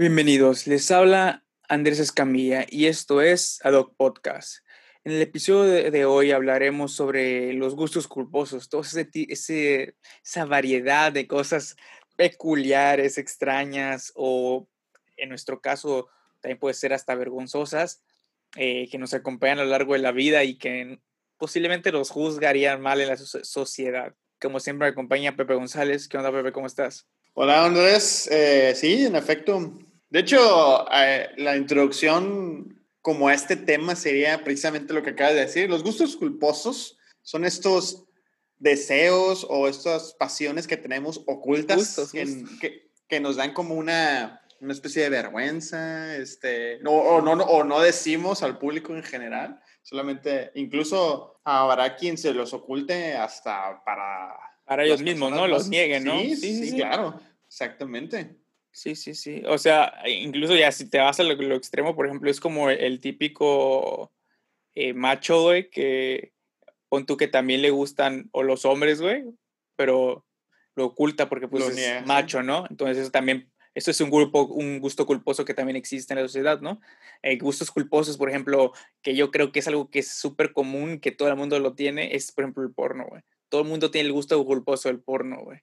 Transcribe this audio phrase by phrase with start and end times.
[0.00, 4.64] Bienvenidos, les habla Andrés Escamilla y esto es Adoc Podcast.
[5.04, 11.76] En el episodio de, hoy hablaremos sobre los gustos culposos, toda esa variedad de cosas
[12.16, 14.66] peculiares, extrañas o
[15.18, 16.08] en nuestro caso
[16.40, 18.02] también puede ser hasta vergonzosas
[18.56, 20.98] eh, que nos acompañan a lo largo de la vida y que
[21.36, 24.14] posiblemente los juzgarían mal en la sociedad.
[24.40, 26.08] Como siempre me acompaña Pepe González.
[26.08, 26.52] ¿Qué onda Pepe?
[26.52, 27.06] ¿Cómo estás?
[27.34, 29.72] Hola Andrés, eh, sí, en efecto,
[30.10, 35.40] de hecho, eh, la introducción como a este tema sería precisamente lo que acabas de
[35.40, 35.70] decir.
[35.70, 38.04] Los gustos culposos son estos
[38.58, 45.02] deseos o estas pasiones que tenemos ocultas Que, que, nos dan como una, una especie
[45.02, 49.60] de vergüenza, este, no, o, no, o no decimos al público en general.
[49.82, 54.36] Solamente, incluso habrá quien se los oculte hasta para...
[54.64, 55.48] Para ellos mismos, ¿no?
[55.48, 56.20] Los nieguen, ¿no?
[56.20, 57.18] sí, sí, claro,
[57.48, 58.36] exactamente.
[58.72, 59.42] Sí, sí, sí.
[59.46, 63.00] O sea, incluso ya si te vas a lo, extremo, por ejemplo, es como el
[63.00, 64.12] típico
[64.74, 66.32] eh, macho, güey, que
[66.88, 69.24] pon tú que también le gustan, o los hombres, güey,
[69.76, 70.24] pero
[70.74, 72.66] lo oculta porque pues es macho, ¿no?
[72.70, 76.26] Entonces eso también, eso es un grupo, un gusto culposo que también existe en la
[76.26, 76.80] sociedad, ¿no?
[77.22, 81.00] Eh, gustos culposos, por ejemplo, que yo creo que es algo que es súper común,
[81.00, 83.22] que todo el mundo lo tiene, es por ejemplo el porno, güey.
[83.48, 85.60] Todo el mundo tiene el gusto culposo del porno, güey.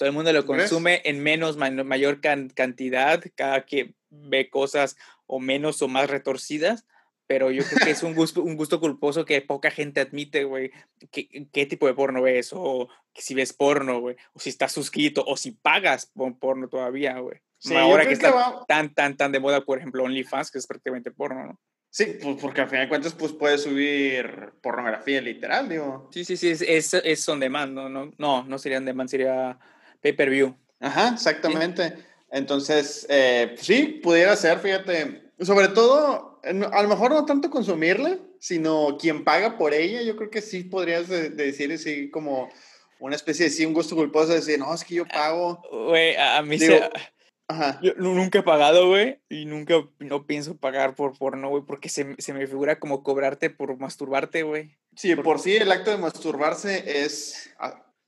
[0.00, 5.82] Todo el mundo lo consume en menos, mayor cantidad, cada que ve cosas o menos
[5.82, 6.86] o más retorcidas,
[7.26, 10.70] pero yo creo que es un gusto, un gusto culposo que poca gente admite, güey.
[11.10, 12.48] ¿Qué, ¿Qué, tipo de porno ves?
[12.54, 14.16] O si ves porno, güey.
[14.32, 17.38] O si estás suscrito, o si pagas porno todavía, güey.
[17.76, 21.44] ahora que está tan, tan, tan de moda, por ejemplo, OnlyFans, que es prácticamente porno,
[21.44, 21.60] ¿no?
[21.90, 26.08] Sí, pues porque al final de cuentas, pues puedes subir pornografía literal, digo.
[26.10, 27.90] Sí, sí, sí, es, es, es on demand, ¿no?
[27.90, 29.58] No, no, no sería on demand, sería
[30.00, 30.54] pay-per-view.
[30.80, 31.94] Ajá, exactamente.
[32.30, 38.18] Entonces, eh, pues sí, pudiera ser, fíjate, sobre todo, a lo mejor no tanto consumirla,
[38.38, 42.48] sino quien paga por ella, yo creo que sí podrías decir así como
[42.98, 45.62] una especie de sí, un gusto culposo de decir, no, es que yo pago.
[45.70, 46.88] Güey, a mí se...
[47.48, 47.80] Ajá.
[47.82, 52.14] Yo nunca he pagado, güey, y nunca no pienso pagar por porno, güey, porque se,
[52.18, 54.76] se, me figura como cobrarte por masturbarte, güey.
[54.94, 57.50] Sí, por sí el acto de masturbarse es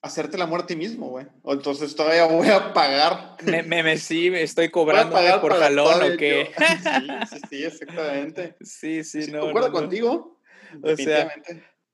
[0.03, 1.27] hacerte la muerte a ti mismo, güey.
[1.45, 3.37] Entonces todavía voy a pagar.
[3.45, 6.51] Me, me, sí, me estoy cobrando por jalón o qué.
[6.59, 8.57] Sí, sí, sí, exactamente.
[8.61, 9.41] Sí, sí, no.
[9.41, 10.41] Concuerdo contigo.
[10.83, 11.33] O sea,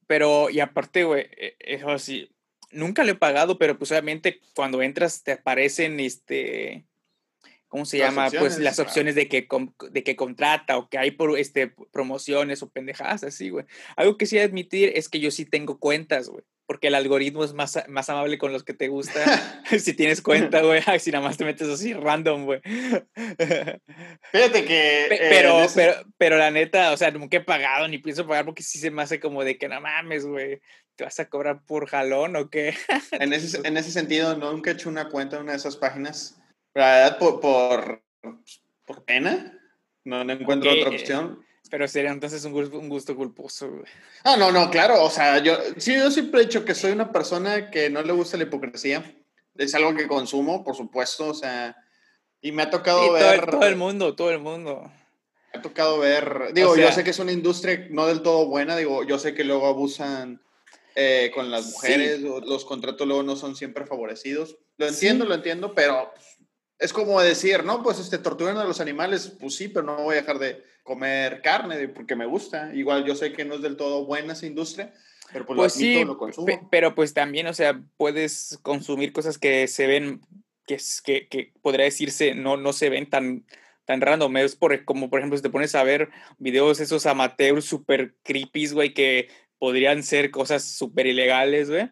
[0.06, 2.30] pero, y aparte, güey, e, eso sí,
[2.70, 6.86] nunca lo he pagado, pero pues obviamente cuando entras te aparecen, este,
[7.66, 8.30] ¿cómo se llama?
[8.30, 9.46] pues las opciones de que,
[9.90, 13.66] de que contrata o que hay por, este, promociones o pendejadas así, güey.
[13.96, 17.54] Algo que sí admitir es que yo sí tengo cuentas, güey porque el algoritmo es
[17.54, 19.24] más, más amable con los que te gusta.
[19.78, 22.60] si tienes cuenta, güey, si nada más te metes así random, güey.
[24.32, 25.06] Fíjate que...
[25.08, 28.78] pero, pero, pero la neta, o sea, nunca he pagado ni pienso pagar porque sí
[28.78, 30.60] se me hace como de que no mames, güey.
[30.94, 32.74] ¿Te vas a cobrar por jalón o qué?
[33.12, 36.38] en, ese, en ese sentido, nunca he hecho una cuenta en una de esas páginas.
[36.74, 38.02] La verdad, por, por,
[38.84, 39.58] por pena.
[40.04, 41.42] No, no encuentro otra opción.
[41.70, 43.70] Pero sería entonces un gusto, un gusto culposo,
[44.24, 45.02] Ah, no, no, claro.
[45.04, 48.12] O sea, yo, sí, yo siempre he dicho que soy una persona que no le
[48.12, 49.04] gusta la hipocresía.
[49.54, 51.28] Es algo que consumo, por supuesto.
[51.28, 51.76] O sea,
[52.40, 53.50] y me ha tocado ver.
[53.50, 54.90] Todo, el mundo, todo el mundo.
[55.52, 56.52] Me ha tocado ver.
[56.54, 58.76] Digo, yo sé que es una industria no del todo buena.
[58.76, 60.40] Digo, yo sé que luego abusan
[60.94, 62.20] eh, con las mujeres.
[62.20, 64.56] Los contratos luego no son siempre favorecidos.
[64.78, 66.12] Lo entiendo, lo entiendo, pero
[66.78, 70.16] es como decir, no, pues este, torturan a los animales, pues sí, pero no voy
[70.16, 72.74] a dejar de comer carne porque me gusta.
[72.74, 74.94] Igual yo sé que no es del todo buena esa industria,
[75.30, 76.68] pero pues, pues lo sí, lo consumo.
[76.70, 80.22] Pero pues también, o sea, puedes consumir cosas que se ven,
[80.66, 83.44] que, que, que podría decirse, no, no se ven tan,
[83.84, 84.38] tan random.
[84.38, 88.68] Es por, como, por ejemplo, si te pones a ver videos esos amateurs super creepy,
[88.68, 89.28] güey, que
[89.58, 91.90] podrían ser cosas súper ilegales, güey.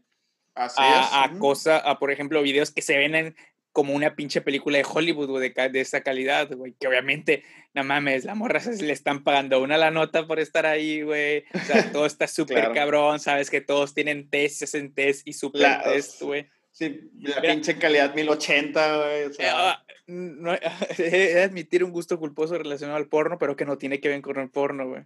[0.54, 1.08] Así a, es.
[1.12, 3.36] A, cosa, a, por ejemplo, videos que se ven en,
[3.76, 7.42] como una pinche película de Hollywood, güey, de, de esa calidad, güey, que obviamente,
[7.74, 11.44] no mames, la morra se le están pagando una la nota por estar ahí, güey,
[11.52, 15.82] o sea, todo está súper cabrón, sabes que todos tienen test, hacen test y super
[15.84, 16.46] test, güey.
[16.72, 19.24] Sí, la pinche calidad 1080, güey.
[19.24, 19.52] O sea.
[19.72, 20.52] Ah, no,
[21.44, 24.48] admitir un gusto culposo relacionado al porno, pero que no tiene que ver con el
[24.48, 25.02] porno, güey.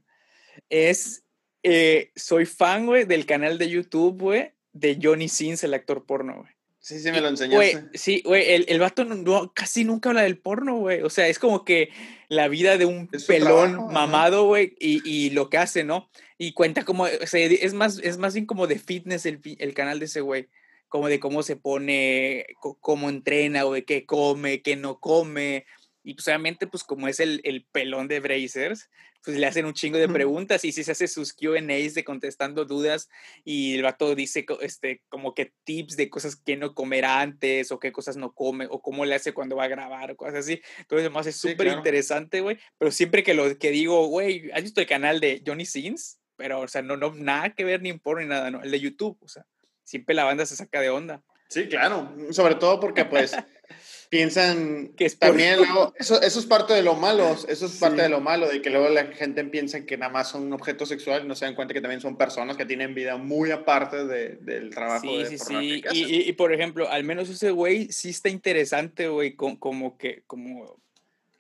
[0.69, 1.25] Es,
[1.65, 6.43] eh, soy fan, güey, del canal de YouTube, güey, de Johnny Sins, el actor porno,
[6.43, 6.60] güey.
[6.81, 7.91] Sí, sí, me lo enseñaste.
[7.93, 11.03] sí, güey, el, el vato no, casi nunca habla del porno, güey.
[11.03, 11.91] O sea, es como que
[12.29, 16.09] la vida de un pelón mamado, güey, y, y, lo que hace, ¿no?
[16.39, 19.75] Y cuenta como, o sea, es más, es más bien como de fitness el, el
[19.75, 20.49] canal de ese güey.
[20.89, 22.47] Como de cómo se pone,
[22.81, 25.67] cómo entrena, güey, qué come, qué no come,
[26.03, 28.89] Y pues obviamente, pues como es el, el pelón de Brazers,
[29.23, 32.65] pues le hacen un chingo de preguntas y si se hace sus Q&As de contestando
[32.65, 33.09] dudas
[33.45, 37.79] y el vato dice este, como que tips de cosas que no comer antes o
[37.79, 40.63] qué cosas no come o cómo le hace cuando va a grabar o cosas así.
[40.79, 42.59] Entonces además es súper interesante, güey.
[42.79, 46.21] Pero siempre que lo que digo, güey, ¿has visto el canal de Johnny Sins?
[46.37, 48.63] Pero, o sea, no, no, nada que ver ni porno ni nada, no.
[48.63, 49.45] El de YouTube, o sea,
[49.85, 51.23] siempre la banda se saca de onda.
[51.51, 52.15] Sí, claro.
[52.31, 53.37] Sobre todo porque, pues,
[54.11, 55.61] piensan que es también
[55.99, 58.69] eso, eso es parte de lo malo, eso es parte de lo malo, de que
[58.69, 61.55] luego la gente piensa que nada más son un objeto sexual y no se dan
[61.55, 65.27] cuenta que también son personas que tienen vida muy aparte de, del trabajo sí, de
[65.27, 65.83] sí, sí.
[65.93, 70.77] Y, y, por ejemplo, al menos ese güey sí está interesante, güey, como que, como...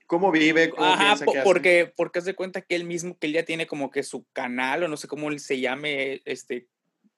[0.06, 0.70] ¿Cómo vive?
[0.70, 4.02] ¿Cómo Ajá, porque, porque hace cuenta que él mismo, que él ya tiene como que
[4.02, 6.66] su canal, o no sé cómo se llame, este,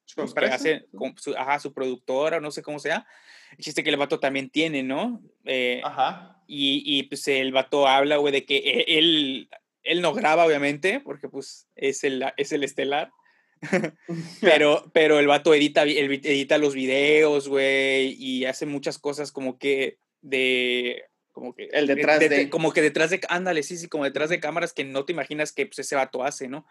[0.04, 3.06] su pues, hace, su, ajá, su productora, no sé cómo sea,
[3.52, 5.22] el chiste que el vato también tiene, ¿no?
[5.44, 6.42] Eh, Ajá.
[6.46, 9.48] Y, y, pues el vato habla, güey, de que e, él,
[9.82, 13.10] él no graba, obviamente, porque pues es el, es el estelar.
[14.40, 19.98] pero, pero el vato edita, edita los videos, güey, y hace muchas cosas como que
[20.20, 24.28] de como que el detrás de, como que detrás de ándale sí sí como detrás
[24.28, 26.66] de cámaras que no te imaginas que pues ese vato hace no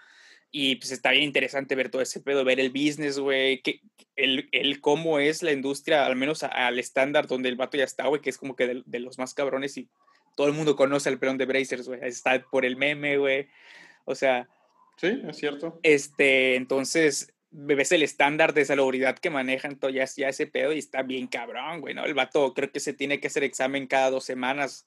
[0.51, 3.81] y pues está bien interesante ver todo ese pedo, ver el business, güey, que
[4.17, 8.07] el, el, cómo es la industria, al menos al estándar donde el vato ya está,
[8.07, 9.89] güey, que es como que de, los más cabrones y
[10.35, 13.47] todo el mundo conoce al pelón de Brazers, güey, está por el meme, güey,
[14.03, 14.49] o sea.
[14.97, 15.79] Sí, es cierto.
[15.83, 20.79] Este, entonces, ves el estándar de salubridad que manejan todo ya, ya ese pedo y
[20.79, 22.03] está bien cabrón, güey, ¿no?
[22.03, 24.85] El vato creo que se tiene que hacer examen cada dos semanas,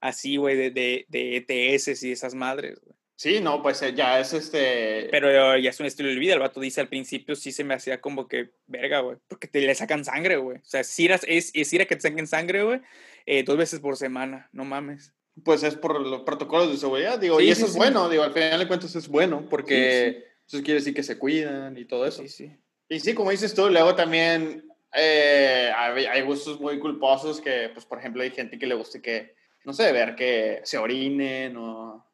[0.00, 2.98] así, güey, de, de, de ETS y esas madres, güey.
[3.18, 5.08] Sí, no, pues eh, ya es este.
[5.10, 6.34] Pero ya es un estilo de vida.
[6.34, 9.16] El vato dice al principio sí se me hacía como que verga, güey.
[9.26, 10.58] Porque te le sacan sangre, güey.
[10.58, 12.80] O sea, si es, es ir a que te saquen sangre, güey,
[13.26, 14.48] eh, dos veces por semana.
[14.52, 15.12] No mames.
[15.44, 17.40] Pues es por los protocolos de seguridad, digo.
[17.40, 20.94] y eso es bueno, digo, al final de cuentas es bueno, porque eso quiere decir
[20.94, 22.22] que se cuidan y todo eso.
[22.22, 22.56] Sí, sí.
[22.88, 27.84] Y sí, como dices tú, luego también eh, hay, hay, gustos muy culposos que, pues,
[27.84, 29.34] por ejemplo, hay gente que le guste que,
[29.64, 32.07] no sé, ver que se orinen o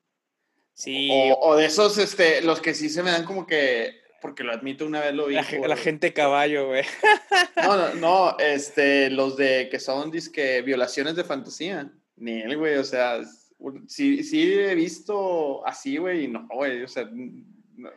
[0.74, 1.08] Sí.
[1.40, 4.84] O, de esos, este, los que sí se me dan como que, porque lo admito,
[4.84, 5.34] una vez lo vi.
[5.34, 6.84] La, gente caballo, güey.
[7.56, 11.90] No, no, no, este, los de que son, disque, violaciones de fantasía.
[12.16, 13.20] Ni él, güey, o sea,
[13.86, 17.08] sí, sí he visto así, güey, y no, güey, o sea,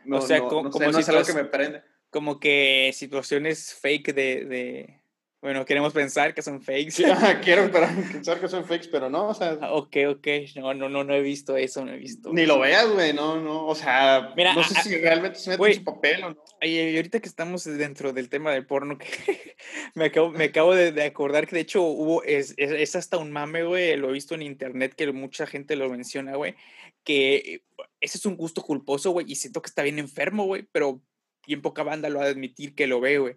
[0.04, 1.82] no, o sea, como, sé, no es algo que me prende.
[2.10, 4.97] Como que situaciones fake de, de
[5.40, 7.04] bueno, queremos pensar que son fakes.
[7.44, 9.56] quiero pensar que son fakes, pero no, o sea.
[9.60, 10.26] Ah, ok, ok.
[10.56, 12.32] No, no, no, no he visto eso, no he visto.
[12.32, 13.64] Ni lo veas, güey, no, no.
[13.66, 16.36] O sea, Mira, no sé si realmente se mete en su papel o no.
[16.60, 19.06] Y ahorita que estamos dentro del tema del porno, que
[19.94, 23.62] me acabo, me acabo de, acordar que de hecho hubo, es, es, hasta un mame,
[23.62, 26.56] güey, lo he visto en internet que mucha gente lo menciona, güey,
[27.04, 27.62] que
[28.00, 31.00] ese es un gusto culposo, güey, y siento que está bien enfermo, güey, pero
[31.46, 33.36] bien poca banda lo va a admitir que lo ve, güey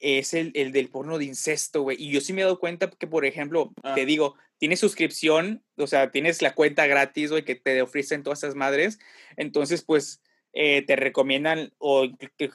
[0.00, 1.96] es el, el, del porno de incesto, güey.
[2.00, 4.04] Y yo sí me he dado cuenta que, por ejemplo, te ah.
[4.04, 8.54] digo, tienes suscripción, o sea, tienes la cuenta gratis, güey, que te ofrecen todas esas
[8.54, 8.98] madres.
[9.36, 10.22] Entonces, pues,
[10.52, 12.08] eh, te recomiendan, o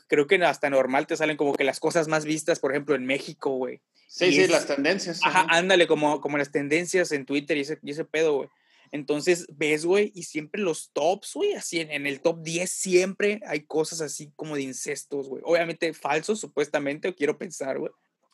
[0.08, 3.06] creo que hasta normal te salen como que las cosas más vistas, por ejemplo, en
[3.06, 3.82] México, güey.
[4.08, 5.20] Sí, sí, las tendencias.
[5.24, 8.50] Ajá, ándale, como, como las tendencias en Twitter y ese, y ese pedo, güey.
[8.94, 13.62] Entonces ves, güey, y siempre los tops, güey, así en, el top 10 siempre hay
[13.62, 15.42] cosas así como de incestos, güey.
[15.44, 17.92] Obviamente falsos, supuestamente, quiero pensar, güey.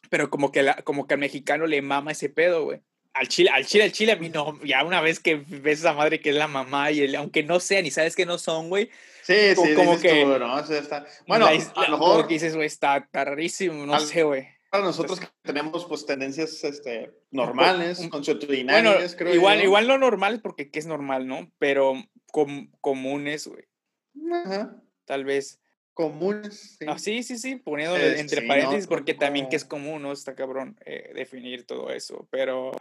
[0.10, 2.82] Pero como que, la, como que al mexicano le mama ese pedo, güey.
[3.14, 5.90] Al chile, al chile, al chile, a mí no, ya una vez que ves a
[5.90, 8.38] esa madre que es la mamá y el, aunque no sean y sabes que no
[8.38, 8.90] son, güey.
[9.24, 10.26] Sí, sí, como que.
[10.26, 10.60] ¿no?
[10.60, 12.28] está, bueno, a lo mejor.
[12.28, 17.12] que dices, güey, está, rarísimo, no sé, güey para nosotros que tenemos pues tendencias este,
[17.32, 21.52] normales, consuetudinarias, creo igual, Igual no normales porque ¿qué es normal, no?
[21.58, 21.94] Pero
[22.82, 23.66] comunes, güey.
[24.32, 24.82] Ajá.
[25.06, 25.60] Tal vez.
[25.94, 26.86] Comunes, sí.
[26.88, 30.14] Ah, sí, sí, sí, poniendo entre paréntesis porque también que es común, ¿no?
[30.14, 32.72] Está cabrón eh, definir todo eso, pero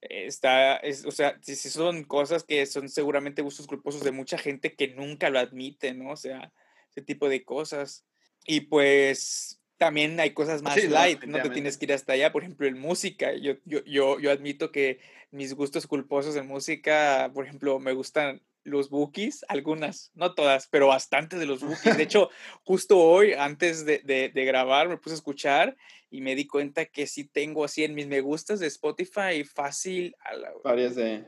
[0.00, 4.74] está, es, o sea, si, son cosas que son seguramente gustos culposos de mucha gente
[4.74, 6.12] que nunca lo admite, ¿no?
[6.12, 6.52] O sea,
[6.90, 8.04] ese tipo de cosas.
[8.46, 12.42] Y pues también hay cosas más light, no, te tienes que ir hasta allá, por
[12.42, 14.98] ejemplo, en música, yo, yo, yo, yo admito que
[15.30, 20.88] mis gustos culposos en música, por ejemplo, me gustan los bookies, algunas, no todas, pero
[20.88, 21.96] bastantes de los bookies.
[21.96, 22.30] De hecho,
[22.64, 25.76] justo hoy, antes de, de, de, grabar, me puse a escuchar
[26.10, 30.14] y me di cuenta que sí tengo así en mis me gustas de Spotify fácil.
[30.20, 31.24] A la, Varias de...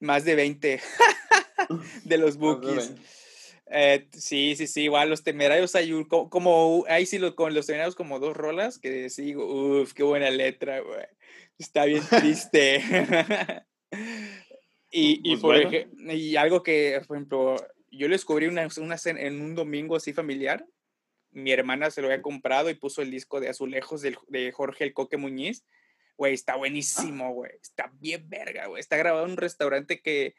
[0.00, 0.80] Más de 20
[2.04, 2.92] de los bookies.
[3.66, 8.18] Eh, sí, sí, sí, igual los temerarios hay como, ahí sí con los temerarios como
[8.20, 9.46] dos rolas que digo,
[9.82, 11.06] uff, qué buena letra, güey.
[11.58, 12.82] Está bien triste.
[14.96, 15.70] Y, y, Pues por bueno.
[15.72, 17.56] ej- y algo que, por ejemplo,
[17.90, 20.64] yo lo descubrí una, una en un domingo así familiar.
[21.32, 24.84] Mi hermana se lo había comprado y puso el disco de Azulejos del- de Jorge
[24.84, 25.64] El Coque Muñiz.
[26.16, 27.50] Güey, está buenísimo, güey.
[27.60, 28.78] Está bien verga, güey.
[28.78, 30.36] Está grabado en un restaurante que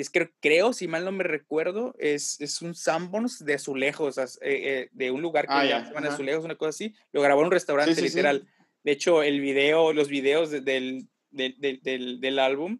[0.00, 4.28] es que creo, si mal no me recuerdo, es, es un Sanborns de azulejos, eh,
[4.42, 6.94] eh, de un lugar que Ah, ya llaman azulejos, una cosa así.
[7.12, 8.06] Lo grabó en un restaurante, sí, sí.
[8.08, 8.46] literal.
[8.84, 12.78] De hecho, el video, los videos de- del, del, del, del, del álbum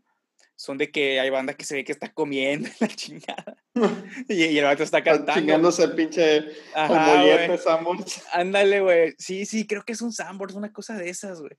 [0.54, 3.56] son de que hay banda que se ve que está comiendo la chingada.
[4.28, 5.40] y, y el vato está cantando.
[5.40, 6.44] Chingándose el pinche
[6.76, 7.58] mollete.
[7.58, 8.22] Sanborns.
[8.32, 9.14] Ándale, güey.
[9.18, 11.52] Sí, sí, creo que es un Sanborns, una cosa de esas, güey.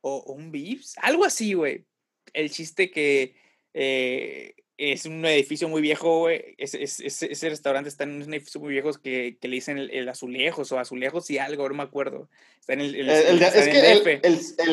[0.00, 1.84] O, o un Vips, algo así, güey.
[2.32, 3.34] El chiste que
[3.74, 6.54] eh, es un edificio muy viejo, güey.
[6.56, 10.08] Ese, ese- restaurante está en un edificio muy viejo que, que le dicen el, el
[10.08, 12.30] azulejos o azulejos y algo, no me acuerdo.
[12.60, 13.78] Está en el, el- El- está es en que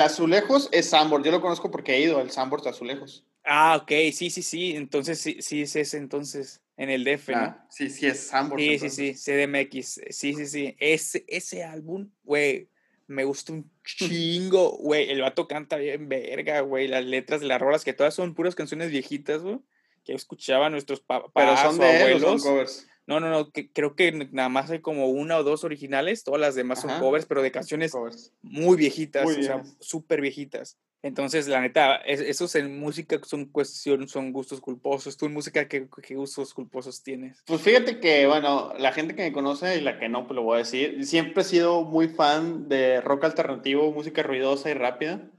[0.01, 1.25] azulejos es Sanborns.
[1.25, 3.25] Yo lo conozco porque he ido al Sanborns de azulejos.
[3.43, 4.75] Ah, ok, sí, sí, sí.
[4.75, 7.37] Entonces sí, sí es ese entonces, en el DF, ¿no?
[7.37, 8.63] Ah, sí, sí, es Sanborns.
[8.63, 9.21] Sí, sí, entonces.
[9.21, 10.75] sí, CDMX, sí, sí, sí.
[10.79, 12.69] Ese, ese álbum, güey,
[13.07, 15.09] me gusta un chingo, güey.
[15.09, 16.87] El vato canta bien verga, güey.
[16.87, 19.59] Las letras de las rolas, que todas son puras canciones viejitas, güey,
[20.05, 22.21] que escuchaban nuestros papás Pero son o de abuelos.
[22.21, 22.87] son covers.
[23.07, 26.41] No, no, no, que, creo que nada más hay como una o dos originales, todas
[26.41, 26.99] las demás son Ajá.
[26.99, 28.33] covers, pero de canciones covers.
[28.41, 30.77] muy viejitas, Muy o sea, súper viejitas.
[31.03, 35.17] Entonces, la neta, es- esos en música son cuestión, son gustos culposos.
[35.17, 37.43] ¿Tú en música qué, qué gustos culposos tienes?
[37.45, 40.41] Pues fíjate que, bueno, la gente que me conoce y la que no, pues lo
[40.41, 41.05] voy a decir.
[41.05, 45.29] Siempre he sido muy fan de rock alternativo, música ruidosa y rápida.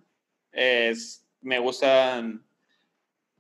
[0.53, 2.46] Es, me gustan,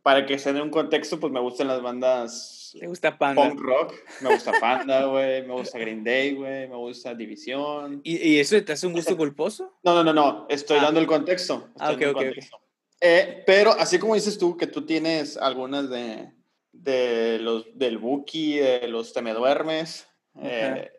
[0.07, 3.43] para que se dé un contexto, pues me gustan las bandas ¿Te gusta Panda?
[3.49, 3.95] punk rock.
[4.21, 5.43] Me gusta Panda, güey.
[5.45, 6.69] Me gusta Green Day, güey.
[6.69, 8.03] Me gusta División.
[8.05, 9.73] ¿Y, y eso te hace un gusto culposo?
[9.83, 10.47] No, no, no, no.
[10.49, 10.83] Estoy Ah.
[10.85, 11.71] dando el contexto.
[11.77, 12.25] Ah, Estoy dando ok, ok, ok.
[12.27, 12.57] contexto.
[13.01, 16.31] Eh, pero así como dices tú, que tú tienes algunas de,
[16.73, 20.07] de los del Buki, de los Te Me Duermes.
[20.41, 20.93] eh,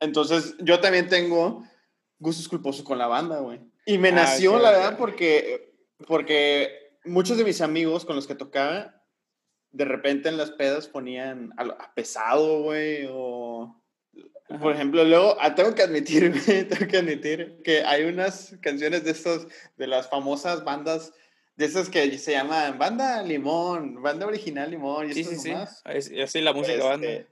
[0.00, 1.62] entonces, yo también tengo
[2.18, 3.60] gustos culposos con la banda, güey.
[3.84, 5.74] Y me Ah, nació, ok, la verdad, porque,
[6.06, 9.02] porque muchos de mis amigos con los que tocaba,
[9.72, 13.76] de repente en las pedas ponían a, lo- a pesado, güey, o...
[14.60, 19.04] Por ejemplo, luego, ah, tengo que admitir, güey, tengo que admitir que hay unas canciones
[19.04, 21.12] de estos, de las famosas bandas,
[21.54, 25.52] de esas que se llaman Banda Limón, Banda Original Limón, y Sí, sí, sí.
[26.20, 27.06] así la música banda.
[27.08, 27.28] Este,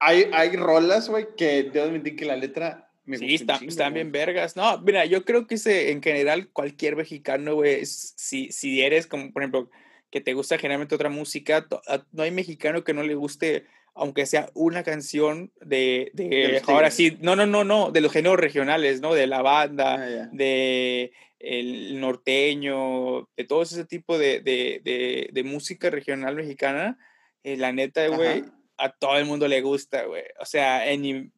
[0.00, 3.94] hay, hay rolas, güey, que debo admitir que la letra me Sí, está- chingo, están
[3.94, 4.56] bien vergas.
[4.56, 9.32] No, mira, yo creo que ese, en general cualquier mexicano, güey, si, si eres como,
[9.32, 9.70] por ejemplo,
[10.10, 13.64] que te gusta generalmente otra música, to- a- no hay mexicano que no le guste,
[13.94, 18.12] aunque sea una canción de, de, De ahora sí, no, no, no, no, de los
[18.12, 19.14] géneros regionales, ¿no?
[19.14, 25.90] De la banda, Ah, de el norteño, de todo ese tipo de, de, de, música
[25.90, 26.98] regional mexicana,
[27.44, 28.44] eh, la neta, güey,
[28.78, 30.24] a todo el mundo le gusta, güey.
[30.40, 31.32] O sea, en,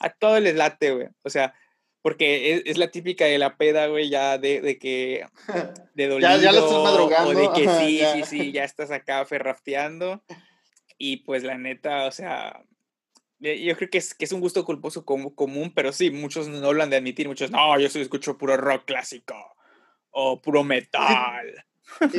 [0.00, 1.08] a todo les late, güey.
[1.22, 1.54] O sea,
[2.02, 5.26] porque es, es la típica de la peda, güey, ya de, de que
[5.94, 8.12] de dolido Ya- ya la estás o de madrugando, que ajá, sí, ya.
[8.14, 10.22] sí, sí, ya estás acá ferrafteando.
[10.96, 12.62] Y pues la neta, o sea,
[13.40, 16.48] eh, yo creo que es, que es un gusto culposo com- común, pero sí, muchos
[16.48, 19.34] no lo han de admitir, muchos, no, yo solo escucho puro rock clásico
[20.10, 21.64] o puro metal.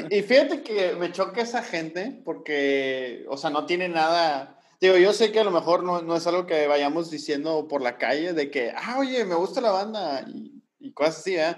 [0.09, 4.58] Y, y fíjate que me choca esa gente porque, o sea, no tiene nada.
[4.81, 7.81] Digo, yo sé que a lo mejor no, no es algo que vayamos diciendo por
[7.81, 11.55] la calle de que, ah, oye, me gusta la banda y, y cosas así, ¿eh?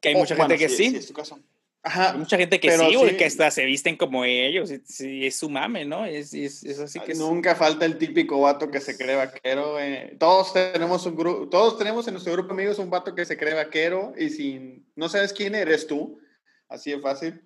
[0.00, 0.90] Que hay O, mucha bueno, gente que sí, sí.
[0.90, 1.38] sí, es tu caso.
[1.84, 2.12] Ajá.
[2.12, 2.78] Hay mucha gente que sí,
[3.08, 3.16] sí.
[3.16, 4.70] que hasta se visten como ellos.
[4.84, 6.06] sí, es su mame, ¿no?
[6.06, 9.72] Es, es, es así que es- Nunca falta el típico vato que se cree vaquero.
[9.72, 10.16] güey.
[10.18, 13.36] Todos tenemos un grupo, todos tenemos en nuestro grupo de amigos un vato que se
[13.36, 16.20] cree vaquero y si no sabes quién eres tú,
[16.68, 17.42] así de fácil.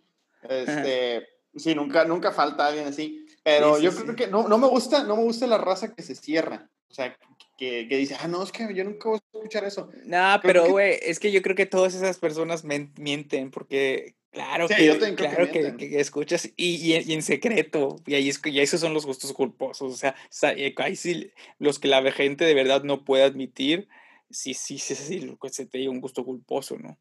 [0.47, 3.26] Este, sí, nunca, nunca falta alguien así.
[3.47, 4.03] Pero Sí, sí, yo sí.
[4.03, 6.69] creo que no, no me gusta, no me gusta la raza que se cierra.
[6.91, 7.17] O sea,
[7.57, 9.89] que, que dice, ah, no, es que yo nunca voy a escuchar eso.
[10.05, 14.17] Nah, Creo pero que- güey, es que yo creo que todas esas personas mienten porque
[14.33, 15.77] claro Sí, que, yo que claro que, mienten.
[15.91, 19.07] que escuchas y, y, y en secreto y ahí es que- y esos son los
[19.07, 20.17] gustos culposos, o sea,
[20.57, 23.87] eh, ahí sí los que la gente de verdad no puede admitir,
[24.29, 26.99] sí, sí, sí, sí, que se te diga un gusto culposo, ¿no?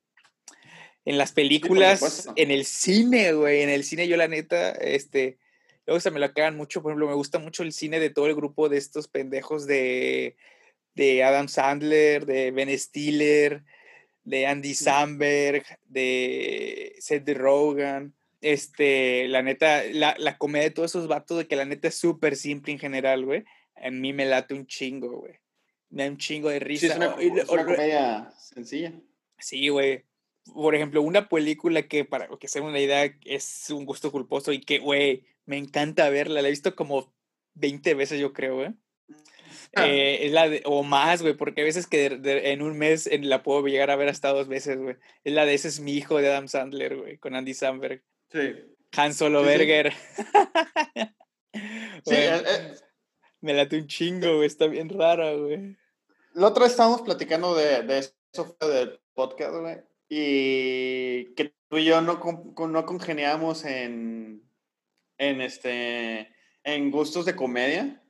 [1.05, 2.33] En las películas, supuesto.
[2.35, 5.37] en el cine, güey, en el cine yo la neta, este,
[5.85, 8.27] luego se me lo cagan mucho, por ejemplo, me gusta mucho el cine de todo
[8.27, 10.35] el grupo de estos pendejos de,
[10.95, 13.63] de Adam Sandler, de Ben Stiller,
[14.23, 18.13] de Andy Samberg, de Seth Rogen.
[18.41, 21.95] Este, la neta, la, la comedia de todos esos vatos, de que la neta es
[21.95, 23.43] súper simple en general, güey.
[23.75, 25.33] A mí me late un chingo, güey.
[25.89, 26.87] Me da un chingo de Sí, risa.
[26.87, 28.93] es una, es comedia sencilla.
[29.39, 30.03] Sí, güey.
[30.53, 34.61] Por ejemplo, una película que, para que sea una idea, es un gusto culposo y
[34.61, 36.41] que, güey, me encanta verla.
[36.41, 37.13] La he visto como
[37.55, 38.69] 20 veces, yo creo, güey.
[39.75, 39.87] Ah.
[39.87, 42.77] Eh, es la de, o más, güey, porque a veces que de- de- en un
[42.77, 44.95] mes en- la puedo llegar a ver hasta dos veces, güey.
[45.23, 48.01] Es la de ese es mi hijo de Adam Sandler, güey, con Andy Samberg.
[48.31, 48.53] Sí.
[48.97, 49.45] Han Solo Sí.
[49.47, 49.93] Berger.
[52.05, 52.73] Sí, eh, eh,
[53.41, 55.77] me late un chingo, güey, está bien rara, güey.
[56.33, 58.13] La otra vez estábamos platicando de, de eso
[58.59, 59.77] fue del podcast, güey.
[60.07, 62.19] Y que tú y yo no,
[62.67, 64.43] no congeniamos en,
[65.17, 66.29] en, este,
[66.63, 68.01] en gustos de comedia.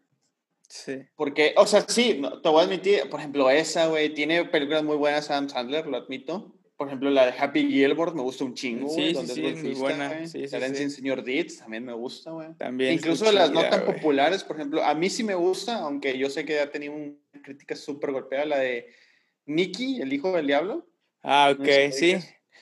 [0.68, 0.98] Sí.
[1.16, 4.98] Porque, o sea, sí, te voy a admitir, por ejemplo, esa, güey, tiene películas muy
[4.98, 6.52] buenas Adam Sandler, lo admito.
[6.76, 9.08] Por ejemplo, la de Happy Gilmore me gusta un chingo, Sí, güey.
[9.08, 12.54] sí, donde sí, es muy buena, sí, sí, señor Deeds también me gusta, güey.
[12.58, 12.96] También.
[12.96, 16.44] Incluso las no tan populares, por ejemplo, a mí sí me gusta, aunque yo sé
[16.44, 18.90] que ha tenido una crítica súper golpeada, la de
[19.46, 20.86] Nicky, el hijo del diablo.
[21.26, 22.18] Ah, ok, sí.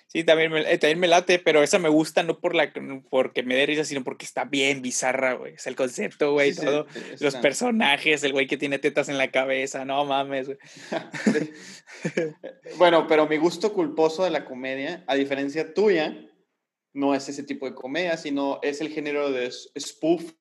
[0.08, 2.72] Sí, también me, eh, también me late, pero esa me gusta no por la,
[3.10, 5.56] porque me dé risa, sino porque está bien bizarra, güey.
[5.56, 6.86] Es el concepto, güey, Sí, sí, todo.
[7.20, 10.58] Los personajes, el güey que tiene tetas en la cabeza, no mames, güey.
[12.78, 16.16] bueno, pero mi gusto culposo de la comedia, a diferencia tuya,
[16.94, 20.32] no es ese tipo de comedia, sino es el género de spoof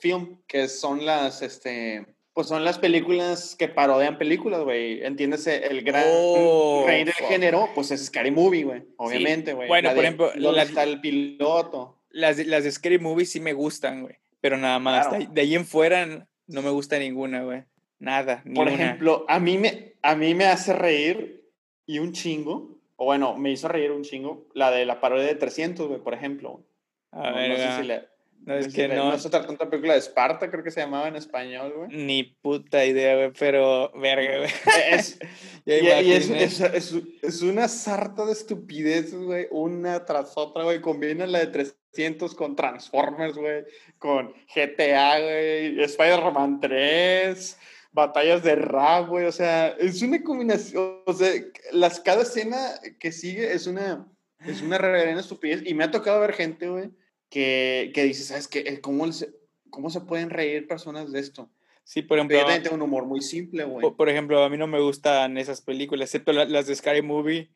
[0.00, 5.02] film, que son las, este, pues son las películas que parodian películas, güey.
[5.04, 7.26] Entiéndese, el gran Oh, rey del fuck.
[7.28, 8.82] género, pues es Scary Movie, güey.
[8.96, 9.68] Obviamente, güey.
[9.68, 11.98] Bueno, La por de ejemplo, ¿Dónde la- está el piloto?
[12.10, 14.16] Las, de- las de Scary Movie sí me gustan, güey.
[14.40, 15.08] Pero nada más.
[15.08, 15.26] Claro.
[15.30, 17.64] De, ahí- en fuera no me gusta ninguna, güey.
[17.98, 21.44] Nada, Por ejemplo, a mí, me, a mí me hace reír
[21.84, 25.34] y un chingo, o bueno, me hizo reír un chingo, la de la parodia de
[25.34, 26.64] 300, güey, por ejemplo.
[27.12, 28.06] A no, ver, no sé si la-
[28.46, 31.16] no, es que no, trató de una película de Esparta, creo que se llamaba en
[31.16, 31.88] español, güey.
[32.04, 34.50] ni puta idea, güey, pero verga, güey.
[34.90, 35.18] Es,
[35.66, 36.42] y, y es, imaginé.
[36.44, 40.80] es, es- es una sarta de estupideces, güey, una tras otra, güey.
[40.80, 43.64] Combina la de 300 con Transformers, güey,
[43.98, 47.58] con GTA, güey, Spider-Man 3,
[47.92, 49.26] batallas de rap, güey.
[49.26, 51.02] O sea, es una combinación.
[51.06, 51.30] O sea,
[51.72, 54.06] las, cada escena que sigue es una,
[54.46, 55.62] es una reverenda estupidez.
[55.66, 56.90] Y me ha tocado ver gente, güey,
[57.30, 58.80] que, que dice, ¿sabes qué?
[58.80, 59.32] ¿Cómo se,
[59.70, 61.50] ¿Cómo se pueden reír personas de esto?
[61.84, 63.80] Sí, por ejemplo, Pero yo también tengo un humor muy simple, güey.
[63.82, 67.02] po- por ejemplo, a mí no me gustan esas películas, excepto la- las de Scary
[67.02, 67.50] Movie,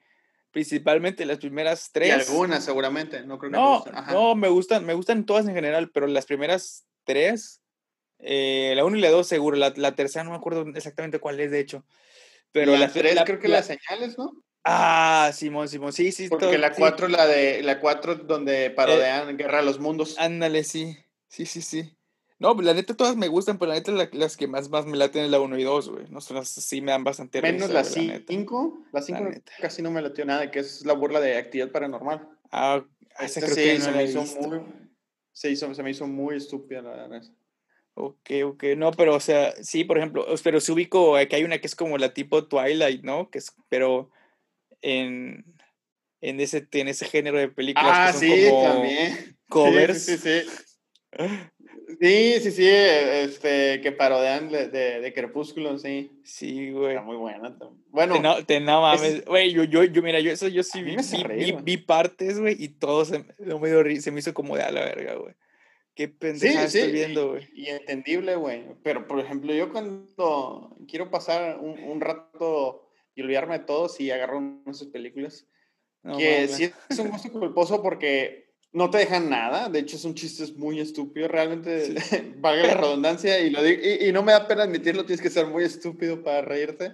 [0.51, 2.29] principalmente las primeras Y tres.
[2.31, 3.23] algunas, seguramente.
[3.25, 3.95] No creo que No, gusten.
[3.97, 4.13] Ajá.
[4.13, 7.61] no, me gustan, me gustan todas en general, pero las primeras tres,
[8.21, 11.39] eh, la uno y la dos seguro, la, la tercera no me acuerdo exactamente cuál
[11.41, 11.85] es, de hecho.
[12.53, 14.33] Pero la la, 3 la- creo que la- las señales, ¿no?
[14.65, 16.29] Ah, Simón, Simón, sí, sí.
[16.29, 16.77] Porque todo- la sí.
[16.79, 20.17] 4 la de la 4 donde parodean Guerra de los Mundos.
[20.19, 20.97] Ándale, sí,
[21.29, 21.97] sí, sí, sí.
[22.39, 24.97] No, la neta todas me gustan, pero la neta la- las que más, más me
[24.97, 26.07] laten es la 1 y 2, güey.
[26.09, 28.25] No son las sí me dan bastante Menos risa, la güey, neta.
[28.29, 28.85] 5.
[28.93, 29.53] La 5 neta.
[29.61, 32.27] casi no me latió nada, que es la burla de actividad paranormal.
[32.51, 32.83] Ah,
[33.21, 34.61] esa Esta creo sí que no se, me hizo muy,
[35.33, 37.23] se, hizo, se me hizo muy estúpida la verdad.
[37.95, 41.45] Ok, ok, no, pero o sea, sí, por ejemplo, pero se ubico eh, que hay
[41.45, 43.31] una que es como la tipo Twilight, ¿no?
[43.31, 44.11] Que es, pero
[44.85, 45.45] en,
[46.21, 49.37] en ese, en ese género de películas Ah, que son sí, como también.
[49.49, 50.05] covers.
[50.05, 50.51] Sí, sí, sí.
[52.01, 56.11] Sí, sí, sí, sí, este, que parodean de, de, de Crepúsculo, sí.
[56.25, 56.91] Sí, güey.
[56.95, 57.57] Está muy buena.
[57.89, 60.83] Bueno, Te no, te no mames, güey, yo, yo, yo, mira, yo eso yo sí
[60.83, 64.57] vi, vi, reír, vi- vi partes, güey, y todo se, me se me hizo como
[64.57, 65.35] de a la verga, güey.
[65.95, 67.49] Qué Sí, pendejada sí, estoy viendo, güey.
[67.55, 68.65] y, y entendible, güey.
[68.83, 72.84] Pero, por ejemplo, yo cuando quiero pasar un, un rato
[73.15, 75.47] y olvidarme de todo, sí agarro una de esas películas.
[76.03, 79.69] No que sí es un gusto culposo porque no te dejan nada.
[79.69, 81.31] De hecho, son chistes muy estúpidos.
[81.31, 81.95] Realmente,
[82.39, 85.31] valga la redundancia, y, lo digo, y, y no me da pena admitirlo, tienes que
[85.31, 86.93] ser muy estúpido para reírte.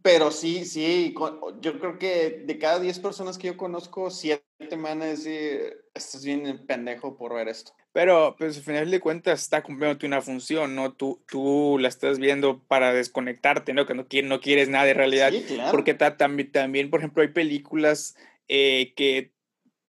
[0.00, 1.14] Pero sí, sí,
[1.60, 5.84] yo creo que de cada 10 personas que yo conozco, 7 me van a decir,
[5.92, 7.72] estás bien pendejo por ver esto.
[7.92, 10.92] Pero, pues al final de cuentas está cumpliendo una función, ¿no?
[10.94, 13.84] Tú, tú la estás viendo para desconectarte, ¿no?
[13.84, 15.30] Que no, no quieres nada de realidad.
[15.30, 15.70] Sí, claro.
[15.70, 18.16] Porque ta- también, también, por ejemplo, hay películas
[18.48, 19.32] eh, que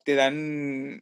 [0.04, 1.02] te dan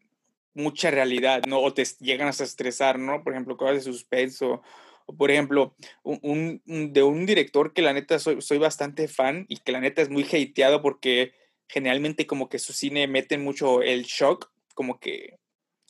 [0.54, 1.60] mucha realidad, ¿no?
[1.62, 3.24] O te llegan hasta estresar, ¿no?
[3.24, 4.62] Por ejemplo, cosas de suspenso.
[5.08, 9.48] O, por ejemplo, un, un- de un director que la neta soy, soy bastante fan
[9.50, 11.34] y que la neta es muy hateado porque
[11.68, 15.40] generalmente como que su cine mete mucho el shock, como que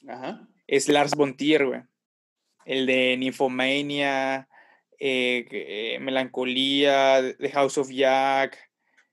[0.08, 0.48] Ajá.
[0.72, 1.82] Es Lars von Trier, güey.
[2.66, 4.48] El de Nymphomania,
[4.98, 8.58] eh, eh, Melancolía, The House of Jack.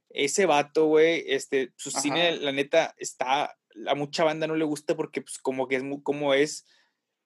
[0.08, 3.56] Ese vato, güey, este, su cine, la neta, está,
[3.88, 6.64] a mucha banda no le gusta porque, pues, como que es muy, como es,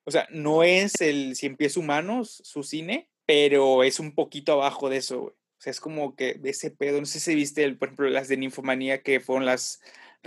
[0.05, 4.89] o sea, no es el Cien Pies Humanos, su cine, pero es un poquito abajo
[4.89, 5.35] de eso, güey.
[5.35, 8.09] O sea, es como que de ese pedo, no sé si viste, el, por ejemplo,
[8.09, 9.81] las de Ninfomanía, que fueron las,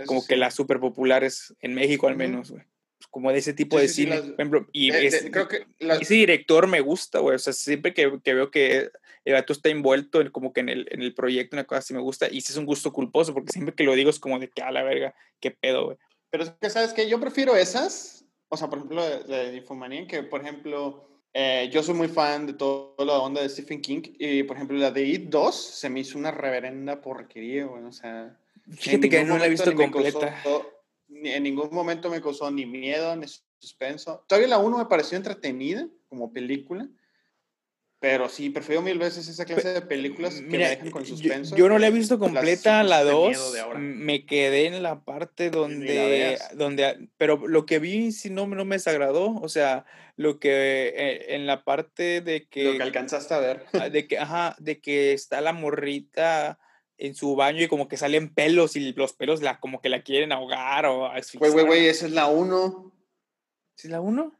[0.06, 2.62] como que las súper populares en México al menos, güey.
[3.16, 4.20] Como de ese tipo de cine.
[4.72, 7.36] y creo que ese director me gusta, güey.
[7.36, 8.90] O sea, siempre que, que veo que
[9.24, 11.94] el gato está envuelto en, como que en el, en el proyecto, una cosa así
[11.94, 12.28] me gusta.
[12.30, 14.60] Y ese es un gusto culposo, porque siempre que lo digo es como de que
[14.60, 15.96] a la verga, qué pedo, güey.
[16.28, 18.26] Pero es que, ¿sabes que Yo prefiero esas.
[18.50, 22.52] O sea, por ejemplo, de, de que por ejemplo, eh, yo soy muy fan de
[22.52, 24.02] toda la onda de Stephen King.
[24.18, 27.82] Y por ejemplo, la de It 2 se me hizo una reverenda porquería, güey.
[27.82, 28.38] O sea.
[28.72, 30.38] Fíjate que no la he visto completa.
[31.08, 33.26] En ningún momento me causó ni miedo ni
[33.58, 34.24] suspenso.
[34.28, 36.88] Todavía la 1 me pareció entretenida como película.
[37.98, 41.56] Pero sí, prefiero mil veces esa clase de películas que me dejan con suspenso.
[41.56, 43.54] Yo, no la he visto completa, la 2.
[43.78, 47.08] Me quedé en la parte donde, donde.
[47.16, 49.34] Pero lo que vi sí no, no me desagradó.
[49.36, 50.92] O sea, lo que.
[50.94, 52.64] Eh, en la parte de que.
[52.64, 53.64] Lo que alcanzaste a ver.
[53.72, 56.58] Ah, de que, ajá, de que está la morrita
[56.98, 60.02] en su baño y como que salen pelos y los pelos la, como que la
[60.02, 62.92] quieren ahogar o Güey, güey, güey, esa es la 1.
[63.74, 64.32] ¿Sí es la 1?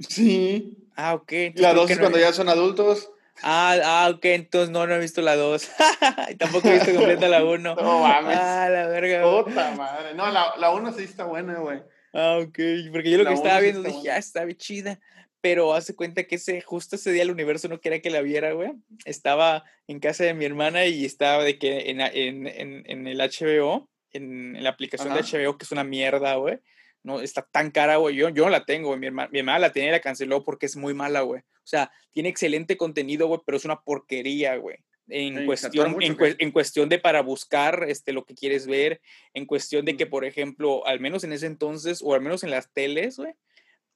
[0.00, 0.88] Sí.
[0.96, 1.32] Ah, ok.
[1.54, 3.10] La 2 es cuando ya son adultos.
[3.42, 5.68] Ah, ah, ok, entonces no, no he visto la 2.
[6.38, 7.74] Tampoco he visto completa la 1.
[7.82, 8.38] No mames.
[8.38, 9.22] Ah, la verga.
[9.22, 10.14] Puta madre.
[10.14, 11.82] No, la 1 sí está buena, güey.
[12.12, 12.58] Ah, ok.
[12.92, 15.00] Porque yo lo que estaba viendo dije, ah, está bien chida.
[15.48, 18.50] Pero hace cuenta que ese, justo ese día el universo no quería que la viera,
[18.50, 18.72] güey.
[19.04, 23.18] Estaba en casa de mi hermana y estaba de que en, en, en, en el
[23.18, 26.58] HBO, en, la aplicación de HBO, que es una mierda, güey
[27.04, 28.16] no está tan cara, güey.
[28.16, 28.98] Yo, yo no la tengo, güey.
[28.98, 31.40] Mi hermana, mi hermana la tenía y la canceló porque es muy mala, güey.
[31.40, 34.78] O sea, tiene excelente contenido, güey, pero es una porquería, güey.
[35.08, 39.00] En, cuestión, en, cuestión de para buscar este, lo que quieres ver,
[39.34, 42.50] en cuestión de que, por ejemplo, al menos en ese entonces, o al menos en
[42.50, 43.32] las teles, güey,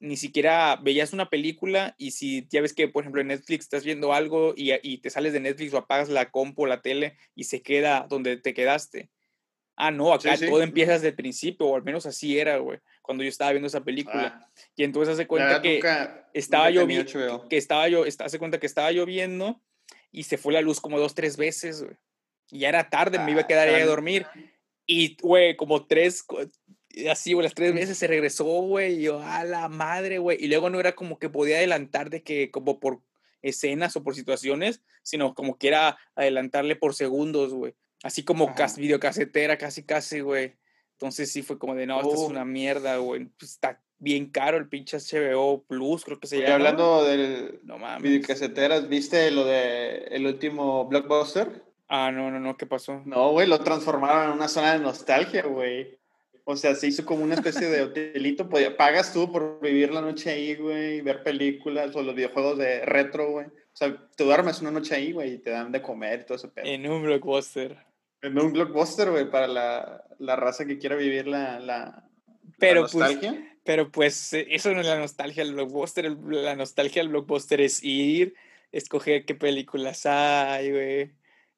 [0.01, 3.85] ni siquiera veías una película y si ya ves que, por ejemplo, en Netflix estás
[3.85, 7.17] viendo algo y, y te sales de Netflix o apagas la compu o la tele
[7.35, 9.09] y se queda donde te quedaste.
[9.77, 12.79] Ah, no, acá todo empieza desde el principio, o al menos así era, güey
[13.11, 14.41] cuando yo estaba viendo esa película.
[14.41, 14.51] Ah.
[14.75, 15.81] y entonces hace cuenta que
[16.33, 19.61] estaba lloviendo, que estaba yo, hace cuenta que estaba lloviendo
[20.11, 21.97] y se fue la luz como dos, tres veces, güey.
[22.49, 24.25] Y ya era tarde, me iba a quedar ahí a dormir.
[24.85, 26.25] Y, güey, como tres,
[27.09, 30.37] así, güey, las tres veces se regresó, güey, y yo, a la madre, güey.
[30.39, 33.01] Y luego no era como que podía adelantar de que, como por
[33.41, 37.73] escenas o por situaciones, sino como que era adelantarle por segundos, güey.
[38.03, 40.55] Así como cas videocasetera, casi, casi, güey.
[40.93, 42.27] Entonces sí fue como de, no, esto es oh.
[42.27, 43.25] una mierda, güey.
[43.37, 46.55] Pues está bien caro el pinche HBO Plus, creo que se llama.
[46.55, 48.01] hablando del no mames.
[48.01, 51.63] videocaseteras, ¿viste lo de el último Blockbuster?
[51.87, 53.01] Ah, no, no, no, ¿qué pasó?
[53.05, 55.99] No, güey, lo transformaron en una zona de nostalgia, güey.
[56.43, 58.49] O sea, se hizo como una especie de hotelito.
[58.77, 63.31] pagas tú por vivir la noche ahí, güey, ver películas o los videojuegos de retro,
[63.31, 63.47] güey.
[63.47, 66.35] O sea, te duermes una noche ahí, güey, y te dan de comer y todo
[66.35, 66.65] ese pedo.
[66.65, 67.77] En un blockbuster.
[68.21, 72.09] En un blockbuster, güey, para la, la, raza que quiera vivir la, la,
[72.59, 73.57] pero, pues, nostalgia.
[73.63, 76.17] pero pues eso no es la nostalgia del blockbuster.
[76.27, 78.35] La nostalgia del blockbuster es ir,
[78.71, 81.11] escoger qué películas hay, güey.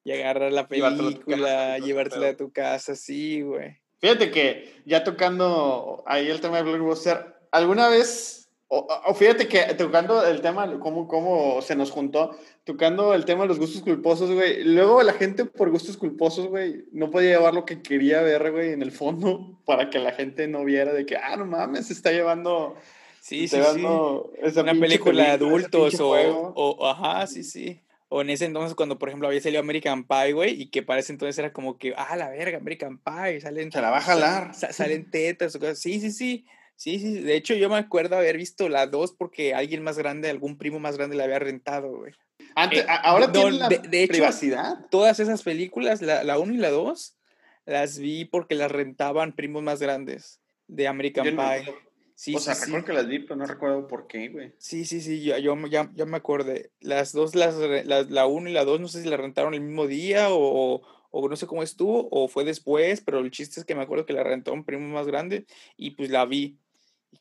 [0.06, 3.83] Y agarrar la película, llevártela a tu casa, sí, güey.
[4.04, 10.26] Fíjate que ya tocando ahí el tema del blockbuster, ¿alguna vez o, fíjate que tocando
[10.26, 12.36] el tema, cómo, cómo se nos juntó,
[12.66, 14.64] tocando el tema de los gustos culposos, güey.
[14.66, 18.74] Luego la gente por gustos culposos, güey, no podía llevar lo que quería ver, güey,
[18.74, 21.94] en el fondo, para que la gente no viera de que, ah, no mames, se
[21.94, 22.76] está llevando.
[23.22, 23.86] Sí, sí, sí.
[23.86, 26.12] Una película de adultos o,
[26.56, 27.80] o, ajá, sí, sí.
[28.16, 31.00] O en ese entonces, cuando por ejemplo había salido American Pie, güey, y que para
[31.00, 33.72] ese entonces era como que, ah, la verga, American Pie, salen.
[33.72, 34.54] Se la va a jalar.
[34.54, 35.80] Salen tetas o cosas.
[35.80, 36.46] Sí, sí, sí.
[36.76, 40.30] Sí, sí, de hecho yo me acuerdo haber visto la 2 porque alguien más grande,
[40.30, 42.14] algún primo más grande la había rentado, güey.
[42.54, 44.86] Antes, eh, ahora tiene la de, hecho, privacidad.
[44.92, 47.18] Todas esas películas, la 1 y la 2,
[47.66, 51.74] las vi porque las rentaban primos más grandes de American Pie.
[52.16, 54.54] Sí, o sea, recuerdo que las vi, pero no recuerdo por qué, güey.
[54.58, 56.72] Sí, sí, sí, yo, yo ya, ya, me acordé.
[56.80, 59.88] Las dos, las, la 1 y la 2, no sé si la rentaron el mismo
[59.88, 60.82] día o,
[61.16, 64.06] o no sé cómo estuvo, o fue después, pero el chiste es que me acuerdo
[64.06, 65.46] que la rentó un primo más grande
[65.78, 66.58] y pues la vi.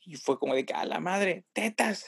[0.07, 2.07] Y fue como de que, a la madre, tetas.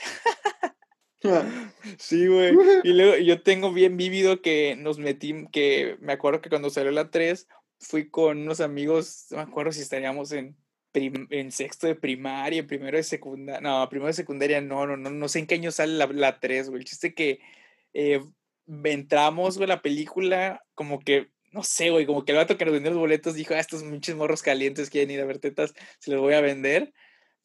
[1.98, 2.54] sí, güey.
[2.84, 6.90] Y luego yo tengo bien vívido que nos metí, que me acuerdo que cuando salió
[6.90, 10.56] la 3, fui con unos amigos, no me acuerdo si estaríamos en,
[10.94, 15.28] en sexto de primaria, primero de secundaria, no, primero de secundaria, no, no, no, no
[15.28, 16.80] sé en qué año sale la, la 3, güey.
[16.80, 17.40] El chiste que
[17.92, 18.20] eh,
[18.84, 22.74] entramos, güey, la película, como que no sé, güey, como que el vato que nos
[22.74, 26.10] vendió los boletos dijo, ah, estos muchos morros calientes quieren ir a ver tetas, se
[26.10, 26.92] los voy a vender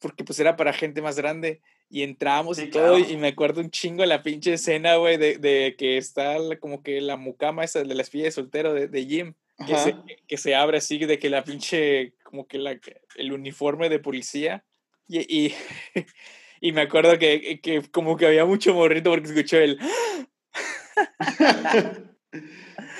[0.00, 1.60] porque pues era para gente más grande.
[1.92, 5.74] Y entramos y todo, y me acuerdo un chingo la pinche escena, güey, de, de,
[5.76, 9.34] que está como que la mucama esa de la espía de soltero de, de Jim.
[9.66, 9.96] que se,
[10.28, 12.78] que se, abre así, de que la pinche, como que la,
[13.16, 14.64] el uniforme de policía.
[15.08, 15.54] Y, y,
[16.60, 19.78] y me acuerdo que, que, como que había mucho morrito porque escuchó el...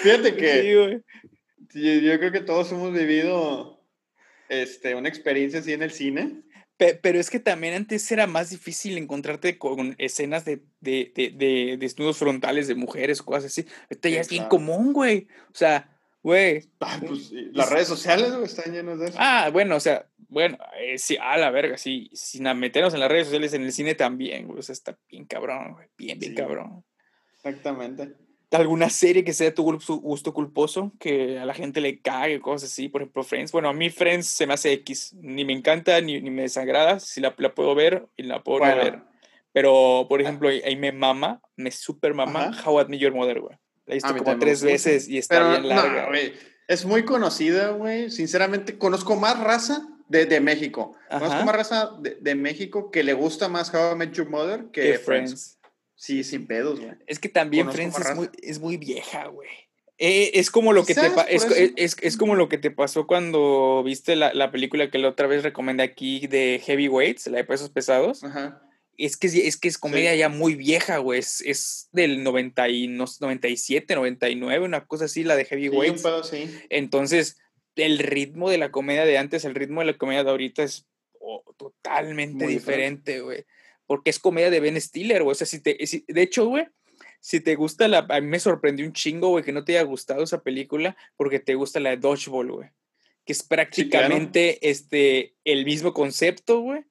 [0.03, 1.03] Fíjate que
[1.73, 3.85] yo creo que todos hemos vivido
[4.49, 6.43] este, una experiencia así en el cine.
[6.77, 12.17] Pero es que también antes era más difícil encontrarte con escenas de, de, de, desnudos
[12.17, 13.67] frontales de mujeres, cosas así.
[13.91, 15.29] Ahorita ya es bien común, güey.
[15.49, 15.90] O sea,
[16.23, 16.69] güey.
[16.79, 19.17] pues, las redes sociales están llenas de eso.
[19.19, 22.11] Ah, bueno, o sea, bueno, eh, sí, a la verga, sí.
[22.13, 24.59] Sin meternos en las redes sociales, en el cine también, güey.
[24.59, 25.89] O sea, está bien cabrón, güey.
[25.97, 26.85] Bien, bien cabrón.
[27.37, 28.15] Exactamente
[28.57, 32.89] alguna serie que sea tu gusto culposo, que a la gente le cague, cosas así,
[32.89, 33.53] por ejemplo, Friends.
[33.53, 36.99] Bueno, a mí Friends se me hace X, ni me encanta ni, ni me desagrada,
[36.99, 39.03] si la, la, puedo ver y la puedo ver.
[39.53, 40.23] Pero, por ah.
[40.23, 43.57] ejemplo, ahí me mama, me super mama How I Met Your Mother, güey.
[43.91, 46.09] La he visto como tres veces y está bien larga.
[46.69, 48.09] es muy conocida, güey.
[48.09, 50.95] Sinceramente, conozco más raza de, de México.
[51.11, 54.67] Conozco más raza de, de, México que le gusta más How I Met Your Mother
[54.73, 55.59] que, Friends.
[55.97, 56.93] Sí, sin pedos, güey.
[57.09, 59.49] Es que también Friends es muy, es muy, vieja, güey.
[59.99, 61.45] Eh, es como lo que te es,
[61.77, 65.27] es, es, como lo que te pasó cuando viste la, la, película que la otra
[65.27, 68.23] vez recomendé aquí de Heavyweights, la de pesos pesados.
[68.23, 68.63] Ajá.
[69.05, 71.19] Es que es que es comedia ya muy vieja, güey.
[71.21, 75.45] Es, es del 90 y, 97, 99, una cosa así, la de.
[75.45, 76.59] Sí, sí.
[76.69, 77.39] Entonces,
[77.77, 80.87] el ritmo de la comedia de antes, el ritmo de la comedia de ahorita es
[81.19, 83.45] oh, totalmente diferente, güey
[83.91, 85.33] porque es comedia de Ben Stiller, güey.
[85.33, 86.65] O sea, si te, de hecho, güey,
[87.19, 89.83] si te gusta la, a mí me sorprendió un chingo, güey, que no te haya
[89.83, 92.69] gustado esa película porque te gusta la de Dodgeball, güey.
[93.25, 96.85] Que es prácticamente este, el mismo concepto, güey.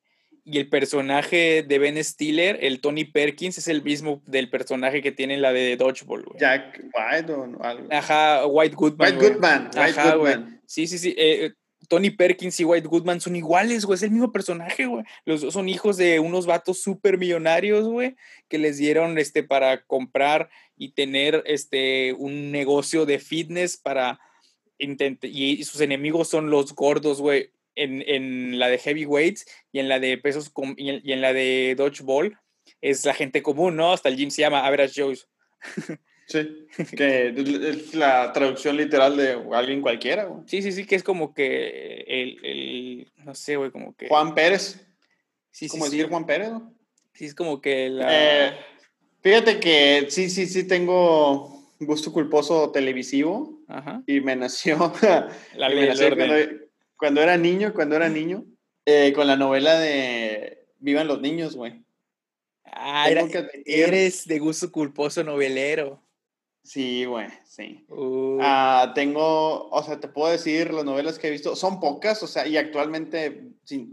[0.51, 5.11] Y el personaje de Ben Stiller, el Tony Perkins, es el mismo del personaje que
[5.11, 6.39] tiene la de Dodgeball, güey.
[6.39, 7.87] Jack White o algo.
[7.91, 9.13] Ajá, White Goodman.
[9.13, 9.69] White Goodman.
[9.75, 10.61] White Goodman.
[10.65, 11.13] Sí, sí, sí.
[11.17, 11.51] Eh,
[11.87, 15.03] Tony Perkins y White Goodman son iguales, güey, es el mismo personaje, güey.
[15.25, 18.15] Los dos son hijos de unos vatos súper millonarios, güey,
[18.47, 24.19] que les dieron este para comprar y tener este un negocio de fitness para
[24.77, 27.51] intentar, y sus enemigos son los gordos, güey,
[27.83, 31.33] en, en, la de heavyweights y en la de pesos y en, y en la
[31.33, 32.37] de dodgeball
[32.81, 33.93] es la gente común, ¿no?
[33.93, 35.27] Hasta el gym se llama Average Joe's.
[36.29, 40.43] Sí, que es la traducción literal de alguien cualquiera, güey.
[40.45, 44.07] Sí, sí, sí, que es como que el, el no sé, güey, como que...
[44.09, 44.79] Juan Pérez.
[45.49, 46.71] Sí, sí, como decir Juan Pérez, ¿no?
[47.15, 48.07] Sí, es como que la...
[48.11, 48.53] Eh,
[49.23, 53.63] fíjate que sí, sí, sí tengo gusto culposo televisivo.
[53.67, 54.03] Ajá.
[54.05, 54.93] Y me nació...
[55.55, 56.68] la ley cuando,
[56.99, 58.45] cuando, era niño, cuando era niño,
[58.85, 61.81] eh, con la novela de Vivan los niños, güey.
[62.65, 66.03] Ah, eres de gusto culposo novelero.
[66.63, 67.85] Sí, güey, sí.
[67.89, 68.37] Uh.
[68.41, 72.27] Ah, tengo, o sea, te puedo decir, las novelas que he visto, son pocas, o
[72.27, 73.43] sea, y actualmente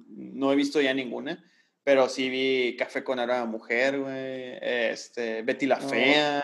[0.09, 1.43] no he visto ya ninguna,
[1.85, 6.43] pero sí vi Café con Aroma Mujer, güey, este, Betty la Fea.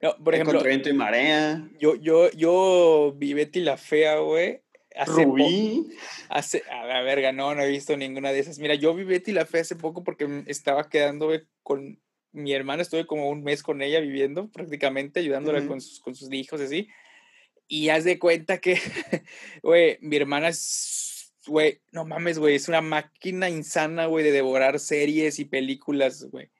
[0.00, 1.68] No, por ejemplo, Viento y Marea.
[1.78, 4.62] Yo, yo, yo vi Betty la Fea, güey.
[5.06, 5.90] Rubí.
[6.28, 8.58] Hace, a la verga, no, no he visto ninguna de esas.
[8.58, 11.30] Mira, yo vi Betty la Fea hace poco porque estaba quedando
[11.62, 12.00] con
[12.32, 16.32] mi hermana, estuve como un mes con ella viviendo prácticamente, ayudándola con, sus, con sus
[16.32, 16.88] hijos y así.
[17.66, 18.78] Y haz de cuenta que,
[19.62, 24.78] güey, mi hermana es, güey, no mames, güey, es una máquina insana, güey, de devorar
[24.78, 26.50] series y películas, güey.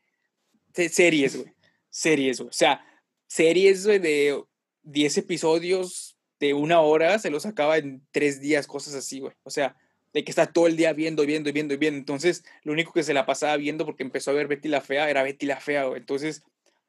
[0.75, 1.55] Series, güey.
[1.91, 2.51] Series, güey.
[2.51, 2.85] O sea,
[3.27, 4.43] series, güey, de
[4.83, 9.33] 10 episodios de una hora, se los acaba en tres días, cosas así, güey.
[9.43, 9.77] O sea,
[10.13, 11.99] de que está todo el día viendo, viendo, viendo y viendo.
[11.99, 15.11] Entonces, lo único que se la pasaba viendo porque empezó a ver Betty la Fea
[15.11, 16.01] era Betty la Fea, güey.
[16.01, 16.43] Entonces,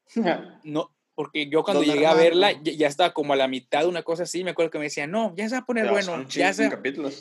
[0.64, 4.24] no, porque yo cuando llegué a verla ya, estaba como a la mitad, una cosa
[4.24, 6.72] así, me acuerdo que me decía, no, ya se va a poner bueno, ya se,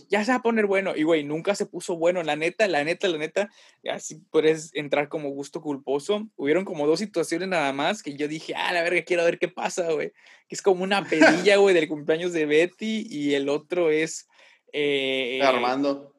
[0.09, 0.95] ya se va a poner bueno.
[0.95, 3.51] Y, güey, nunca se puso bueno, la neta, la neta, la neta,
[3.91, 6.29] así puedes entrar como gusto culposo.
[6.37, 9.49] Hubieron como dos situaciones nada más que yo dije, ah, la verga, quiero ver qué
[9.49, 10.13] pasa, güey.
[10.47, 14.29] Que es como una pedilla, güey, del cumpleaños de Betty y el otro es
[14.73, 16.15] eh, Armando.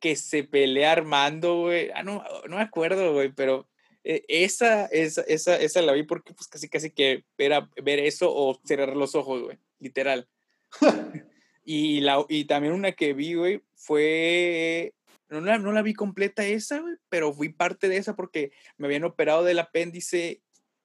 [0.00, 1.88] Que se pelea Armando, güey.
[1.94, 3.68] Ah, no, no me acuerdo, güey, pero
[4.04, 8.32] eh, esa, esa, esa, esa la vi porque pues casi casi que era ver eso
[8.34, 10.28] o cerrar los ojos, güey, literal.
[11.64, 14.94] y, la, y también una que vi, güey, fue...
[15.28, 18.86] No la, no la vi completa esa, güey, pero fui parte de esa porque me
[18.86, 20.42] habían operado del apéndice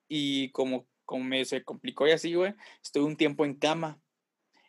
[0.08, 3.99] y como, como me, se complicó y así, güey, estuve un tiempo en cama.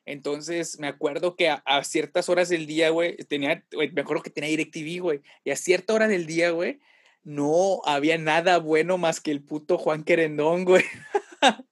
[0.04, 4.50] Entonces, me acuerdo que a, ciertas horas del día, güey, tenía, me acuerdo que tenía
[4.50, 6.80] DirecTV, güey, y a cierta hora del día, güey,
[7.28, 10.82] no había nada bueno más que el puto Juan Querendón, güey.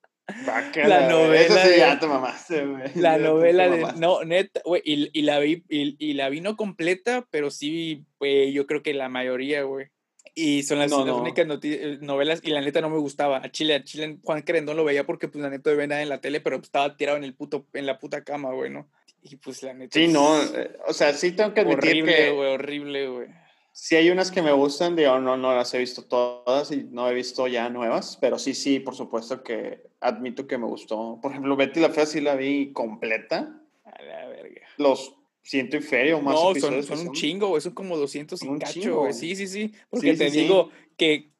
[0.75, 1.41] la novela.
[1.41, 2.83] Eso sí, ya te mamaste, güey.
[2.95, 3.93] La novela de.
[3.99, 4.83] No, neta, güey.
[4.85, 8.83] Y, y, la vi, y, y, la vi no completa, pero sí, güey, yo creo
[8.83, 9.87] que la mayoría, güey.
[10.35, 13.39] Y son las, únicas eh, novelas, y la neta no me gustaba.
[13.39, 16.03] A Chile, a Chile, Juan Querendón lo veía porque, pues, la neta no veía nada
[16.03, 18.91] en la tele, pero estaba tirado en el puto, en la puta cama, güey, ¿no?
[19.23, 19.99] Y pues, la neta.
[19.99, 22.31] Sí, no, eh, o sea, sí tengo que admitir horrible, que.
[22.33, 23.46] güey, horrible, güey.
[23.79, 27.11] Sí hay unas que me gustan, digo, no, no las he visto todas y no
[27.11, 31.19] he visto ya nuevas, pero sí, sí, por supuesto que admito que me gustó.
[31.21, 33.61] Por ejemplo, Betty la Fea sí la vi completa.
[33.85, 34.63] A la verga.
[34.79, 37.61] Los Siento inferior más No, son, son, un chingo, güey.
[37.61, 39.13] Son como 200 y cacho, güey.
[39.13, 39.73] Sí, sí, sí.
[39.91, 41.31] Porque te digo que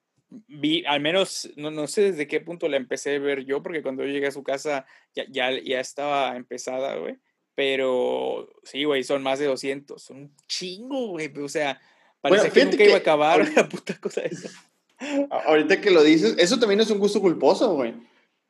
[0.47, 3.83] vi, al menos, no, no sé desde qué punto la empecé a ver yo, porque
[3.83, 7.17] cuando yo llegué a su casa ya, ya, ya estaba empezada, güey.
[7.57, 10.01] Pero sí, güey, son más de 200.
[10.01, 11.33] Son un chingo, güey.
[11.39, 11.81] O sea,
[12.29, 14.51] parece que nunca iba a acabar la puta cosa esa.
[15.47, 17.95] Ahorita que lo dices, eso también es un gusto culposo, güey.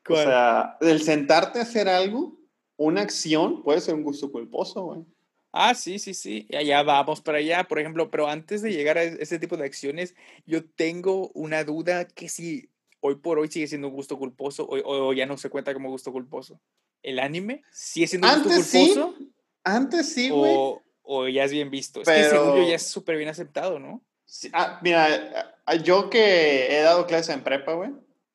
[0.09, 2.39] O sea, el sentarte a hacer algo,
[2.77, 5.05] una acción, puede ser un gusto culposo, güey.
[5.53, 9.05] Ah, sí, sí, sí, ya vamos para allá, por ejemplo, pero antes de llegar a
[9.05, 12.69] ese tipo de acciones, yo tengo una duda que si
[13.01, 16.13] hoy por hoy sigue siendo un gusto culposo o, ya no se cuenta como gusto
[16.13, 16.61] culposo.
[17.03, 19.15] ¿El anime sigue siendo un gusto culposo?
[19.17, 19.33] Sí.
[19.65, 20.53] Antes sí, güey.
[20.55, 20.83] O,
[21.29, 22.01] ya es bien visto.
[22.03, 24.05] Es que según yo ya es súper bien aceptado, ¿no?
[24.53, 27.91] ah, mira, yo que he dado clases en prepa, güey.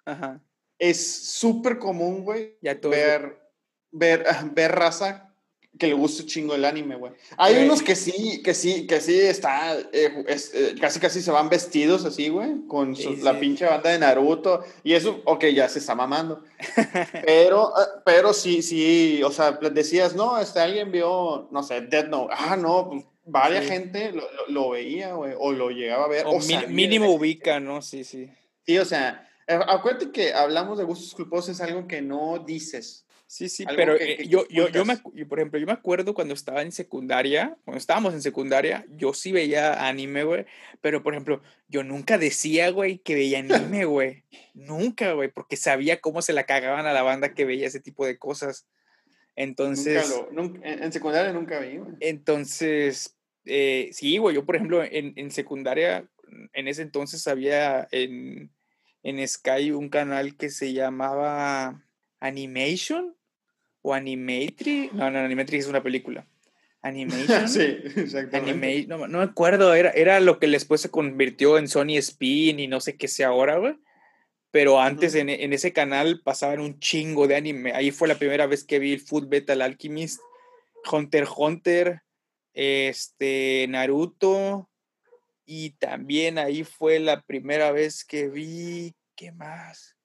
[0.05, 0.41] Ajá.
[0.79, 3.38] Es súper común, güey, ver,
[3.91, 5.31] ver, ver raza
[5.77, 7.13] que le gusta chingo el anime, güey.
[7.38, 11.49] Hay unos que sí, que sí, que sí está, eh, eh, casi casi se van
[11.49, 14.63] vestidos así, güey, con la pinche banda de Naruto.
[14.84, 16.43] Y eso, ok, ya se está mamando.
[17.25, 22.07] pero, eh, pero sí, sí, o sea, decías, no, este, alguien vio, no sé, Dead
[22.07, 22.34] Note.
[22.38, 26.25] Ah, no, pues, varias gente lo, lo, veía, güey, o lo llegaba a ver.
[26.27, 27.81] O, mínimo ubica, ¿no?
[27.81, 28.29] Sí, sí.
[28.65, 33.05] Sí, o sea, acuérdate que hablamos de gustos culposos, es algo que no dices.
[33.32, 36.63] Sí, sí, pero eh, yo, yo, yo me, por ejemplo, yo me acuerdo cuando estaba
[36.63, 40.46] en secundaria, cuando estábamos en secundaria, yo sí veía anime, güey,
[40.82, 44.26] pero por ejemplo, yo nunca decía, güey, que veía anime, güey.
[44.54, 48.06] nunca, güey, porque sabía cómo se la cagaban a la banda que veía ese tipo
[48.06, 48.67] de cosas.
[49.38, 50.13] Entonces...
[50.62, 51.94] en secundaria nunca vi, güey.
[52.02, 56.06] Entonces, eh, sí, güey, yo por ejemplo, en, en secundaria,
[56.52, 58.52] en ese entonces había en,
[59.04, 61.82] en Sky un canal que se llamaba
[62.20, 63.15] Animation
[63.82, 64.89] o Animatri.
[64.94, 66.26] No, no, Animatri es una película.
[66.82, 67.48] Animation.
[67.50, 68.88] sí, exactamente.
[68.88, 72.67] no, no, me acuerdo, era, era lo que después se convirtió en Sony Spin y
[72.67, 73.78] no sé qué sea ahora, güey.
[74.52, 77.72] Pero antes en, en, ese canal pasaban un chingo de anime.
[77.72, 80.20] Ahí fue la primera vez que vi el Food Metal Alchemist,
[80.91, 82.02] Hunter Hunter,
[82.54, 84.70] este, Naruto.
[85.46, 88.94] Y también ahí fue la primera vez que vi.
[89.15, 89.96] ¿Qué más?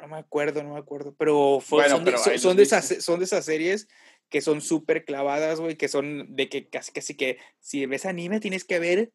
[0.00, 1.14] No, me acuerdo, no me acuerdo.
[1.18, 3.88] Pero, son, de, son, de esas, son de esas series
[4.28, 8.40] que son súper clavadas, güey, que son de que casi, casi que si ves anime
[8.40, 9.12] tienes que ver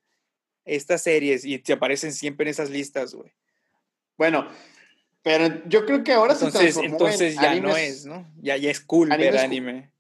[0.66, 3.32] estas series y te aparecen siempre en esas listas, güey.
[4.18, 4.48] Bueno,
[5.22, 8.30] pero yo creo que ahora entonces, se Entonces ya no es, ¿no?
[8.42, 9.92] Ya, ya es cool ver anime.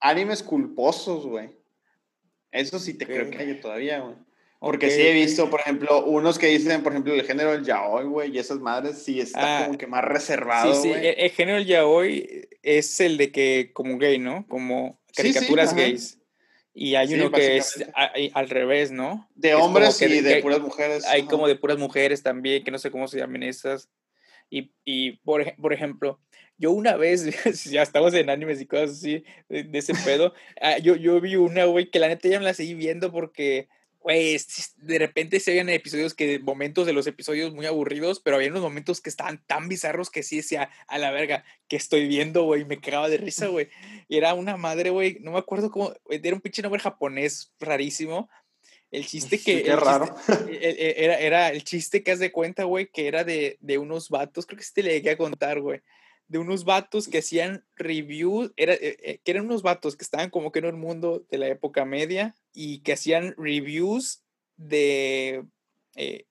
[0.00, 1.50] Animes culposos, güey.
[2.50, 4.16] Eso sí te creo que hay todavía, güey.
[4.62, 8.04] Porque sí he visto, por ejemplo, unos que dicen, por ejemplo, el género del yaoi,
[8.04, 11.58] güey, y esas madres sí está ah, como que más reservado, Sí, sí, el, género
[11.58, 14.46] del yaoi es el de que, como gay, ¿no?
[14.46, 16.20] Como caricaturas gays.
[16.72, 17.84] Y hay uno que es
[18.34, 19.28] al revés, ¿no?
[19.34, 21.04] De hombres y de puras mujeres.
[21.06, 23.90] Hay como de puras mujeres también, que no sé cómo se llaman esas.
[24.48, 26.20] Y, y por, por ejemplo,
[26.56, 27.24] yo una vez,
[27.68, 31.64] ya estamos en animes y cosas así, de, ese pedo, ah, yo, yo vi una,
[31.64, 33.68] güey, que la neta ya me la seguí viendo porque
[34.02, 34.38] güey,
[34.76, 38.62] de repente se habían episodios que, momentos de los episodios muy aburridos, pero había unos
[38.62, 42.64] momentos que estaban tan bizarros que sí decía, a la verga, que estoy viendo, güey,
[42.64, 43.68] me cagaba de risa, güey.
[44.08, 48.28] Y era una madre, güey, no me acuerdo cómo, era un pinche nombre japonés rarísimo.
[48.90, 49.62] El chiste que...
[49.62, 50.14] Qué raro.
[50.48, 53.78] E, e, era, era el chiste que has de cuenta, güey, que era de, de
[53.78, 55.80] unos vatos, creo que sí te le llegué a contar, güey
[56.32, 60.30] de unos vatos que hacían reviews, era, eh, eh, que eran unos vatos que estaban
[60.30, 64.24] como que en un mundo de la época media y que hacían reviews
[64.56, 65.44] de
[65.94, 66.24] eh,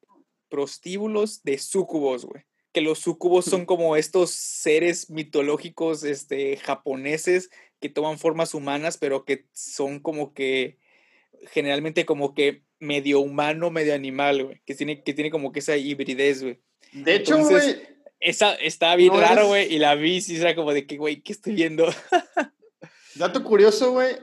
[0.50, 2.46] prostíbulos de sucubos, güey.
[2.74, 9.24] Que los sucubos son como estos seres mitológicos este, japoneses que toman formas humanas, pero
[9.24, 10.80] que son como que
[11.52, 14.62] generalmente como que medio humano, medio animal, güey.
[14.66, 16.60] Que tiene, que tiene como que esa hibridez, güey.
[16.92, 17.91] De hecho, güey
[18.22, 21.34] esa estaba bien raro, güey, y la vi y era como de que, güey, ¿qué
[21.34, 21.86] estoy viendo?
[23.16, 24.16] Dato curioso, güey,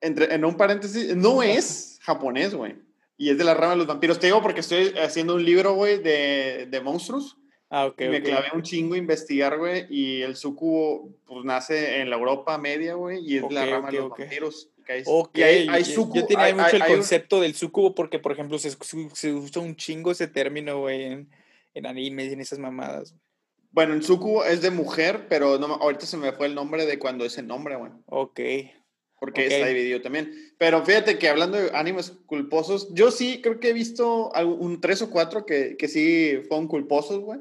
[0.00, 2.76] entre, en un paréntesis, no es japonés, güey.
[3.16, 4.18] Y es de la rama de los vampiros.
[4.18, 7.36] Te digo porque estoy haciendo un libro, güey, de, de monstruos.
[7.70, 8.00] Ah, ok.
[8.00, 8.24] Y me ok.
[8.24, 12.94] clavé un chingo a investigar, güey, y el sucubo, pues, nace en la Europa media,
[12.94, 14.68] güey, y es la Ok, rama ok, de los vampiros.
[15.06, 17.94] Ok, hay, hay yo- sucu- yo tenía hay- mucho el hay un- concepto del sucubo
[17.94, 21.30] porque, por ejemplo, se, se- se usa un chingo ese término, güey, en,
[21.72, 23.14] en animes y en esas mamadas.
[23.74, 27.24] Bueno, sucubo es de mujer, pero no, ahorita se me fue el nombre de cuando
[27.24, 27.90] es el nombre, güey.
[28.06, 28.40] Ok.
[29.18, 29.52] Porque Ok.
[29.52, 30.32] está dividido también.
[30.58, 35.02] Pero fíjate que hablando de animes culposos, yo sí creo que he visto un tres
[35.02, 37.40] o cuatro que, que sí fueron culposos, güey.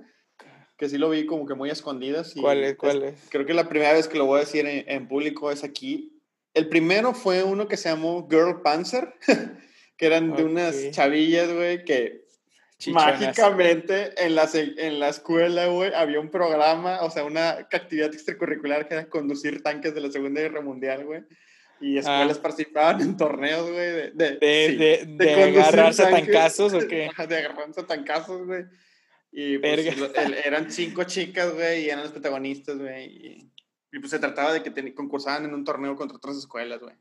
[0.75, 2.36] Que sí lo vi como que muy escondidas.
[2.36, 2.77] y ¿Cuál es?
[2.77, 3.21] ¿Cuál es?
[3.29, 6.19] Creo que la primera vez que lo voy a decir en, en público es aquí.
[6.55, 9.13] El primero fue uno que se llamó Girl Panzer,
[9.97, 12.22] que eran de unas chavillas, güey, que
[12.86, 13.19] Chichonas.
[13.21, 18.88] mágicamente en la, en la escuela, güey, había un programa, o sea, una actividad extracurricular
[18.88, 21.23] que era conducir tanques de la Segunda Guerra Mundial, güey.
[21.81, 22.41] Y escuelas Ah.
[22.41, 26.31] participaban en torneos, güey, de, de, ¿De, sí, de, de agarrarse a tanques.
[26.34, 27.09] tancazos o qué?
[27.27, 28.63] De agarrarse a tancazos, güey.
[29.31, 29.88] Y pues,
[30.45, 33.05] eran cinco chicas, güey, y eran los protagonistas, güey.
[33.07, 33.51] Y,
[33.91, 36.95] y, pues se trataba de que ten- concursaban en un torneo contra otras escuelas, güey.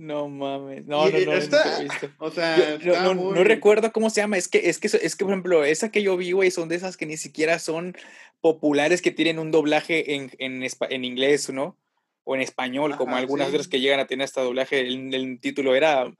[0.00, 0.86] No mames.
[0.86, 1.32] No, no, no.
[1.34, 2.08] está- he visto.
[2.18, 4.38] O sea, Yo- no, no- muy- no recuerdo cómo se llama.
[4.38, 6.76] Es que, es que, es que, por ejemplo, esa que yo vi, güey, son de
[6.76, 7.94] esas que ni siquiera son
[8.40, 11.76] populares que tienen un doblaje en, en, en inglés, ¿no?
[12.24, 13.54] O en español, como Ajá, algunas sí.
[13.54, 14.80] otras que llegan a tener hasta doblaje.
[14.80, 16.10] El, el título era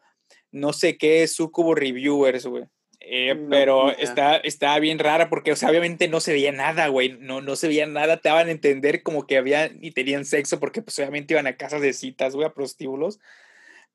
[0.52, 2.64] no sé qué, Sucubo Reviewers, güey.
[3.00, 6.88] Eh, No, pero está, está bien rara porque, o sea, obviamente no se veía nada,
[6.88, 7.16] güey.
[7.18, 8.18] No, no se veía nada.
[8.18, 11.56] Te daban a entender como que había y tenían sexo porque, pues, obviamente iban a
[11.56, 13.18] casas de citas, güey, a prostíbulos.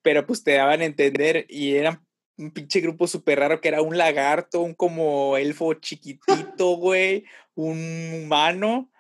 [0.06, 2.06] Pero, pues, te daban a entender y eran
[2.38, 6.28] un pinche grupo súper raro que era un lagarto, un como elfo chiquitito,
[6.78, 7.26] güey,
[7.56, 8.92] un humano,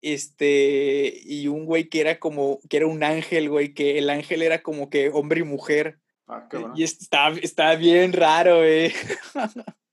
[0.00, 4.40] este, y un güey que era como, que era un ángel, güey, que el ángel
[4.40, 5.98] era como que hombre y mujer.
[6.26, 6.72] Ah, qué bueno.
[6.78, 8.90] Y está, está bien raro, güey.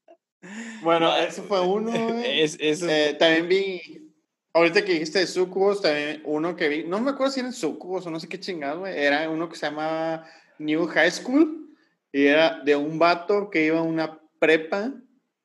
[0.81, 2.41] Bueno, ese fue uno, güey.
[2.41, 4.11] Es, eso Eh, también vi,
[4.53, 8.07] ahorita que dijiste de sucubos, también uno que vi, no me acuerdo si eran sucubos
[8.07, 10.25] o no sé qué chingado, güey, era uno que se llama
[10.61, 11.75] New High School
[12.11, 14.93] y era de un vato que iba a una prepa,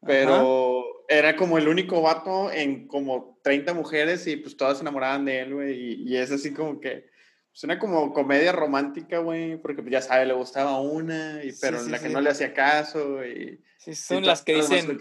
[0.05, 5.25] pero era como el único vato en como 30 mujeres y pues todas se enamoraban
[5.25, 7.07] de él, güey, y, y es así como que,
[7.57, 11.83] es una como comedia romántica, güey, porque pues, ya sabe, le gustaba una, y, pero
[11.83, 12.13] sí, la que sí.
[12.13, 13.63] no le hacía caso, y...
[13.79, 14.99] sí, son las que dicen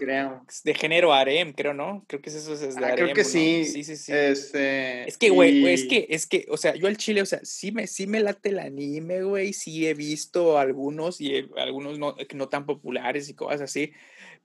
[0.64, 2.02] de género harem, creo, ¿no?
[2.06, 3.28] Creo que es eso es de Ah, creo harem, que ¿no?
[3.28, 3.64] sí.
[3.66, 4.10] Sí, sí, sí.
[4.10, 7.40] Este, Es que, güey, es que, es que, o sea, yo al chile, o sea,
[7.42, 11.98] sí me, sí me late el anime, güey, sí he visto algunos y he- algunos
[11.98, 13.92] no, que no tan populares y cosas así,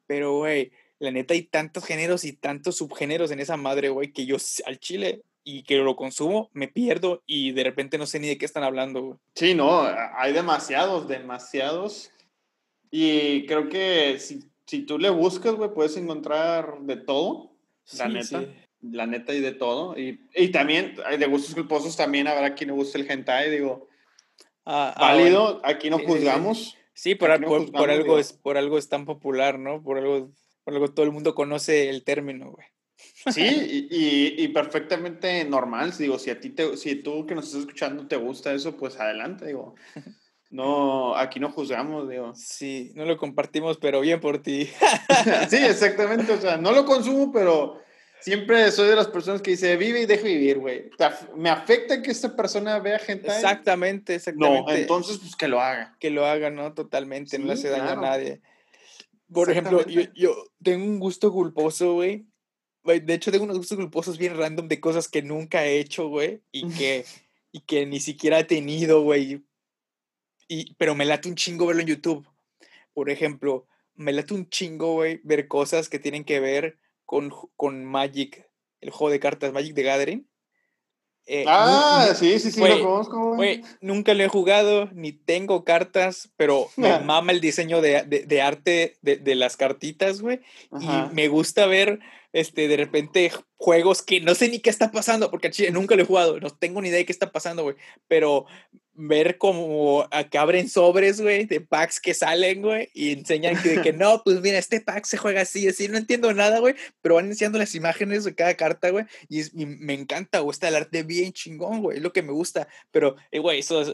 [0.06, 4.26] pero, güey, la neta hay tantos géneros y tantos subgéneros en esa madre, güey, que
[4.26, 4.36] yo
[4.66, 8.38] al chile y que lo consumo, me pierdo y de repente no sé ni de
[8.38, 9.20] qué están hablando, güey.
[9.36, 12.12] Sí, no, hay demasiados, demasiados.
[12.90, 17.52] Y creo que si, si tú le buscas, güey, puedes encontrar de todo.
[17.98, 18.42] La neta.
[18.42, 18.48] sí.
[18.82, 19.98] La neta y de todo.
[19.98, 23.88] Y, y también, hay de gustos culposos, también habrá quien le guste el hentai, digo.
[24.66, 25.24] Ah, ah, bueno.
[25.24, 26.78] válido, aquí no juzgamos.
[26.94, 29.84] Sí, por, no por, algo es, por algo es tan popular, ¿no?
[29.84, 30.32] Por algo,
[30.64, 32.66] por algo todo el mundo conoce el término, güey.
[33.32, 33.42] Sí,
[33.92, 35.94] y, y- perfectamente normal.
[35.98, 39.00] Digo, si a ti te, si tú que nos estás escuchando te gusta eso, pues
[39.00, 39.76] adelante, digo.
[40.50, 42.34] No, aquí no juzgamos, digo.
[42.36, 44.66] Sí, no lo compartimos, pero bien por ti.
[45.50, 46.32] sí, exactamente.
[46.34, 47.80] O sea, no lo consumo, pero
[48.20, 50.90] siempre soy de las personas que dice vive y deja vivir, güey.
[51.38, 53.28] Me afecta que esta persona vea gente.
[53.28, 54.82] Exactamente, No, exactamente.
[54.82, 55.96] entonces pues que lo haga.
[56.00, 56.74] que lo haga, ¿no?
[56.74, 58.00] Totalmente, no le Sí, hace daño claro.
[58.02, 58.42] a nadie.
[59.32, 62.26] Por ejemplo, yo, yo tengo un gusto culposo, güey.
[62.84, 66.42] De hecho, tengo unos gustos culposos bien random de cosas que nunca he hecho, güey,
[66.52, 67.06] y que,
[67.52, 69.44] y que ni siquiera he tenido, güey.
[70.48, 72.28] Y, pero me late un chingo verlo en YouTube.
[72.94, 77.86] Por ejemplo, me late un chingo, güey, ver cosas que tienen que ver con, con
[77.86, 78.46] Magic,
[78.82, 80.28] el juego de cartas Magic the Gathering.
[81.28, 85.64] Eh, Ah, sí, sí, sí, güey, lo conozco, Güey, nunca lo he jugado, ni tengo
[85.64, 90.42] cartas, pero me mama el diseño de, de- de arte de, de las cartitas, güey.
[90.82, 92.00] Y me gusta ver,
[92.34, 96.04] este, de repente, juegos que no sé ni qué está pasando, porque chile nunca lo
[96.04, 97.76] he jugado, no tengo ni idea de qué está pasando, güey.
[98.08, 98.46] Pero
[98.94, 103.70] ver como a que abren sobres, güey, de packs que salen, güey, y enseñan que,
[103.70, 106.76] de que no, pues mira, este pack se juega así, así, no entiendo nada, güey,
[107.02, 110.52] pero van enseñando las imágenes de cada carta, güey, y, es- y me encanta, güey,
[110.52, 113.82] está el arte bien chingón, güey, es lo que me gusta, pero, eh, güey, eso
[113.82, 113.94] es,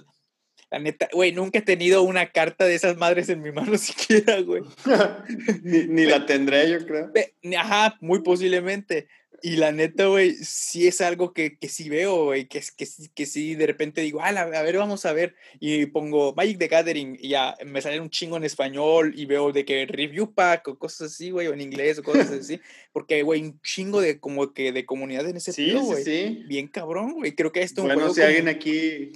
[0.70, 4.41] la neta, güey, nunca he tenido una carta de esas madres en mi mano siquiera,
[4.41, 4.63] güey.
[5.63, 7.11] ni, ni la tendré, yo creo.
[7.57, 9.07] Ajá, muy posiblemente.
[9.43, 13.26] Y la neta, güey, sí es algo que, que sí veo, güey, que, que, que
[13.28, 15.36] sí de repente digo, ah, a ver, vamos a ver.
[15.59, 19.51] Y pongo Magic the Gathering y ya me sale un chingo en español y veo
[19.51, 22.59] de que review pack o cosas así, güey, o en inglés o cosas así.
[22.91, 26.03] Porque, güey, un chingo de como que de comunidad en ese sí, güey.
[26.03, 26.43] Sí, sí.
[26.47, 27.36] Bien cabrón, güey.
[27.36, 29.11] Creo que esto Bueno, si alguien aquí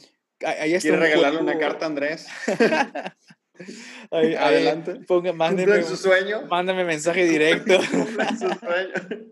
[0.82, 2.28] quiere regalarle una carta a Andrés.
[4.12, 4.96] Adelante.
[5.08, 6.44] ponga, mándeme, su sueño.
[6.48, 7.82] Mándame mensaje directo.
[7.82, 9.26] su sueño.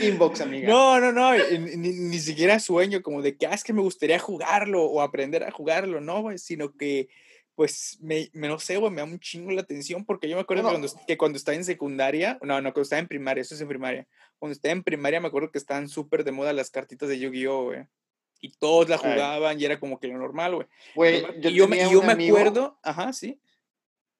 [0.00, 0.68] Inbox, amiga.
[0.68, 4.18] No, no, no, ni, ni, siquiera sueño como de que, ah, es que me gustaría
[4.18, 7.08] jugarlo o aprender a jugarlo, no, güey, sino que,
[7.54, 10.42] pues, me, me no sé, güey, me da un chingo la atención porque yo me
[10.42, 13.60] acuerdo Cuando, que cuando estaba en secundaria, no, no, cuando estaba en primaria, eso es
[13.60, 14.06] en primaria,
[14.38, 17.64] cuando estaba en primaria me acuerdo que estaban súper de moda las cartitas de Yu-Gi-Oh,
[17.64, 17.86] güey.
[18.44, 20.66] Y todos la jugaban y era como que lo normal, güey.
[20.94, 23.40] Güey, yo, yo, me, yo me acuerdo, ajá, sí.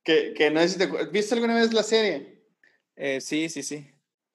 [0.02, 2.40] Que, que no sé si te ¿Viste alguna vez la serie?
[2.96, 3.90] Eh, sí, sí, sí.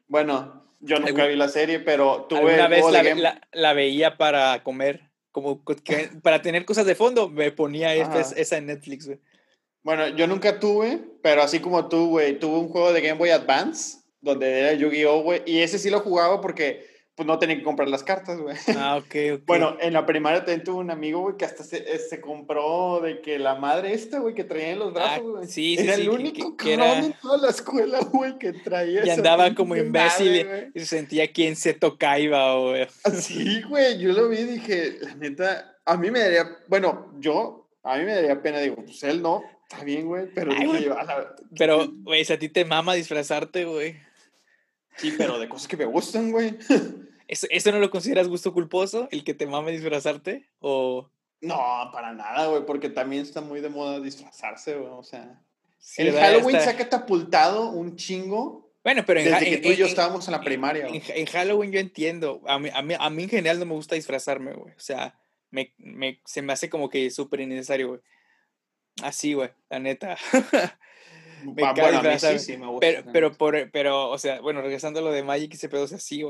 [0.07, 2.53] Bueno, yo nunca vi la serie, pero tuve.
[2.53, 2.85] Una vez
[3.17, 5.63] la, la, veía para comer, como
[6.21, 9.19] para tener cosas de fondo, me ponía esa en Netflix, güey.
[9.81, 13.31] Bueno, yo nunca tuve, pero así como tú, güey, tuve un juego de Game Boy
[13.31, 16.85] Advance, donde era Yu-Gi-Oh, güey, y ese sí lo jugaba porque
[17.19, 18.55] pues no tenía que comprar las cartas, güey.
[18.77, 19.43] Ah, ok, ok.
[19.45, 23.01] Bueno, en la primaria también tuve un amigo, güey, que hasta se, eh, se, compró
[23.01, 25.47] de que la madre esta, güey, que traía en los brazos, ah, güey.
[25.47, 26.97] sí, sí, Era el único que, era...
[26.97, 31.57] en toda la escuela, güey, que traía Y andaba como imbécil y se sentía quien
[31.57, 32.87] se tocaba, güey.
[33.15, 37.69] Sí, güey, yo lo vi y dije, la neta, a mí me daría, bueno, yo,
[37.83, 40.97] a mí me daría pena, digo, pues él no, está bien, güey, pero dije yo,
[40.97, 41.35] a la...
[41.57, 43.97] Pero, güey, si a ti te mama disfrazarte, güey.
[44.95, 46.57] Sí, pero de cosas que me gustan, güey.
[47.29, 50.49] ¿Eso, no lo consideras gusto culposo, el que te mame disfrazarte?
[50.59, 51.11] ¿O...?
[51.41, 51.55] No,
[51.93, 55.41] para nada, güey, porque también está muy de moda disfrazarse, güey, o sea...
[55.97, 58.73] el Halloween se ha catapultado un chingo.
[58.83, 60.87] Bueno, pero en, desde que tú y yo estábamos en la primaria.
[60.87, 62.41] En, Halloween yo entiendo.
[62.47, 64.73] A mí, a, mí, a mí en general no me gusta disfrazarme, güey.
[64.73, 65.19] O sea,
[65.51, 68.01] me, me, se me hace como que súper innecesario, güey.
[69.03, 70.17] Así, güey, la neta.
[71.43, 71.63] me
[72.79, 75.83] pero, pero, por, pero, o sea, bueno, regresando a lo de Magic y ese pedo,
[75.83, 76.23] o sea, sí,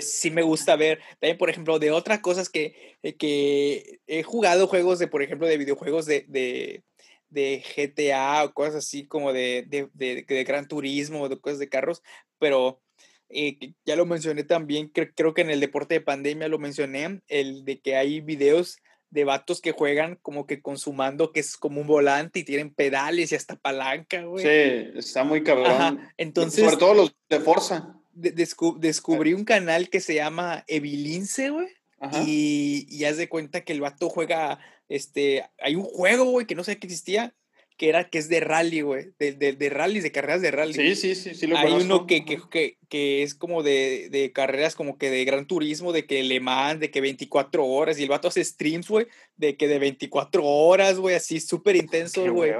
[0.00, 1.00] sí, me, gusta ver.
[1.20, 5.58] También, por ejemplo, de otras cosas que, que he jugado juegos de, por ejemplo, de
[5.58, 6.82] videojuegos de, de,
[7.30, 11.68] de GTA o cosas así como de, de, de, Gran Turismo o de cosas de
[11.68, 12.02] carros,
[12.38, 12.80] pero
[13.28, 17.20] eh, ya lo mencioné también, creo, creo que en el deporte de pandemia lo mencioné,
[17.28, 18.78] el de que hay videos
[19.14, 23.30] de vatos que juegan como que consumando que es como un volante y tienen pedales
[23.30, 24.44] y hasta palanca, güey.
[24.44, 26.00] Sí, está muy cabrón.
[26.16, 26.64] Entonces.
[26.64, 27.94] Sobre todo los de Forza.
[28.12, 31.68] descubrí un canal que se llama Evilince, güey.
[32.26, 34.58] Y, y haz de cuenta que el vato juega,
[34.88, 37.34] este, hay un juego, güey, que no sé qué existía,
[37.76, 40.74] que era que es de rally, güey, de, de, de rallies, de carreras de rally.
[40.74, 44.30] Sí, sí, sí, sí lo Hay uno que, que, que, que, es como de, de,
[44.32, 48.04] carreras como que de gran turismo, de que Le Mans, de que 24 horas, y
[48.04, 49.06] el vato hace streams, güey,
[49.36, 52.52] de que de 24 horas, güey, así súper intenso, güey.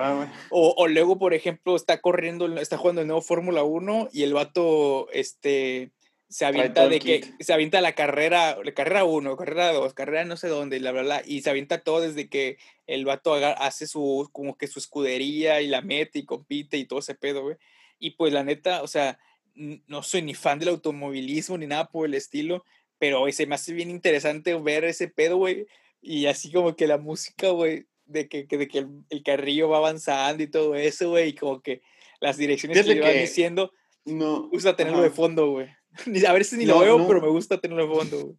[0.50, 4.34] O, o luego, por ejemplo, está corriendo, está jugando el nuevo Fórmula 1 y el
[4.34, 5.92] vato, este
[6.34, 10.36] se avienta de que se avienta la carrera, la carrera 1, carrera 2, carrera no
[10.36, 12.58] sé dónde, y la bla, y se avienta todo desde que
[12.88, 16.98] el vato hace su, como que su escudería y la mete y compite y todo
[16.98, 17.56] ese pedo, güey.
[18.00, 19.20] Y pues la neta, o sea,
[19.54, 22.64] no soy ni fan del automovilismo ni nada por el estilo,
[22.98, 25.68] pero se me hace bien interesante ver ese pedo, güey,
[26.02, 28.78] y así como que la música, güey, de que, de que
[29.08, 31.80] el, carrillo va avanzando y todo eso, güey, y como que
[32.18, 33.70] las direcciones que le van diciendo,
[34.04, 35.68] no, gusta tenerlo de fondo, güey.
[36.28, 38.36] a si ni lo veo, pero me gusta tenerlo de fondo.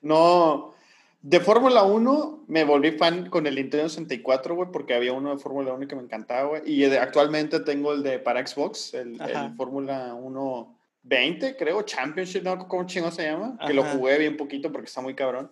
[0.00, 0.74] No,
[1.20, 5.38] de Fórmula 1 me volví fan con el Nintendo 64, güey, porque había uno de
[5.38, 6.62] Fórmula 1 que me encantaba, güey.
[6.66, 9.16] Y actualmente tengo el de para Xbox, el,
[9.56, 12.68] Fórmula 1 20, creo, Championship, ¿no?
[12.68, 13.58] ¿Cómo chingo se llama?
[13.66, 15.50] Que lo jugué bien poquito porque está muy cabrón.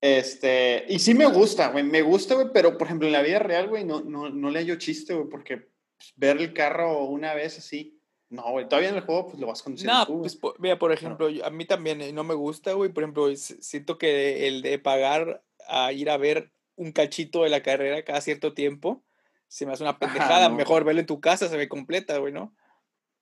[0.00, 3.38] Este, y sí me gusta, güey, me gusta, güey, pero por ejemplo en la vida
[3.38, 7.32] real, güey, no, no, no le hallo chiste, güey, porque pues, ver el carro una
[7.34, 7.95] vez así,
[8.28, 11.28] no, güey, todavía en el juego pues lo vas conduciendo no, pues, mira, por ejemplo,
[11.44, 15.44] a mí también eh, no me gusta, güey, por ejemplo, siento que el de pagar
[15.68, 19.02] a ir a ver un cachito de la carrera cada cierto tiempo,
[19.48, 22.54] se me hace una pendejada, mejor verlo en tu casa, se ve completa, güey, ¿no?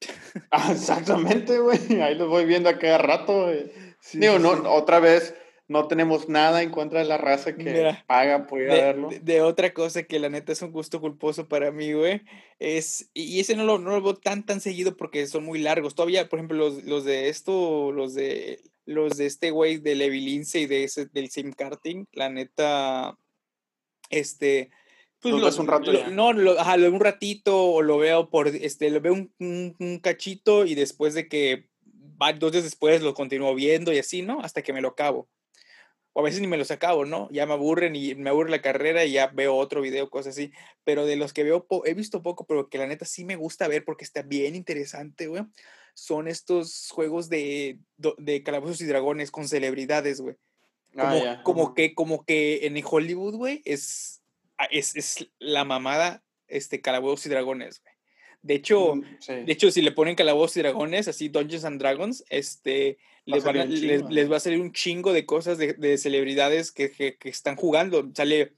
[0.51, 3.71] Ah, exactamente, güey, ahí lo voy viendo a cada rato, güey.
[4.15, 5.35] Digo, no, otra vez,
[5.67, 9.09] no tenemos nada en contra de la raza que paga por ir de, a verlo.
[9.23, 12.23] De, otra cosa que la neta es un gusto culposo para mí, güey,
[12.59, 15.95] es, y ese no lo, no lo veo tan, tan seguido porque son muy largos.
[15.95, 20.61] Todavía, por ejemplo, los, los de esto, los de, los de este güey de Levilince
[20.61, 23.17] y de ese, del Sim Karting, la neta,
[24.11, 24.71] este...
[25.21, 28.91] Pues lo, un rato no, lo, ajá, lo un ratito o lo veo por, este,
[28.91, 31.71] lo veo un, un, un cachito y después de que
[32.39, 34.41] dos días después lo continúo viendo y así, ¿no?
[34.41, 35.29] Hasta que me lo acabo.
[36.15, 37.29] O a veces ni me los acabo, ¿no?
[37.33, 40.53] Ya me aburren y me aburre la carrera y ya veo otro video, cosas así.
[40.85, 43.69] Pero de los que veo, he visto poco, pero que la neta sí me gusta
[43.69, 45.43] ver porque está bien interesante, güey.
[45.93, 50.37] Son estos juegos de, de calabozos y dragones con celebridades, güey.
[50.97, 54.23] Ah, como, como que, como que en Hollywood, güey, es,
[54.57, 57.95] ah, es, es la mamada este, calabozos y dragones, güey.
[58.45, 62.25] De hecho, mm, de hecho, si le ponen calabozos y dragones, así Dungeons and Dragons,
[62.29, 63.45] este, les,
[64.11, 67.57] les, va a salir un chingo de cosas de, de celebridades que, que, que, están
[67.57, 68.11] jugando.
[68.15, 68.53] Sale,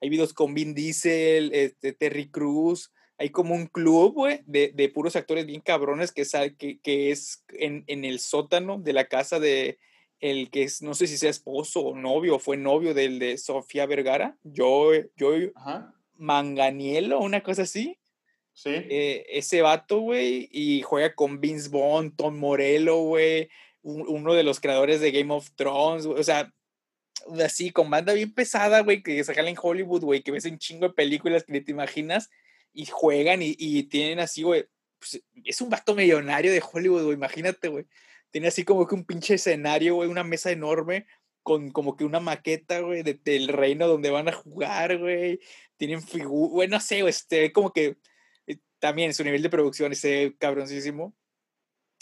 [0.00, 4.88] hay videos con Vin Diesel, este, Terry Cruz, hay como un club, güey, de, de,
[4.88, 9.06] puros actores bien cabrones que, sale, que, que es en, en, el sótano de la
[9.06, 9.78] casa de
[10.20, 13.38] el que es, no sé si sea esposo o novio, o fue novio del de
[13.38, 15.32] Sofía Vergara, yo, yo,
[16.16, 17.98] Manganielo, una cosa así.
[18.52, 18.70] Sí.
[18.72, 23.48] Eh, ese vato, güey, y juega con Vince Bond, Tom Morello, güey,
[23.82, 26.52] uno de los creadores de Game of Thrones, o sea,
[27.44, 30.88] así, con banda bien pesada, güey, que sacan en Hollywood, güey, que ves un chingo
[30.88, 32.30] de películas que ni te imaginas,
[32.72, 34.66] y juegan y, y tienen así, güey,
[34.98, 37.86] pues, es un vato millonario de Hollywood, güey, imagínate, güey.
[38.30, 41.06] Tiene así como que un pinche escenario, güey, una mesa enorme
[41.42, 45.40] con como que una maqueta, güey, del reino donde van a jugar, güey.
[45.78, 47.96] Tienen figuras, güey, no sé, güey, este, como que
[48.78, 50.06] también su nivel de producción es
[50.38, 51.14] cabroncísimo.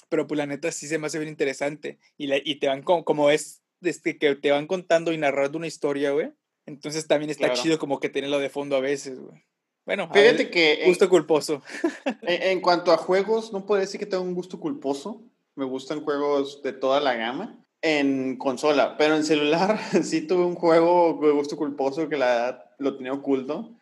[0.08, 1.98] Pero pues la neta sí se me hace bien interesante.
[2.16, 5.58] Y, la, y te van como, como es, este, que te van contando y narrando
[5.58, 6.32] una historia, güey.
[6.66, 9.44] Entonces también está chido como que tenerlo de fondo a veces, güey.
[9.84, 10.82] Bueno, fíjate que.
[10.86, 11.62] Gusto culposo.
[12.22, 15.22] En, cuanto a juegos, no puedo decir que tengo un gusto culposo.
[15.54, 17.64] Me gustan juegos de toda la gama.
[17.82, 22.96] En consola, pero en celular sí tuve un juego de gusto culposo que la lo
[22.96, 23.76] tenía oculto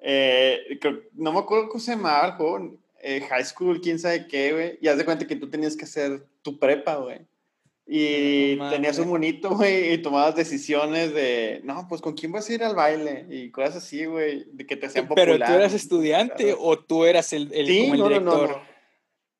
[0.00, 0.78] eh,
[1.12, 2.78] no me acuerdo cómo se llamaba el juego.
[3.02, 4.78] Eh, high School, quién sabe qué, güey.
[4.80, 7.20] Y haz de cuenta que tú tenías que hacer tu prepa, güey.
[7.92, 12.52] Y tenías un monito, güey, y tomabas decisiones de, no, pues con quién vas a
[12.52, 15.26] ir al baile y cosas así, güey, de que te hacían popular.
[15.26, 18.22] ¿Pero tú eras estudiante o tú eras el, el, sí, no, director?
[18.22, 18.62] No, no,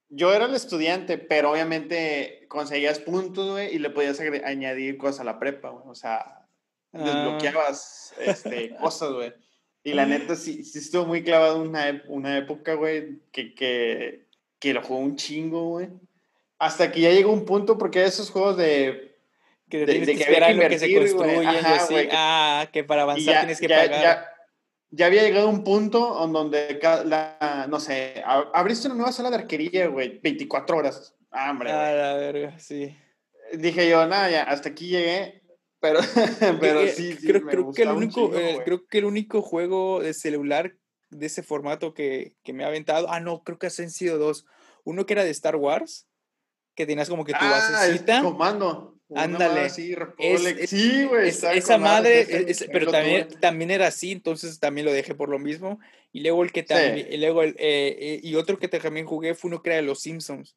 [0.08, 5.24] Yo era el estudiante, pero obviamente conseguías puntos, güey, y le podías añadir cosas a
[5.24, 5.84] la prepa, güey.
[5.86, 6.18] O sea,
[6.92, 6.98] ah.
[6.98, 9.32] desbloqueabas este, cosas, güey.
[9.82, 14.26] Y la neta, sí, sí estuvo muy clavado una, una época, güey, que, que,
[14.58, 15.88] que lo jugó un chingo, güey.
[16.58, 19.16] Hasta que ya llegó un punto, porque esos juegos de...
[19.70, 23.90] Que de, que, esperar que se construyen, así, ah, que para avanzar tienes que pagar.
[23.90, 24.26] Ya,
[24.90, 28.20] ya, había llegado un punto en donde, la, no sé,
[28.52, 31.14] abriste una nueva sala de arquería, güey, 24 horas.
[31.30, 32.96] Ah, hombre, Ah, la verga, sí.
[33.54, 35.39] Dije yo, nada, ya, hasta aquí llegué
[35.80, 36.00] pero,
[36.60, 40.76] pero sí, creo, creo que el único, eh, creo que el único juego de celular
[41.10, 44.46] de ese formato que, que, me ha aventado, ah, no, creo que han sido dos.
[44.84, 46.06] Uno que era de Star Wars,
[46.74, 48.22] que tenías como que tu ah, basecita.
[48.22, 49.00] comando.
[49.14, 49.70] Ándale.
[49.70, 49.94] Sí,
[51.04, 51.28] güey.
[51.28, 55.80] esa madre, pero también, también era así, entonces también lo dejé por lo mismo.
[56.12, 59.34] Y luego el que también, y luego el, eh, eh, y otro que también jugué
[59.34, 60.56] fue uno que era de los Simpsons.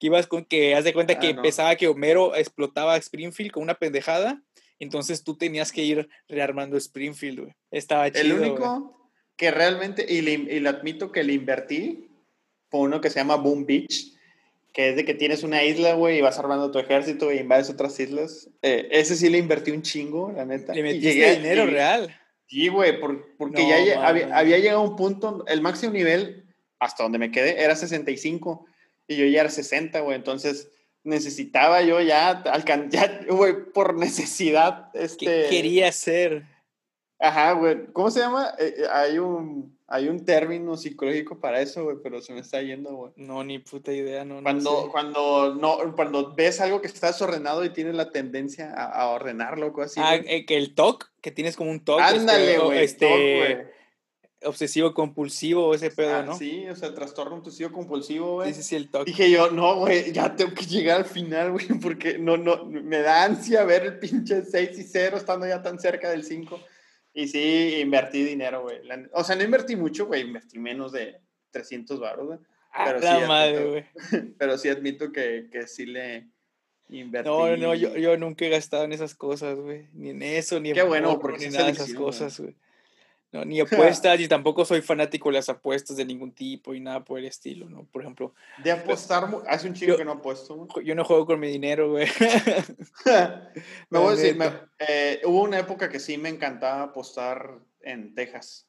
[0.00, 3.74] Que ibas con que, haz de cuenta que empezaba que Homero explotaba Springfield con una
[3.74, 4.42] pendejada
[4.80, 7.54] entonces tú tenías que ir rearmando Springfield, güey.
[7.70, 8.24] Estaba chido.
[8.24, 12.08] El único que realmente, y le, admito que le invertí,
[12.70, 14.14] fue uno que se llama Boom Beach,
[14.72, 17.68] que es de que tienes una isla, güey, y vas armando tu ejército y invades
[17.68, 18.48] otras islas.
[18.62, 20.72] Eh, ese sí le invertí un chingo, la neta.
[20.72, 22.16] Le metiste dinero real.
[22.46, 26.46] Sí, güey, porque ya había, había, llegado un punto, el máximo nivel,
[26.78, 28.66] hasta donde me quedé, era 65,
[29.10, 30.70] y yo ya era 60, güey, entonces
[31.02, 34.88] necesitaba yo ya alcanzar, güey, por necesidad.
[34.94, 35.26] Este...
[35.26, 36.44] ¿Qué quería ser?
[37.18, 37.86] Ajá, güey.
[37.92, 38.54] ¿Cómo se llama?
[38.58, 42.62] Eh, eh, hay, un, hay un término psicológico para eso, güey, pero se me está
[42.62, 43.12] yendo, güey.
[43.16, 44.42] No, ni puta idea, no.
[44.44, 49.74] Cuando, cuando, no, cuando ves algo que está desordenado y tienes la tendencia a, ordenarlo,
[49.82, 49.98] así.
[50.00, 52.00] Ah, eh, que el TOC, que tienes como un TOC.
[52.00, 52.84] Este, Ándale, güey.
[52.84, 53.70] Este,
[54.44, 56.36] obsesivo compulsivo ese pedo, ah, ¿no?
[56.36, 58.52] Sí, o sea, trastorno obsesivo compulsivo, güey.
[58.52, 59.10] Sí, sí, sí, el toque.
[59.10, 63.00] Dije yo, no, güey, ya tengo que llegar al final, güey, porque no, no, me
[63.00, 66.60] da ansia ver el pinche 6 y 0 estando ya tan cerca del 5.
[67.12, 68.78] Y sí, invertí dinero, güey.
[69.12, 71.20] O sea, no invertí mucho, güey, invertí menos de
[71.50, 72.38] 300 baros, güey.
[72.72, 73.84] Ah, pero la sí madre, güey.
[74.38, 76.28] Pero sí admito que, que sí le
[76.88, 77.28] invertí.
[77.28, 79.88] No, no, yo, yo nunca he gastado en esas cosas, güey.
[79.92, 82.54] Ni en eso, ni en Qué bueno, porque ni nada de esas cosas, güey.
[83.32, 87.04] No, ni apuestas, y tampoco soy fanático de las apuestas de ningún tipo y nada
[87.04, 87.84] por el estilo, ¿no?
[87.84, 88.34] Por ejemplo.
[88.62, 90.66] De apostar, hace un chingo que no apuesto.
[90.82, 92.06] Yo no juego con mi dinero, güey.
[93.90, 94.38] me voy a decir,
[94.78, 98.66] eh, hubo una época que sí me encantaba apostar en Texas.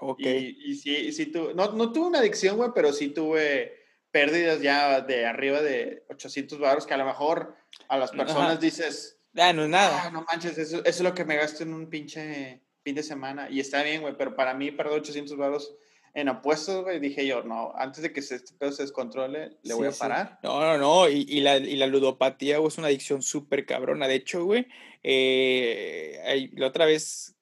[0.00, 0.20] Ok.
[0.20, 4.60] Y, y sí, sí tuve, no, no tuve una adicción, güey, pero sí tuve pérdidas
[4.62, 7.54] ya de arriba de 800 baros que a lo mejor
[7.88, 10.04] a las personas dices, ah, no es nada.
[10.04, 13.48] Ah, no manches, eso, es lo que me gasto en un pinche fin de semana
[13.50, 15.74] y está bien, güey, pero para mí perder 800 baros
[16.14, 19.88] en apuestos, güey, dije yo, no, antes de que este pedo se descontrole, le voy
[19.88, 20.38] a parar.
[20.44, 24.06] No, no, no, y, y, la, y la ludopatía, güey, es una adicción súper cabrona.
[24.06, 24.68] De hecho, güey,
[25.02, 27.34] eh, la otra vez,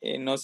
[0.00, 0.36] eh, no,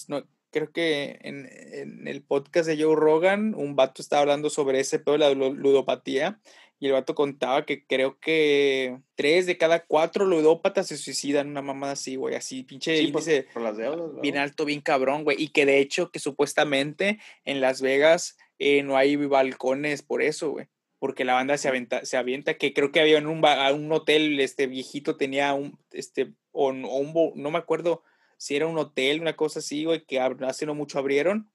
[0.50, 4.98] creo que en, en, el podcast de Joe Rogan, un vato estaba hablando sobre ese
[4.98, 6.38] pedo de la ludopatía
[6.78, 11.62] y el vato contaba que creo que tres de cada cuatro ludópatas se suicidan, una
[11.62, 15.42] mamada así, güey, así, pinche sí, pues, por, las deudas, bien alto, bien cabrón, güey.
[15.42, 20.50] Y que de hecho, que supuestamente en Las Vegas eh, no hay balcones por eso,
[20.50, 20.66] güey.
[20.98, 24.40] Porque la banda se avienta, se avienta, que creo que había en un, un hotel,
[24.40, 28.02] este viejito tenía un, este, o, un, no me acuerdo
[28.38, 31.50] si era un hotel, una cosa así, güey, que hace no mucho abrieron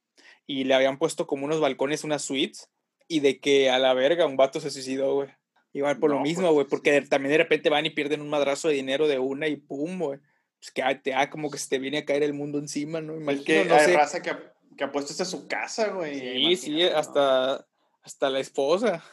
[0.47, 2.69] y le habían puesto como unos balcones, unas suites
[3.09, 5.29] y de que a la verga un vato se suicidó, güey.
[5.73, 8.69] Igual por lo mismo, güey, pues, porque también de repente van y pierden un madrazo
[8.69, 10.19] de dinero de una y pum, güey.
[10.59, 13.15] Pues que te da como que se te viene a caer el mundo encima, ¿no?
[13.15, 14.31] Imagino, que no hay raza que,
[14.77, 16.19] que apuestas a su casa, güey.
[16.19, 17.65] Sí, sí, hasta,
[18.03, 19.03] hasta la esposa.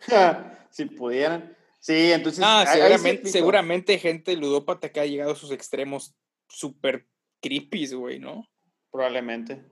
[0.70, 1.56] si pudieran.
[1.78, 2.42] Sí, entonces.
[2.46, 6.14] Ah, seguramente, seguramente gente ludópata que ha llegado a sus extremos
[6.48, 7.06] súper
[7.40, 8.48] creepy, güey, ¿no?
[8.90, 9.62] Probablemente.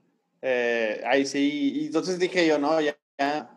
[0.41, 1.73] Eh, ahí sí.
[1.75, 2.97] Y entonces dije yo, no, ya,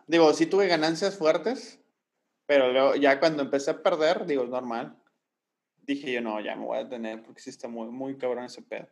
[0.07, 1.81] digo, sí tuve ganancias fuertes,
[2.47, 4.99] pero luego, ya cuando empecé a perder, digo, es normal.
[5.85, 8.63] Dije yo, no, ya me voy a detener porque sí está muy, muy cabrón ese
[8.63, 8.89] pedo.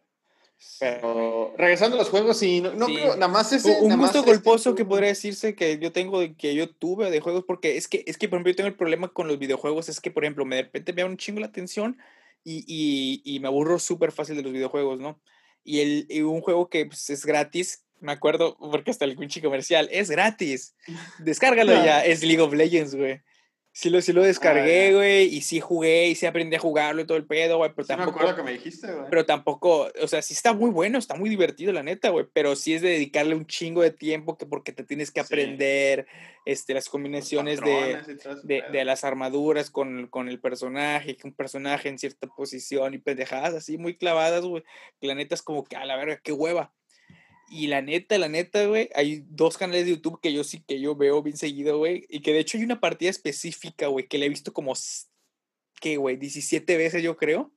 [0.78, 3.80] Pero regresando a los juegos, sí, no, nada más ese.
[3.80, 7.78] Un gusto culposo que podría decirse que yo tengo, que yo tuve de juegos, porque
[7.78, 10.10] es que, es que, por ejemplo, yo tengo el problema con los videojuegos, es que,
[10.10, 11.96] por ejemplo, me de repente me da un chingo la atención
[12.44, 15.18] y, y, y me aburro súper fácil de los videojuegos, ¿no?
[15.64, 19.42] Y, el, y un juego que pues, es gratis, me acuerdo, porque hasta el pinche
[19.42, 20.74] comercial, es gratis.
[21.18, 23.20] Descárgalo ya, es League of Legends, güey.
[23.72, 27.06] Sí lo, sí lo descargué, güey, y sí jugué, y sí aprendí a jugarlo y
[27.06, 28.10] todo el pedo, güey, pero tampoco...
[28.10, 29.06] me acuerdo que me dijiste, güey.
[29.08, 32.56] Pero tampoco, o sea, sí está muy bueno, está muy divertido, la neta, güey, pero
[32.56, 36.08] sí es de dedicarle un chingo de tiempo que porque te tienes que aprender
[36.46, 38.00] este, las combinaciones de,
[38.42, 42.98] de, de, las armaduras con, con el personaje, que un personaje en cierta posición y
[42.98, 44.64] pendejadas así muy clavadas, güey,
[45.00, 46.74] la neta es como que, a la verga, qué hueva.
[47.50, 50.80] Y la neta, la neta, güey, hay dos canales de YouTube que yo sí que
[50.80, 52.06] yo veo bien seguido, güey.
[52.08, 54.72] Y que de hecho hay una partida específica, güey, que le he visto como,
[55.80, 56.16] ¿qué, güey?
[56.16, 57.50] 17 veces, yo creo.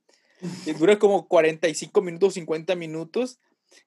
[0.66, 3.40] Y dura como 45 minutos, 50 minutos.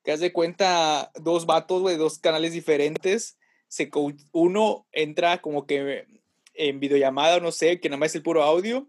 [0.05, 3.37] Que haz de cuenta dos vatos, güey, dos canales diferentes.
[3.67, 3.91] Se
[4.31, 6.07] uno entra como que
[6.55, 8.89] en videollamada, no sé, que nada más es el puro audio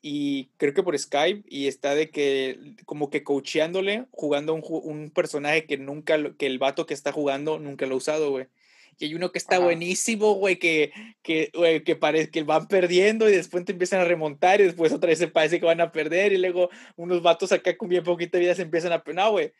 [0.00, 5.10] y creo que por Skype y está de que como que coacheándole, jugando un, un
[5.10, 8.46] personaje que nunca, que el vato que está jugando nunca lo ha usado, güey.
[9.00, 10.92] Y hay uno que está buenísimo, güey, que,
[11.22, 11.52] que,
[11.84, 15.20] que parece que van perdiendo y después te empiezan a remontar y después otra vez
[15.20, 18.56] se parece que van a perder y luego unos vatos acá con bien poquita vida
[18.56, 19.04] se empiezan a...
[19.14, 19.52] No, güey,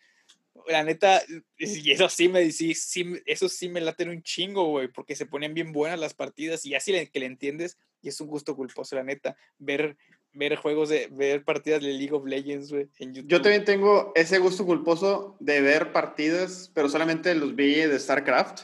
[0.67, 1.23] la neta,
[1.57, 5.27] y eso sí me sí, sí, eso sí me late un chingo, güey, porque se
[5.27, 8.97] ponen bien buenas las partidas y así que le entiendes y es un gusto culposo,
[8.97, 9.97] la neta, ver
[10.39, 13.31] ver juegos de ver partidas de League of Legends, güey, en YouTube.
[13.31, 18.63] Yo también tengo ese gusto culposo de ver partidas, pero solamente los vi de StarCraft.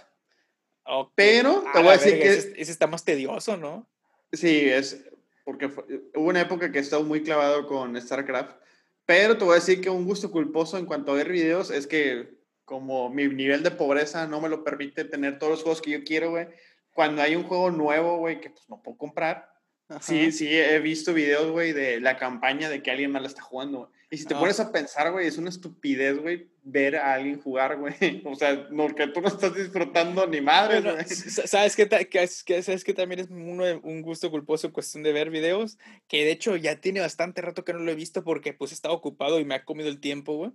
[1.14, 3.86] Pero te voy a decir que ese, está más tedioso, ¿no?
[4.32, 5.04] Sí, es
[5.44, 8.56] porque hubo una época que he estado muy clavado con StarCraft,
[9.04, 11.86] pero te voy a decir que un gusto culposo en cuanto a ver videos es
[11.86, 15.90] que como mi nivel de pobreza no me lo permite tener todos los juegos que
[15.90, 16.48] yo quiero, güey.
[16.94, 19.53] Cuando hay un juego nuevo, güey, que pues no puedo comprar,
[20.00, 23.42] Sí, sí, he visto videos, güey, de la campaña de que alguien más la está
[23.42, 23.90] jugando.
[24.10, 24.38] Y si te ah.
[24.38, 27.94] pones a pensar, güey, es una estupidez, güey, ver a alguien jugar, güey.
[28.24, 31.04] O sea, no, que tú no estás disfrutando ni madre, güey.
[31.04, 35.78] ¿Sabes qué, ¿Sabes que también es uno, un gusto culposo cuestión de ver videos?
[36.06, 38.94] Que de hecho ya tiene bastante rato que no lo he visto porque pues estaba
[38.94, 40.52] ocupado y me ha comido el tiempo, güey.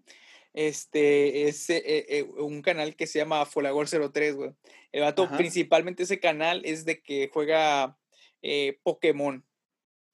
[0.53, 4.51] Este es eh, eh, un canal que se llama Folagor03, güey.
[4.91, 7.97] El vato, principalmente ese canal es de que juega
[8.41, 9.45] eh, Pokémon.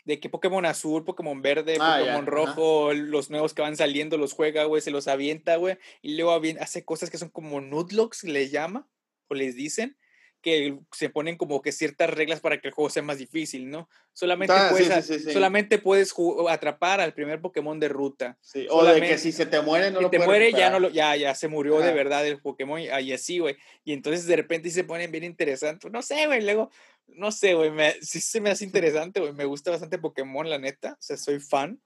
[0.03, 4.33] De que Pokémon azul, Pokémon verde, ah, Pokémon rojo, los nuevos que van saliendo, los
[4.33, 5.77] juega, güey, se los avienta, güey.
[6.03, 8.87] Y luego hace cosas que son como Nudlocks, le llama,
[9.27, 9.97] o les dicen,
[10.45, 13.89] que se ponen como que ciertas reglas para que el juego sea más difícil, ¿no?
[14.13, 16.13] Solamente ah, puedes, solamente puedes
[16.47, 18.37] atrapar al primer Pokémon de ruta.
[18.69, 21.15] o de que si se te muere no si te muere ya no lo, ya,
[21.15, 23.57] ya se murió de verdad el Pokémon y así, güey.
[23.83, 25.91] Y entonces de repente se ponen bien interesantes.
[25.91, 26.69] No sé, güey, luego
[27.07, 27.71] no sé, güey,
[28.01, 29.33] sí se me hace interesante, güey.
[29.33, 30.93] Me gusta bastante Pokémon, la neta.
[30.93, 31.81] O sea, soy fan.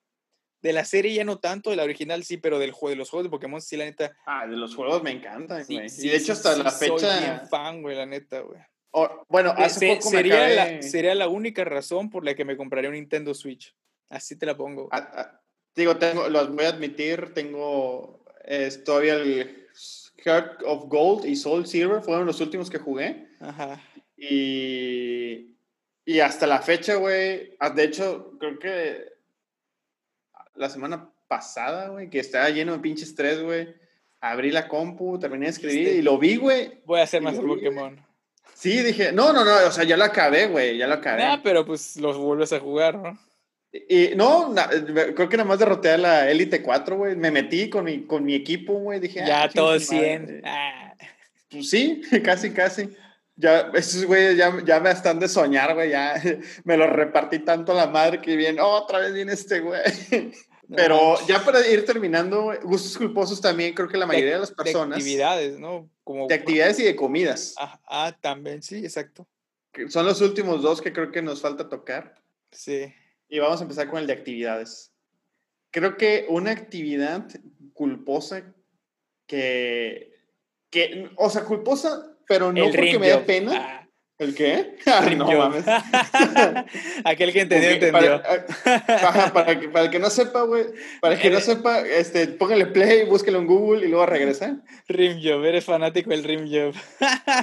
[0.62, 3.10] De la serie ya no tanto, de la original sí, pero del juego, de los
[3.10, 4.16] juegos de Pokémon sí, la neta.
[4.26, 5.88] Ah, de los juegos me encantan, güey.
[5.88, 7.40] y de hecho hasta la fecha.
[7.40, 8.60] Soy fan, güey, la neta, güey.
[9.30, 12.96] bueno, hace poco sería, la, sería la única razón por la que me compraría un
[12.96, 13.74] Nintendo Switch.
[14.10, 14.90] Así te la pongo.
[15.76, 19.68] digo, tengo, los voy a admitir, tengo es, todavía el
[20.18, 23.28] Heart of Gold y Soul Silver, fueron los últimos que jugué.
[23.40, 23.82] Ajá.
[24.18, 25.56] Y,
[26.04, 29.19] y hasta la fecha, güey, ah, de hecho, creo que
[30.60, 33.74] la semana pasada, güey, que estaba lleno de pinches estrés, güey.
[34.20, 36.82] Abrí la compu, terminé de escribir y lo vi, güey.
[36.86, 37.98] Voy a hacer más el Pokémon.
[38.54, 41.24] Sí, dije, no, no, no, o sea, ya lo acabé, güey, ya lo acabé.
[41.24, 43.18] Ah, pero pues los vuelves a jugar, ¿no?
[43.72, 44.54] Y, no,
[45.16, 47.16] creo que nada más derroté a la Elite 4, güey.
[47.16, 49.00] Me metí con mi, con mi equipo, güey.
[49.00, 50.42] Dije, ya ah, todo 100.
[50.44, 50.94] Ah.
[51.50, 52.90] Pues sí, casi, casi.
[53.38, 55.92] Ya, esos güeyes ya, ya me están de soñar, güey.
[55.92, 56.22] Ya
[56.66, 59.80] me lo repartí tanto a la madre que viene, oh, otra vez viene este güey.
[60.76, 64.98] Pero ya para ir terminando, gustos culposos también creo que la mayoría de, las personas.
[64.98, 65.90] De actividades, ¿no?
[66.04, 67.56] Como, de actividades y de comidas.
[67.58, 69.28] Ah, ah, también, sí, exacto.
[69.90, 72.22] son los últimos dos que creo que nos falta tocar.
[72.52, 72.94] Sí.
[73.28, 74.92] Y vamos a empezar con el de actividades.
[75.72, 77.28] Creo que una actividad
[77.74, 78.54] culposa
[79.26, 80.14] que,
[80.70, 83.52] que o sea, culposa, pero no porque me dé pena.
[83.56, 83.79] Ah.
[84.20, 84.76] ¿El qué?
[84.86, 85.64] Ah, no mames.
[87.06, 88.22] Aquel que entendió, entendió.
[88.22, 90.66] Para, para, que, para, el que no sepa, güey,
[91.00, 94.62] para el que no eh, sepa, este, póngale play, búsquelo en Google y luego regresa.
[94.88, 96.74] Rimjob, eres fanático del Rimjob.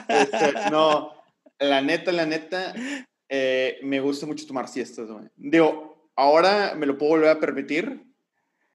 [0.09, 1.15] Este, no,
[1.59, 2.75] la neta, la neta,
[3.29, 5.25] eh, me gusta mucho tomar siestas, güey.
[5.37, 8.06] Digo, ahora me lo puedo volver a permitir,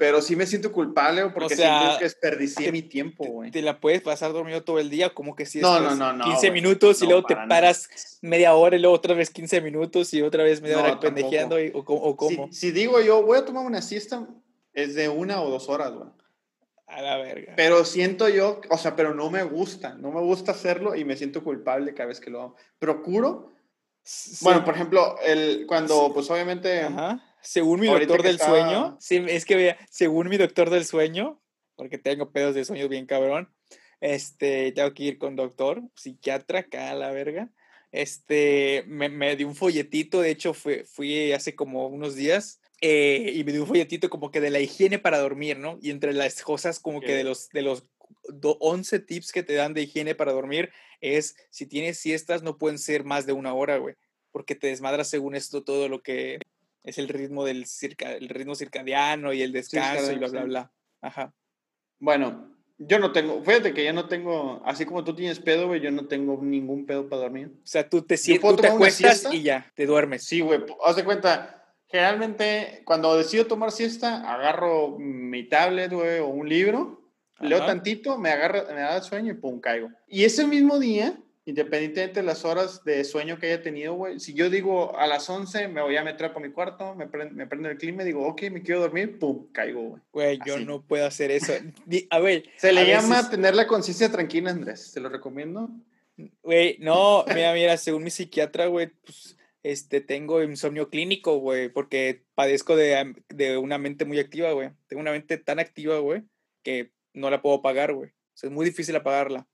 [0.01, 3.51] pero sí me siento culpable porque o sea, siento que desperdicié mi tiempo, güey.
[3.51, 6.25] Te la puedes pasar dormido todo el día, como que si no, no, no, no,
[6.25, 10.23] 15 minutos y luego te paras media hora y luego otra vez 15 minutos y
[10.23, 12.51] otra vez media hora pendejeando o, o, cómo.
[12.51, 14.27] Si, digo yo, voy a tomar una siesta,
[14.73, 16.09] es de una o dos horas, güey.
[16.87, 17.53] A la verga.
[17.55, 21.15] Pero siento yo, o sea, pero no me gusta, no me gusta hacerlo y me
[21.15, 22.55] siento culpable cada vez que lo hago.
[22.79, 23.53] Procuro.
[24.41, 26.81] Bueno, por ejemplo, el, cuando, pues obviamente...
[26.81, 31.41] Ajá según mi doctor del sueño, sí, es que vea, según mi doctor del sueño,
[31.75, 33.53] porque tengo pedos de sueño bien cabrón,
[33.99, 37.51] este, tengo que ir con doctor, psiquiatra acá a la verga.
[37.91, 43.33] Este, me, me dio un folletito, de hecho fui, fui hace como unos días eh,
[43.35, 45.77] y me dio un folletito como que de la higiene para dormir, ¿no?
[45.81, 47.85] Y entre las cosas como que de los, de los
[48.41, 52.79] 11 tips que te dan de higiene para dormir es, si tienes siestas no pueden
[52.79, 53.95] ser más de una hora, güey,
[54.31, 56.39] porque te desmadras según esto todo lo que
[56.83, 60.71] es el ritmo del circa, el ritmo circadiano y el descanso y bla, bla, bla.
[61.01, 61.33] Ajá.
[61.99, 65.81] Bueno, yo no tengo, fíjate que yo no tengo, así como tú tienes pedo, güey,
[65.81, 67.51] yo no tengo ningún pedo para dormir.
[67.63, 70.23] O sea, tú te sientes, te acuestas y ya, te duermes.
[70.23, 76.27] Sí, güey, haz de cuenta, generalmente cuando decido tomar siesta, agarro mi tablet, güey, o
[76.27, 77.01] un libro,
[77.39, 79.89] leo tantito, me agarra, me da sueño y pum, caigo.
[80.07, 81.19] Y ese mismo día,
[81.51, 85.29] independientemente de las horas de sueño que haya tenido, güey, si yo digo a las
[85.29, 88.25] 11 me voy a meter por mi cuarto, me, me prendo el clima y digo,
[88.25, 90.01] ok, me quiero dormir, pum, caigo, güey.
[90.13, 91.51] Güey, yo no puedo hacer eso.
[92.09, 92.45] A ver.
[92.55, 95.69] Se le llama tener la conciencia tranquila, Andrés, te lo recomiendo.
[96.41, 102.23] Güey, no, mira, mira, según mi psiquiatra, güey, pues, este, tengo insomnio clínico, güey, porque
[102.33, 104.69] padezco de, de una mente muy activa, güey.
[104.87, 106.23] Tengo una mente tan activa, güey,
[106.63, 108.09] que no la puedo apagar, güey.
[108.09, 109.47] O sea, es muy difícil apagarla.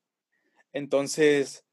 [0.74, 1.66] Entonces,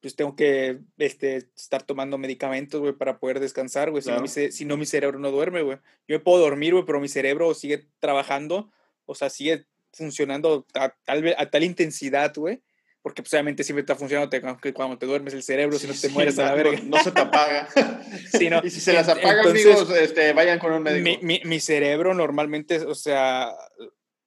[0.00, 4.02] pues tengo que este, estar tomando medicamentos, güey, para poder descansar, güey.
[4.02, 5.78] Si, no, mi, si no, mi cerebro no duerme, güey.
[6.08, 8.70] Yo me puedo dormir, güey, pero mi cerebro sigue trabajando,
[9.04, 12.62] o sea, sigue funcionando a tal, a tal intensidad, güey.
[13.02, 16.08] Porque pues, obviamente siempre está funcionando, aunque cuando te duermes el cerebro, si no te
[16.10, 16.78] mueres a la verga.
[16.84, 17.68] No, se te apaga.
[18.32, 18.48] sí.
[18.62, 21.02] Y si se las apaga, amigos, este, vayan con un médico.
[21.02, 23.54] Mi, mi, mi cerebro normalmente, o sea,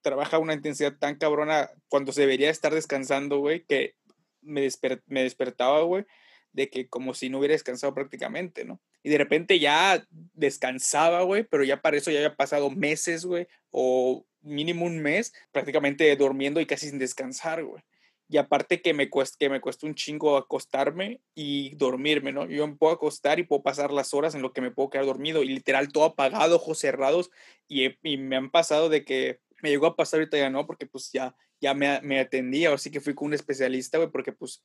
[0.02, 3.96] trabaja a una intensidad tan cabrona cuando se debería estar descansando, güey, que
[4.44, 4.68] me,
[5.08, 6.06] me despertaba, güey,
[6.54, 8.80] de que como si no hubiera descansado prácticamente, ¿no?
[9.04, 13.48] Y de repente ya descansaba, güey, pero ya para eso ya había pasado meses, güey,
[13.72, 17.84] o mínimo un mes prácticamente durmiendo y casi sin descansar, güey.
[18.30, 22.46] Y aparte que me, cuesta, que me cuesta un chingo acostarme y dormirme, ¿no?
[22.46, 25.06] Yo me puedo acostar y puedo pasar las horas en lo que me puedo quedar
[25.06, 27.30] dormido y literal todo apagado, ojos cerrados.
[27.68, 30.86] Y, y me han pasado de que me llegó a pasar ahorita ya no, porque
[30.86, 34.62] pues ya ya me, me atendía, así que fui con un especialista, güey, porque pues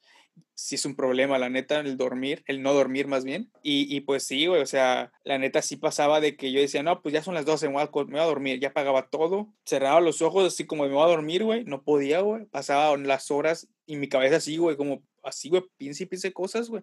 [0.54, 3.52] sí es un problema, la neta, el dormir, el no dormir más bien.
[3.62, 6.82] Y, y pues sí, güey, o sea, la neta sí pasaba de que yo decía,
[6.82, 9.08] no, pues ya son las 12, me voy a, me voy a dormir, ya pagaba
[9.10, 12.96] todo, cerraba los ojos así como me voy a dormir, güey, no podía, güey, pasaba
[12.96, 16.82] las horas y mi cabeza así, güey, como así, güey, piense y piense cosas, güey.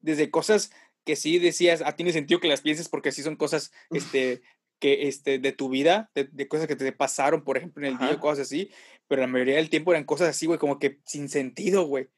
[0.00, 0.72] Desde cosas
[1.04, 4.42] que sí decías, a ah, tiene sentido que las pienses porque sí son cosas, este,
[4.84, 8.20] que, este, de tu vida, de, cosas que te pasaron, por ejemplo, en el día,
[8.20, 8.68] cosas así,
[9.08, 12.08] pero la mayoría del tiempo eran cosas así, güey, como que sin sentido, güey.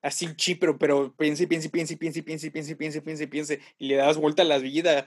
[0.00, 3.96] así chip, pero, pero piense, piense, piense, piense, piense, piense, piense, piense, piense, y le
[3.96, 5.06] das vuelta a la vida,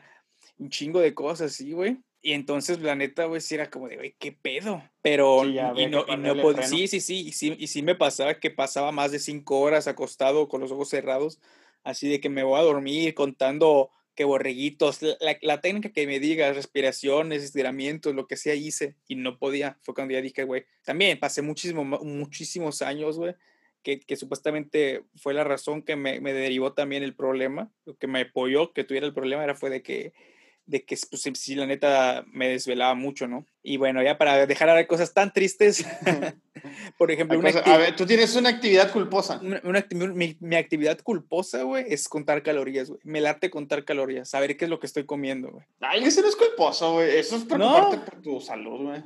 [0.59, 1.97] un chingo de cosas, sí, güey.
[2.21, 4.83] Y entonces, la neta, güey, sí era como de, güey, ¿qué pedo?
[5.01, 5.55] Pero, y,
[5.87, 8.91] no, y no podía, sí, sí, sí, y sí, y sí me pasaba que pasaba
[8.91, 11.39] más de cinco horas acostado con los ojos cerrados,
[11.83, 16.19] así de que me voy a dormir contando que borreguitos, la, la, técnica que me
[16.19, 19.77] digas, respiraciones, estiramientos, lo que sea hice y no podía.
[19.83, 23.35] Fue cuando ya dije, güey, también pasé muchísimo, muchísimos años, güey,
[23.83, 28.07] que, que, supuestamente fue la razón que me, me, derivó también el problema, lo que
[28.07, 30.13] me apoyó que tuviera el problema era fue de que
[30.67, 33.45] de que pues, sí, la neta me desvelaba mucho, ¿no?
[33.63, 35.85] Y bueno, ya para dejar de cosas tan tristes,
[36.97, 37.41] por ejemplo...
[37.65, 39.41] a ver, tú tienes una actividad culposa.
[39.63, 42.99] Una, mi, actividad culposa, güey, es contar calorías, güey.
[43.03, 45.65] Me late contar calorías, saber qué es lo que estoy comiendo, güey.
[45.79, 47.17] Ay, eso no es culposo, güey.
[47.17, 49.03] Eso es preocuparte por tu salud, güey.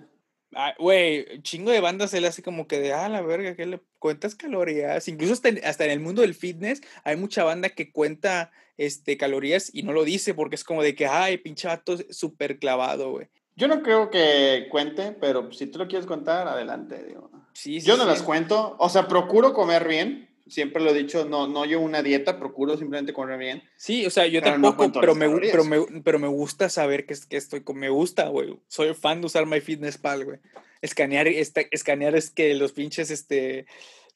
[0.80, 3.80] Güey, chingo de bandas se le hace como que de, ah, la verga, ¿qué le
[3.99, 5.08] cuentas calorías?
[5.08, 9.16] Incluso hasta en, hasta en, el mundo del fitness hay mucha banda que cuenta este,
[9.16, 13.12] calorías y no lo dice porque es como de que, ay, pinche vato súper clavado,
[13.12, 13.28] güey.
[13.56, 17.30] Yo no creo que cuente, pero si tú lo quieres contar, adelante, digo.
[17.54, 21.48] Sí, Yo no las cuento, o sea, procuro comer bien, siempre lo he dicho, no,
[21.48, 23.64] no yo una dieta, procuro simplemente comer bien.
[23.76, 27.38] Sí, o sea, yo tampoco, pero, me, pero, me, pero me gusta saber que, que
[27.38, 28.58] estoy, me gusta, güey.
[28.68, 30.39] Soy fan de usar MyFitnessPal, güey.
[30.82, 33.66] Escanear, este, escanear es que los pinches, este,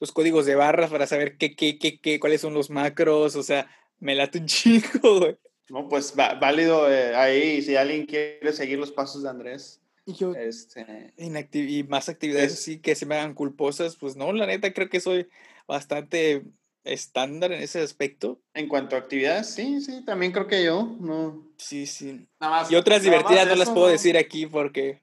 [0.00, 3.42] los códigos de barras para saber qué, qué, qué, qué, cuáles son los macros, o
[3.42, 5.36] sea, me late un chico, güey.
[5.68, 9.80] No, pues válido eh, ahí, si alguien quiere seguir los pasos de Andrés.
[10.08, 14.46] Y yo, este, y más actividades así que se me hagan culposas, pues no, la
[14.46, 15.26] neta creo que soy
[15.66, 16.44] bastante
[16.84, 18.40] estándar en ese aspecto.
[18.54, 21.50] En cuanto a actividades, sí, sí, también creo que yo, no.
[21.58, 22.26] Sí, sí.
[22.70, 25.02] y otras divertidas no las puedo decir aquí porque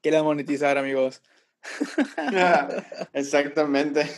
[0.00, 1.22] quiero monetizar, amigos.
[3.12, 4.08] Exactamente.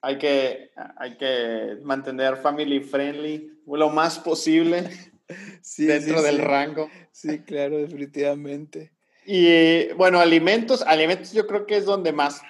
[0.00, 4.88] Hay que, hay que mantener family friendly lo más posible
[5.78, 6.90] dentro del rango.
[7.10, 8.92] Sí, claro, definitivamente.
[9.24, 12.42] Y bueno, alimentos, alimentos yo creo que es donde más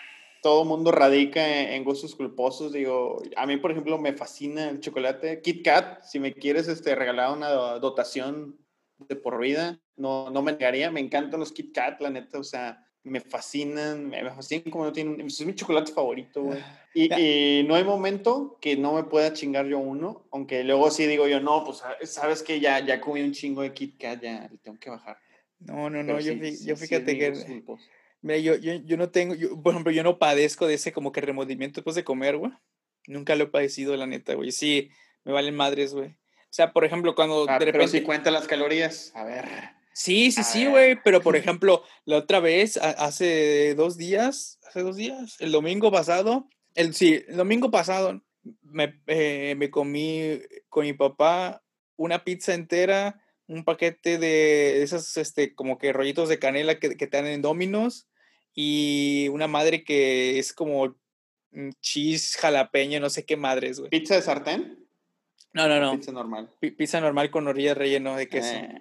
[0.42, 2.72] todo mundo radica en, gustos culposos.
[2.72, 5.40] Digo, a mí, por ejemplo, me fascina el chocolate.
[5.40, 8.58] Kit Kat, si me quieres este, regalar una dotación
[9.08, 10.90] de por vida, no, no me negaría.
[10.90, 14.92] Me encantan los Kit Kat, la neta, o sea, me fascinan, me fascinan como no
[14.92, 15.20] tienen.
[15.20, 16.58] Es mi chocolate favorito, güey.
[16.92, 21.06] Y, y, no hay momento que no me pueda chingar yo uno, aunque luego sí
[21.06, 24.48] digo yo, no, pues sabes que ya, ya comí un chingo de Kit Kat, ya
[24.50, 25.18] le tengo que bajar.
[25.60, 27.62] No, no, no, yo, yo, fíjate que.
[28.22, 31.12] Mira, yo, yo, yo no tengo, yo, por ejemplo, yo no padezco de ese como
[31.12, 32.52] que remordimiento después de comer, güey.
[33.08, 34.52] Nunca lo he padecido, la neta, güey.
[34.52, 34.90] Sí,
[35.24, 36.10] me valen madres, güey.
[36.10, 37.72] O sea, por ejemplo, cuando ah, de repente...
[37.72, 39.44] Pero si cuenta las calorías, a ver.
[39.92, 44.96] Sí, sí, sí, güey, pero por ejemplo, la otra vez, hace dos días, hace dos
[44.96, 48.22] días, el domingo pasado, el, sí, el domingo pasado
[48.62, 51.62] me, eh, me comí con mi papá
[51.96, 57.06] una pizza entera, un paquete de esas, este, como que rollitos de canela que, que
[57.06, 58.08] te dan en Dominos
[58.54, 60.94] y una madre que es como
[61.80, 63.90] cheese jalapeño, no sé qué madres, güey.
[63.90, 64.78] ¿Pizza de sartén?
[65.52, 65.92] No, no, no.
[65.96, 66.50] Pizza normal.
[66.60, 68.54] pizza normal con orilla relleno de queso.
[68.54, 68.78] Eh,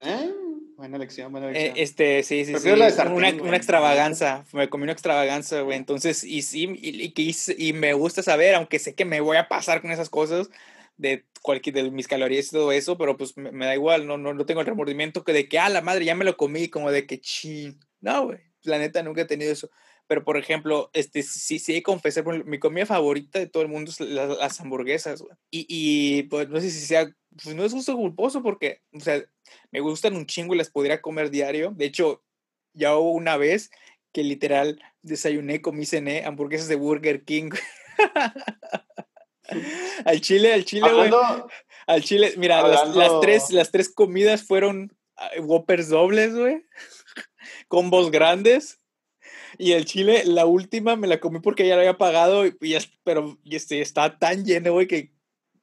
[0.00, 0.32] ¿eh?
[0.76, 1.76] Buena elección, buena eh, elección.
[1.76, 2.76] este, sí, sí, sí.
[2.76, 4.44] La de sartén, una, una, extravaganza.
[4.52, 5.76] Me comí una extravaganza, güey.
[5.76, 9.48] Entonces, y sí, y, y, y, me gusta saber, aunque sé que me voy a
[9.48, 10.50] pasar con esas cosas,
[10.96, 14.16] de cualquier de mis calorías y todo eso, pero pues me, me da igual, no,
[14.16, 16.68] no, no tengo el remordimiento que de que, ah, la madre, ya me lo comí,
[16.68, 17.80] como de que, ching.
[18.00, 19.70] No, güey la neta nunca he tenido eso.
[20.06, 24.00] Pero, por ejemplo, este, sí, sí, confesé, mi comida favorita de todo el mundo es
[24.00, 25.34] las, hamburguesas, güey.
[25.50, 27.10] Y, y, pues, no sé si sea,
[27.42, 29.22] pues no es gusto culposo porque, o sea,
[29.70, 31.72] me gustan un chingo y las podría comer diario.
[31.74, 32.22] De hecho,
[32.74, 33.70] ya hubo una vez
[34.12, 37.50] que literal desayuné, comí, cené hamburguesas de Burger King.
[40.04, 41.10] al chile, al chile, güey.
[41.86, 46.64] Al chile, mira, las, las, tres, las tres comidas fueron ah, Whoppers dobles, güey
[47.72, 48.80] combos grandes.
[49.56, 52.54] Y el chile, la última me la comí porque ya la había pagado, y,
[53.02, 55.14] pero este, está tan lleno, güey, que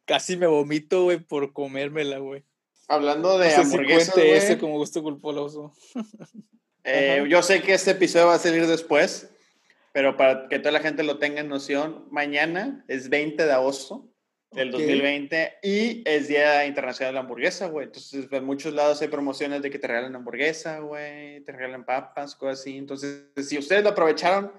[0.06, 2.44] casi me vomito, güey, por comérmela, güey.
[2.88, 5.72] Hablando de no hamburguesas, ese como gusto culposo.
[6.86, 9.30] Eh, yo sé que este episodio va a salir después,
[9.92, 14.10] pero para que toda la gente lo tenga en noción, mañana es 20 de agosto
[14.52, 17.86] del 2020 y es Día Internacional de la Hamburguesa, güey.
[17.86, 22.36] Entonces, en muchos lados hay promociones de que te regalan hamburguesa, güey, te regalan papas,
[22.36, 22.78] cosas así.
[22.78, 24.52] Entonces, si ustedes lo aprovecharon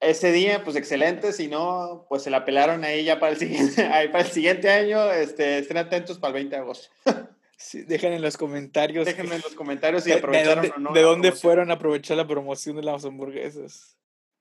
[0.00, 1.32] ese día, pues excelente.
[1.32, 5.10] Si no, pues se la pelaron ahí ya para el siguiente, para el siguiente año.
[5.12, 6.88] Este, estén atentos para el 20 de agosto.
[7.58, 9.06] Sí, dejen en los comentarios.
[9.06, 10.92] Déjenme en los comentarios si aprovecharon de, o no.
[10.92, 13.96] ¿De dónde fueron a aprovechar la promoción de las hamburguesas?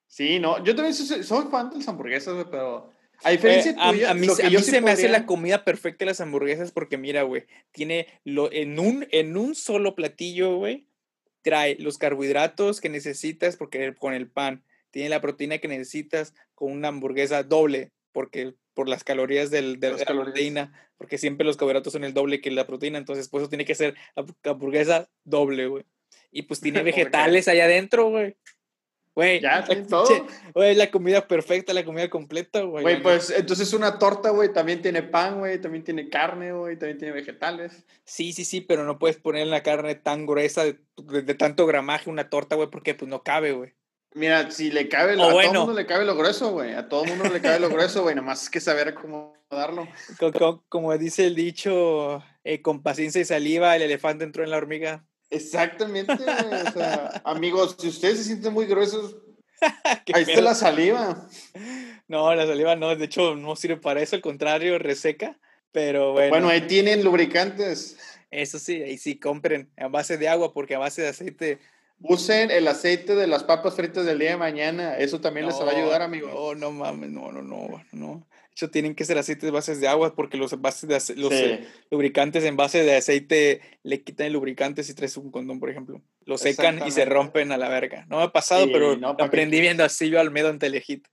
[0.05, 2.91] Sí, no, yo también soy, soy fan de las hamburguesas, pero
[3.24, 5.99] A diferencia Eh, a, tuya, a mí, a sí se me hace la comida perfecta
[5.99, 10.88] de las hamburguesas porque mira, güey, tiene lo, en, un, en un solo platillo, güey,
[11.41, 16.72] trae los carbohidratos que necesitas porque con el pan, tiene la proteína que necesitas con
[16.72, 20.34] una hamburguesa doble, porque por las calorías del, de Las la calorías.
[20.34, 23.66] proteína, porque siempre los carbohidratos son el doble que la proteína, entonces por eso tiene
[23.66, 23.95] que ser
[24.43, 25.84] hamburguesa doble, güey.
[26.32, 28.38] Y pues tiene vegetales allá adentro, güey.
[29.16, 30.28] Güey, Ya, todo.
[30.53, 32.84] güey, la comida perfecta, la comida completa, güey.
[32.84, 36.97] Güey, pues entonces una torta, güey, también tiene pan, güey, también tiene carne, güey, también
[36.97, 37.86] tiene vegetales.
[38.03, 41.66] Sí, sí, sí, pero no puedes poner la carne tan gruesa de, de- de tanto
[41.66, 43.74] gramaje una torta, güey, porque pues no cabe, güey.
[44.13, 46.74] Mira, si le cabe, O a todo mundo le cabe lo grueso, güey.
[46.74, 48.16] A todo mundo le cabe lo grueso, güey.
[48.16, 49.88] Nomás es que saber cómo darlo.
[50.20, 54.51] Co- co- Como, dice el dicho, eh, con paciencia y saliva, el elefante entró en
[54.51, 55.05] la hormiga.
[55.30, 56.61] Exactamente, güey.
[56.67, 59.17] O sea, amigos, si ustedes se sienten muy gruesos,
[60.13, 61.28] ahí está la saliva.
[62.07, 65.38] No, la saliva no, de hecho no sirve para eso, al contrario, reseca.
[65.71, 67.97] Pero bueno, Bueno, ahí tienen lubricantes.
[68.32, 71.59] eso sí, ahí sí compren a base de agua, porque a base de aceite.
[72.01, 74.97] Usen el aceite de las papas fritas del día de mañana.
[74.97, 76.32] Eso también les va a ayudar, amigos.
[76.34, 78.28] No, no mames, no, no, no, no.
[78.55, 81.43] Hecho, tienen que ser aceites bases de agua, porque los bases de ace- los Sí.
[81.43, 85.69] eh, lubricantes en base de aceite le quitan el lubricante si traes un condón, por
[85.69, 86.01] ejemplo.
[86.23, 88.05] Lo secan y se rompen a la verga.
[88.09, 91.05] No me ha pasado, Sí, pero no, aprendí viendo a Silvio Almedo en Telehit.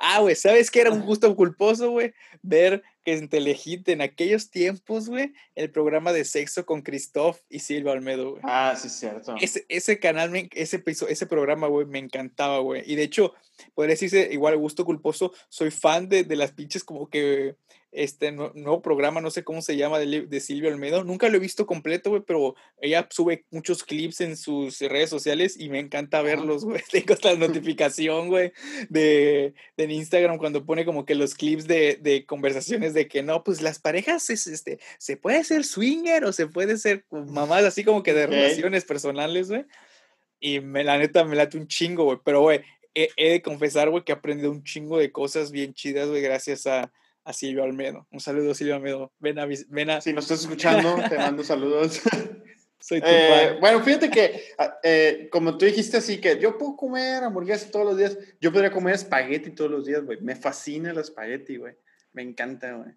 [0.00, 2.12] Ah, güey, ¿sabes qué era un gusto culposo, güey?
[2.42, 7.60] Ver que en Telehit, en aquellos tiempos, güey, el programa de sexo con Christoph y
[7.60, 8.42] Silvio Almedo, güey.
[8.44, 9.34] Ah, sí, es cierto.
[9.40, 12.82] Ese, ese canal, me- ese, ese programa, güey, me encantaba, güey.
[12.84, 13.32] Y de hecho,
[13.74, 17.56] podría decirse igual gusto culposo, soy fan de, de las pinches como que
[18.02, 21.04] este nue- nuevo programa, no sé cómo se llama, de, Silvio Almedo.
[21.04, 25.58] Nunca lo he visto completo, güey, pero ella sube muchos clips en sus redes sociales
[25.58, 26.80] y me encanta verlos, güey.
[26.90, 28.52] Tengo hasta la notificación, güey,
[28.88, 33.42] de, de Instagram cuando pone como que los clips de, de conversaciones de que no,
[33.44, 37.84] pues las parejas, es, este, se puede ser swinger o se puede ser mamás así
[37.84, 38.30] como que de Ok.
[38.30, 39.64] relaciones personales, güey.
[40.40, 42.18] Y me, la neta me late un chingo, güey.
[42.24, 42.60] Pero, güey,
[42.94, 46.22] he, he de confesar, güey, que he aprendido un chingo de cosas bien chidas, güey,
[46.22, 46.92] gracias a,
[47.28, 48.06] a Silvio Almedo.
[48.10, 49.12] Un saludo, Silvio Almedo.
[49.18, 52.00] Ven a, ven a Si nos estás escuchando, te mando saludos.
[52.80, 56.74] soy tu Eh, bueno, fíjate que, ah, eh, como tú dijiste así, que yo puedo
[56.74, 58.16] comer hamburguesa todos los días.
[58.40, 60.18] Yo podría comer espagueti todos los días, güey.
[60.22, 61.74] Me fascina el espagueti, güey.
[62.14, 62.92] Me encanta, güey.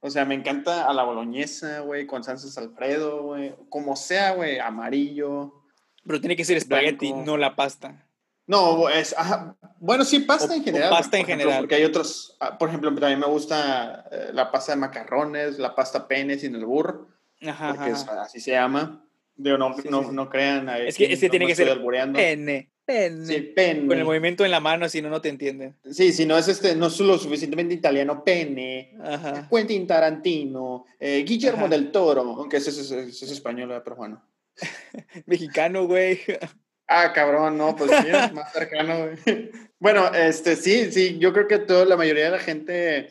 [0.00, 3.54] O sea, me encanta a la boloñesa, güey, con salsas Alfredo, güey.
[3.68, 5.62] Como sea, güey, amarillo.
[6.06, 8.03] Pero tiene que ser espagueti, no la pasta.
[8.46, 10.90] No, es, ajá, bueno, sí, pasta O- en general.
[10.90, 11.62] pasta por en ejemplo, general.
[11.62, 15.74] Porque hay otros, ah, por ejemplo, también me gusta eh, la pasta de macarrones, la
[15.74, 17.08] pasta pene sin el burro,
[17.46, 19.00] Ajá, porque ajá, es- así se llama.
[19.36, 20.68] Digo, no, Sí, no, sí, no crean.
[20.68, 22.16] Es que, es que no tiene que ser albureando.
[22.18, 23.26] pene, pene.
[23.26, 23.86] Sí, pene.
[23.88, 25.76] Con el movimiento en la mano, si no, no te entienden.
[25.90, 28.94] Sí, si no es este, no es lo suficientemente italiano, pene.
[29.02, 29.48] Ajá.
[29.50, 31.68] Quentin Tarantino, eh, Guillermo Ajá.
[31.68, 34.22] del Toro, aunque ese, es- ese es español, pero bueno.
[35.26, 36.20] Mexicano, güey.
[36.96, 39.50] Ah, cabrón, no, pues es más cercano, güey.
[39.78, 43.10] Bueno, este, sí, sí, yo creo que toda la mayoría de la gente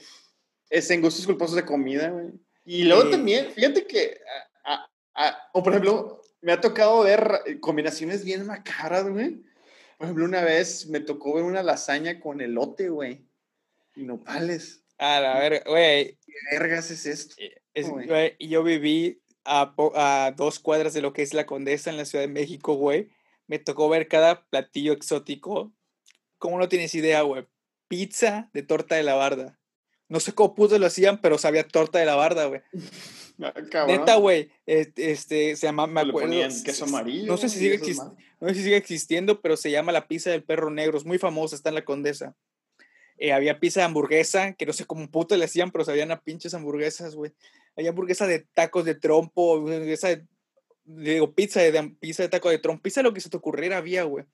[0.70, 2.28] es en gustos culposos de comida, güey.
[2.66, 3.12] Y luego Sí.
[3.12, 8.24] también, fíjate que, ah, ah, ah, o por ejemplo, me ha tocado ver eh, combinaciones
[8.24, 9.42] bien macabras, güey.
[9.98, 13.26] Por ejemplo, una vez me tocó ver una lasaña con elote, güey.
[13.96, 14.84] Y nopales.
[14.98, 16.18] A la verga, güey.
[16.26, 17.36] ¿Qué vergas es esto?
[17.74, 18.36] Es- güey.
[18.40, 22.24] yo viví a, a dos cuadras de lo que es la Condesa en la Ciudad
[22.24, 23.10] de México, güey.
[23.48, 25.74] Me tocó ver cada platillo exótico.
[26.38, 27.46] ¿Cómo no tienes idea, güey?
[27.88, 29.60] Pizza de torta de la barda.
[30.10, 32.62] No sé cómo puto lo hacían, pero sabía torta de la barda, güey.
[33.42, 33.52] Ah.
[33.88, 34.52] Neta, güey.
[34.68, 36.30] Este, este, se llama, me Le acuerdo.
[36.30, 37.26] ponían s- queso s- amarillo.
[37.26, 40.30] No sé si sigue exist- no sé si sigue existiendo, pero se llama la pizza
[40.30, 41.00] del perro negro.
[41.00, 42.36] Es muy famosa, está en la Condesa.
[43.18, 46.22] Eh, había pizza de hamburguesa, que no sé cómo puto le hacían, pero sabían a
[46.22, 47.32] pinches hamburguesas, güey.
[47.76, 50.28] Había hamburguesa de tacos de trompo, hamburguesa de,
[50.86, 54.04] digo, pizza de, pizza de taco de trompo, pizza lo que se te ocurriera había,
[54.04, 54.26] güey.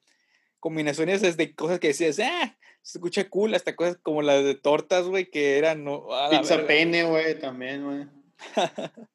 [0.59, 5.05] Combinaciones desde cosas que decías, ah, se escucha cool, hasta cosas como las de tortas,
[5.05, 6.67] güey, que eran, no, Pizza verga.
[6.67, 8.07] pene, güey, también, güey.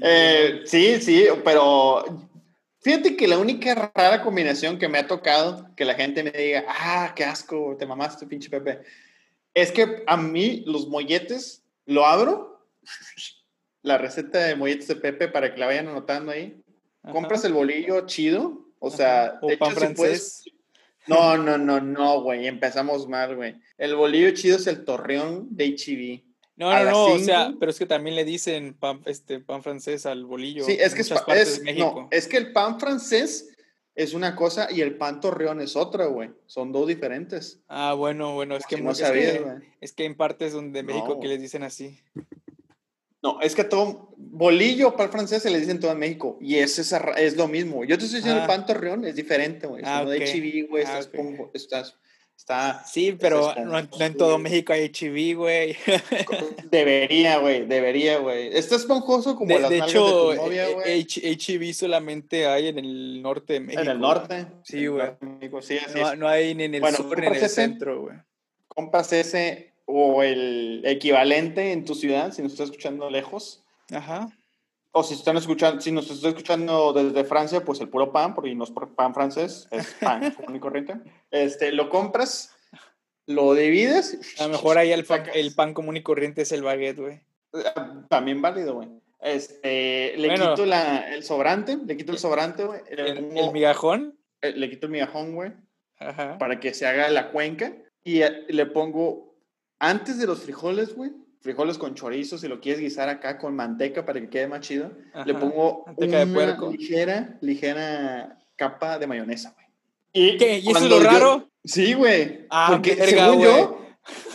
[0.00, 2.04] Eh, sí, sí, pero
[2.80, 6.64] fíjate que la única rara combinación que me ha tocado que la gente me diga,
[6.66, 8.80] ah, qué asco, te mamaste, pinche Pepe,
[9.52, 12.66] es que a mí los molletes lo abro,
[13.84, 16.60] la receta de molletes de Pepe para que la vayan anotando ahí.
[17.02, 18.96] Ajá, Compras el bolillo chido, o ajá.
[18.96, 20.44] sea, o de pan hecho, si puedes- francés.
[21.06, 23.54] no, no, no, no, güey, empezamos mal, güey.
[23.78, 26.24] El bolillo chido es el torreón de.
[26.56, 29.40] No, a no, las no, o sea, pero es que también le dicen pan, este,
[29.40, 30.64] pan francés al bolillo.
[30.64, 33.50] Sí, es que es, es- no, es que el pan francés
[33.96, 36.30] es una cosa y el pan torreón es otra, güey.
[36.46, 37.60] Son dos diferentes.
[37.68, 39.44] Ah, bueno, bueno, es que, no es, sabías, que
[39.80, 42.00] es que en partes donde México No, que les dicen así.
[43.24, 46.56] No, es que a todo bolillo el francés se le dicen todo en México y
[46.56, 47.82] es, esa es lo mismo.
[47.84, 48.44] Yo te estoy diciendo Ah.
[48.44, 49.82] el pan torreón es diferente, güey.
[49.84, 50.18] Ah, uno ok.
[50.18, 50.84] de chiví, güey.
[50.86, 51.24] Ah, está, ok.
[51.24, 51.84] esponjo- está,
[52.36, 54.42] está- Sí, pero no, en- no en todo güey.
[54.42, 55.76] México hay HIV, güey.
[56.70, 58.48] Debería, güey, debería, güey.
[58.56, 61.00] Está esponjoso como De, las de hecho, de tu novia, eh, güey.
[61.02, 63.82] H- HIV solamente hay en el norte de México.
[63.82, 64.08] En el güey.
[64.10, 64.46] norte.
[64.64, 65.08] Sí, güey.
[65.62, 67.54] Sí, No, no hay ni en el Bueno, sur ni en el compras ese.
[67.54, 68.16] centro, güey.
[68.68, 73.62] Compras ese o el equivalente en tu ciudad, si nos estás escuchando lejos.
[73.92, 74.28] Ajá.
[74.92, 78.54] O si están escuchando, si nos estás escuchando desde Francia, pues el puro pan, porque
[78.54, 80.94] no es pan francés, es pan común y corriente.
[81.32, 82.54] Este, lo compras,
[83.26, 84.18] lo divides.
[84.38, 87.20] A lo mejor ahí el pan, el pan común y corriente es el baguette, güey.
[88.08, 88.88] También válido, güey.
[89.20, 90.50] Este, le Bueno.
[90.50, 92.80] quito la, el sobrante, le quito el sobrante, güey.
[92.88, 94.18] El, pongo- el migajón.
[94.42, 95.52] eh, le quito el migajón, güey,
[95.98, 96.38] Ajá.
[96.38, 97.72] para que se haga la cuenca.
[98.04, 99.33] Y eh, le pongo,
[99.78, 104.04] antes de los frijoles, güey, frijoles con chorizo, si lo quieres guisar acá con manteca
[104.06, 104.92] para que quede más chido,
[105.26, 106.70] le pongo Manteca de una puerco.
[106.72, 109.66] ligera, ligera capa de mayonesa, güey.
[110.12, 110.58] ¿Y, ¿Qué?
[110.60, 111.50] ¿Y eso es lo yo- raro?
[111.64, 112.46] Sí, güey.
[112.50, 113.86] Ah, porque verga, según yo,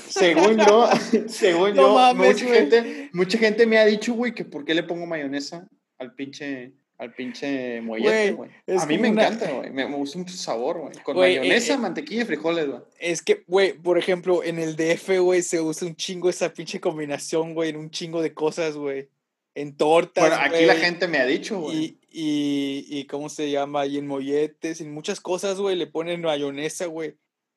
[0.10, 0.90] según yo,
[1.28, 4.74] según No yo, mames, mucha, gente, mucha gente me ha dicho, güey, que por qué
[4.74, 5.68] le pongo mayonesa
[6.00, 9.72] al pinche, al pinche mollete, Güey, A mí me una- encanta, güey.
[9.72, 10.94] Me, me gusta mucho el sabor, güey.
[11.04, 12.82] Con eh, mayonesa, eh, mantequilla y frijoles, güey.
[13.00, 16.80] Es que, güey, por ejemplo, en el DF, güey, se usa un chingo esa pinche
[16.80, 19.08] combinación, güey, en un chingo de cosas, güey.
[19.56, 21.78] En tortas, Bueno, aquí la gente me ha dicho, güey.
[21.78, 23.86] Y, y, y, ¿cómo se llama?
[23.86, 27.16] Y en molletes, en muchas cosas, güey, le ponen mayonesa, güey,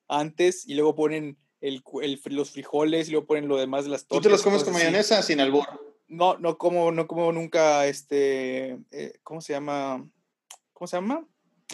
[0.09, 4.03] antes, y luego ponen el, el los frijoles, y luego ponen lo demás de las
[4.07, 4.23] ¿Tú tortas.
[4.25, 4.85] te los comes con así.
[4.85, 5.67] mayonesa sin albur?
[6.13, 10.07] No, no como, no como nunca, este, eh, ¿cómo se llama?
[10.75, 11.25] ¿Cómo se llama?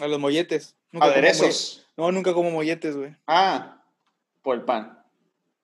[0.01, 0.77] A los molletes.
[0.93, 1.85] Nunca Aderezos.
[1.97, 3.17] No, nunca como molletes, güey.
[3.27, 3.83] Ah,
[4.41, 5.03] por el pan.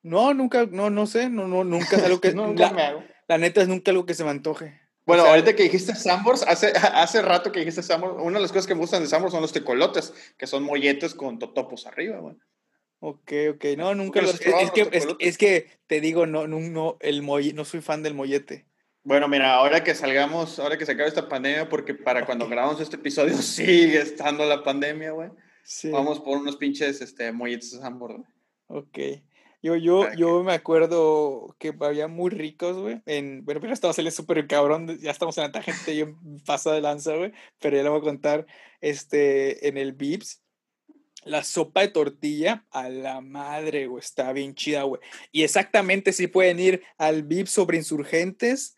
[0.02, 2.82] No, nunca, no, no sé, no, no, nunca es algo que, No, nunca la, me
[2.82, 3.02] hago.
[3.26, 4.78] la neta es nunca algo que se me antoje.
[5.06, 8.42] Bueno, O sea, ahorita que dijiste Sambors, hace, hace rato que dijiste Sambors, una de
[8.42, 11.86] las cosas que me gustan de Sambors son los tecolotes, que son molletes con totopos
[11.86, 12.36] arriba, güey.
[13.08, 16.96] Ok, ok, no, nunca los los, es, que, es, que te digo, no, no, no,
[16.98, 18.66] el molle- no soy fan del mollete.
[19.04, 22.80] Bueno, mira, ahora que salgamos, ahora que se acabe esta pandemia, porque para cuando grabamos
[22.80, 25.30] este episodio sigue estando la pandemia, güey.
[25.62, 25.88] Sí.
[25.90, 28.28] Vamos por unos pinches este, molletes de Sambors, güey.
[28.66, 28.98] Ok.
[29.62, 33.02] Yo, yo, Para yo me acuerdo que había muy ricos, güey.
[33.06, 34.98] En, bueno, pero estamos saliendo súper cabrón.
[34.98, 36.08] Ya estamos en la tangente, yo
[36.44, 37.30] paso de lanza, güey.
[37.60, 38.46] Pero ya le voy a contar,
[38.80, 40.42] este, en el Vips,
[41.26, 44.00] la sopa de tortilla a la madre, güey.
[44.00, 45.00] Está bien chida, güey.
[45.32, 48.76] Y exactamente si pueden ir al Vips sobre insurgentes,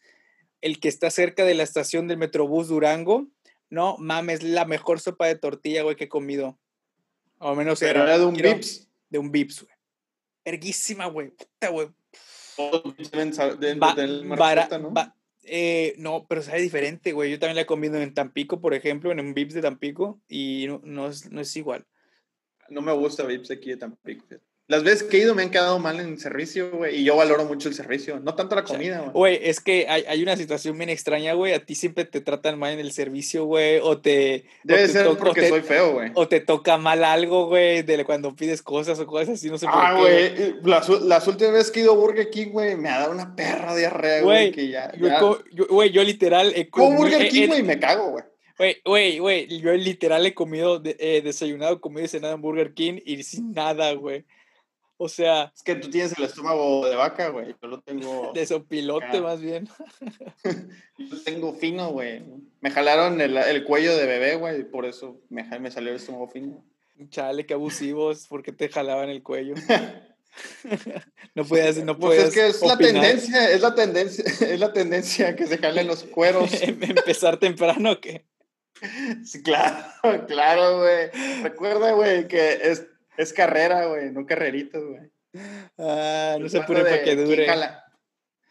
[0.60, 3.28] el que está cerca de la estación del Metrobús Durango.
[3.70, 6.58] No mames, la mejor sopa de tortilla, güey, que he comido.
[7.38, 8.88] O al menos Pero era de un quiero- Vips.
[9.10, 9.74] de un Vips, güey.
[10.44, 11.28] Verguísima, güey.
[11.30, 11.88] Puta, güey.
[14.78, 14.92] ¿no?
[15.44, 17.30] eh, no, pero sabe diferente, güey.
[17.30, 20.64] Yo también la he comido en Tampico, por ejemplo, en un Vips de Tampico, y
[20.68, 21.86] no, no es, no es igual.
[22.70, 24.24] No me gusta Vips aquí de Tampico.
[24.70, 27.16] Las veces que he ido me han quedado mal en el servicio, güey, y yo
[27.16, 29.12] valoro mucho el servicio, no tanto la comida, güey.
[29.12, 31.54] Güey, es que hay, hay una situación bien extraña, güey.
[31.54, 34.44] A ti siempre te tratan mal en el servicio, güey, o te...
[34.46, 36.10] o Debe te ser o porque te- soy feo, güey.
[36.16, 39.64] O te toca mal algo, güey, de cuando pides cosas o cosas así, no sé
[39.64, 40.00] por Ah, qué.
[40.02, 43.12] güey, las, las últimas veces que he ido a Burger King, güey, me ha dado
[43.12, 44.92] una perra diarrea, güey, Güey, que ya...
[44.98, 45.20] Yo, ya-
[45.50, 48.24] yo- güey, yo literal he Como comi- Burger King, güey, me cago, güey.
[48.58, 53.00] Güey, güey, güey, yo literal he comido, eh, desayunado, comido y cenado en Burger King
[53.04, 54.24] y sin nada, güey.
[54.96, 58.32] O sea, Es que tú tienes el estómago de vaca, güey, yo lo tengo...
[58.34, 59.68] de sopilote más bien.
[60.98, 62.24] Yo lo tengo fino, güey.
[62.60, 65.96] Me jalaron el, el cuello de bebé, güey, y por eso me, me salió el
[65.96, 66.64] estómago fino.
[67.10, 69.54] Chale, qué abusivos, porque te jalaban el cuello.
[71.36, 74.72] no podías, no Pues podías es que es la tendencia, es la tendencia, es la
[74.72, 76.50] tendencia que se jalen los cueros.
[76.60, 78.24] Em- Empezar temprano, que
[79.24, 79.86] Sí, claro,
[80.26, 81.10] claro, güey.
[81.42, 82.86] Recuerda, güey, que es,
[83.16, 85.10] es carrera, güey, no carreritas, güey.
[85.78, 87.46] ah, no se apure para que dure.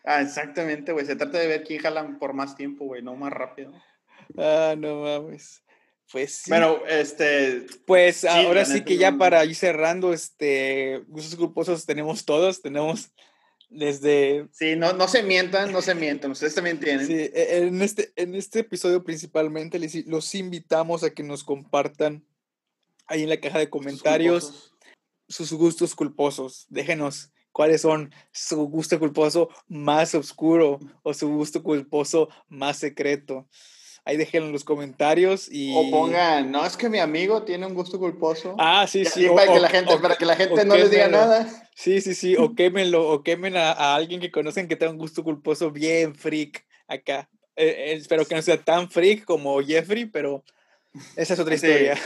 [0.04, 1.06] Ah, exactamente, güey.
[1.06, 3.74] Se trata de ver quién jala por más tiempo, güey, no más rápido.
[4.38, 5.64] Ah, no mames.
[6.12, 6.50] Pues sí.
[6.50, 12.62] Bueno, este, Pues ahora sí que ya para ir cerrando, este, gustos culposos tenemos todos,
[12.62, 13.12] tenemos
[13.70, 16.32] desde sí, no, no se mientan, no se mientan.
[16.32, 17.06] Ustedes también tienen.
[17.06, 22.26] Sí, e- en este, en este episodio principalmente les, los invitamos a que nos compartan
[23.08, 24.74] ahí en la caja de sus comentarios culposos.
[25.28, 26.66] sus gustos culposos.
[26.70, 33.48] Déjenos cuáles son su gusto culposo más oscuro o su gusto culposo más secreto.
[34.08, 35.76] Ahí déjenlo en los comentarios y...
[35.76, 38.56] O pongan, no, es que mi amigo tiene un gusto culposo.
[38.58, 39.28] Ah, sí, sí.
[39.36, 41.46] para, que la gente, para que la gente no les diga nada.
[41.76, 42.38] Sí, sí, sí.
[42.38, 46.66] O quémenlo, o quemen a, alguien que conocen que tenga un gusto culposo bien freak
[46.88, 47.30] acá.
[47.58, 50.42] Eh, eh, espero que no sea tan freak como Jeffrey, pero
[51.18, 51.98] esa es otra historia.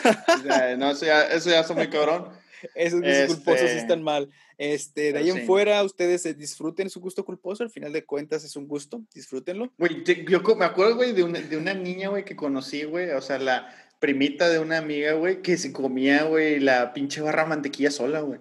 [0.79, 2.29] no, eso ya, eso ya muy cabrón.
[2.75, 4.29] Esos gustos culposos este, están mal.
[4.57, 7.63] Este, de ahí en fuera, ustedes disfruten su gusto culposo.
[7.63, 9.01] Al final de cuentas, es un gusto.
[9.13, 9.71] Disfrútenlo.
[9.77, 13.09] Güey, yo me acuerdo, güey, de una, de una niña, güey, que conocí, güey.
[13.11, 17.45] O sea, la primita de una amiga, güey, que se comía, güey, la pinche barra
[17.45, 18.39] mantequilla sola, güey.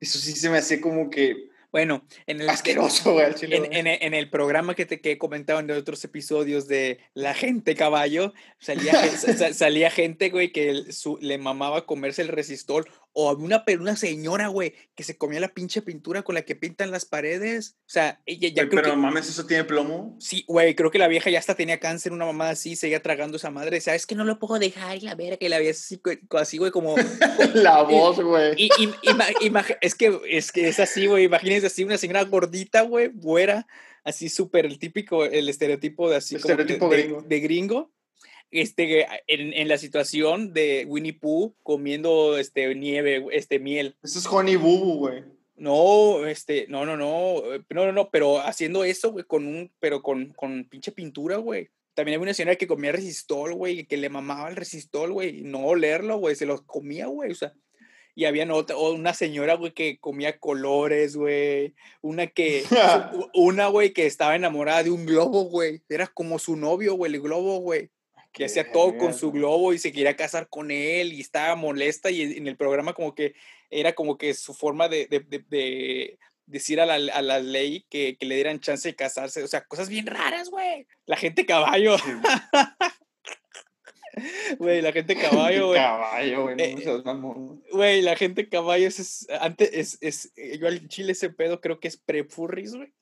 [0.00, 4.86] Eso sí se me hacía como que bueno, en el, Asqueroso, en, el programa que
[4.86, 8.92] te que comentado en otros episodios de La Gente Caballo, salía,
[9.52, 10.84] salía gente, güey, que
[11.20, 15.82] le mamaba comerse el resistol o una, una señora, güey, que se comía la pinche
[15.82, 17.76] pintura con la que pintan las paredes.
[17.82, 18.68] O sea, ella ya.
[18.68, 20.16] pero mames, ¿eso tiene plomo?
[20.18, 23.36] Sí, güey, creo que la vieja ya hasta tenía cáncer, una mamá así, seguía tragando
[23.36, 23.80] esa madre.
[23.80, 24.96] ¿Sabes que no lo puedo dejar?
[24.96, 26.00] Y la verga, que la veía así,
[26.30, 26.96] así, güey, como.
[27.54, 28.54] la voz, güey.
[28.56, 28.70] Y,
[29.80, 31.24] es, que, es que es así, güey.
[31.24, 33.68] Imagínense así, una señora gordita, güey, güera,
[34.02, 36.34] así súper el típico, el estereotipo de así.
[36.34, 37.22] estereotipo gringo.
[37.22, 37.94] de gringo
[38.54, 43.96] este, en, en, la situación de Winnie Pooh comiendo este, nieve, este, miel.
[44.02, 45.24] Eso es Honey Boo güey.
[45.56, 50.02] No, este, no, no, no, no, no, no, pero haciendo eso, güey, con un, pero
[50.02, 51.68] con, con pinche pintura, güey.
[51.94, 55.64] También había una señora que comía resistol, güey, que le mamaba el resistol, güey, no
[55.66, 57.52] olerlo, güey, se lo comía, güey, o sea.
[58.16, 61.74] Y había otra, una señora, güey, que comía colores, güey.
[62.00, 62.64] Una que,
[63.34, 65.82] una, güey, que estaba enamorada de un globo, güey.
[65.88, 67.90] Era como su novio, güey, el globo, güey
[68.34, 72.10] que hacía todo con su globo y se quería casar con él y estaba molesta
[72.10, 73.34] y en el programa como que
[73.70, 78.16] era como que su forma de, de, de, decir a la, a la ley que,
[78.18, 80.86] que, le dieran chance de casarse, o sea, cosas bien raras, güey.
[81.06, 81.96] La gente caballo.
[84.58, 85.80] Güey, la gente caballo, güey.
[85.80, 86.76] Caballo, güey, eh,
[87.72, 91.88] Güey, la gente caballo es, antes, es, es, yo al chile ese pedo creo que
[91.88, 92.92] es pre-furries, güey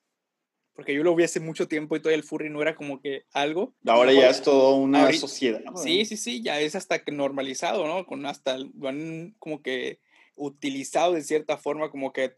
[0.74, 3.24] porque yo lo vi hace mucho tiempo y todavía el furry no era como que
[3.32, 3.74] algo.
[3.86, 5.61] Ahora ya es todo una sociedad.
[5.77, 8.07] Sí, sí, sí, ya es hasta que normalizado, ¿no?
[8.07, 10.01] Con hasta, van como que
[10.36, 12.35] utilizado de cierta forma como que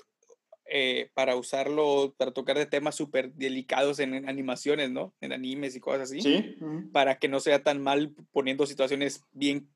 [0.67, 5.15] eh, para usarlo, para tocar de temas súper delicados en, animaciones, ¿no?
[5.21, 6.21] En animes y cosas así.
[6.21, 6.57] Sí.
[6.93, 9.69] Para que no sea tan mal poniendo situaciones bien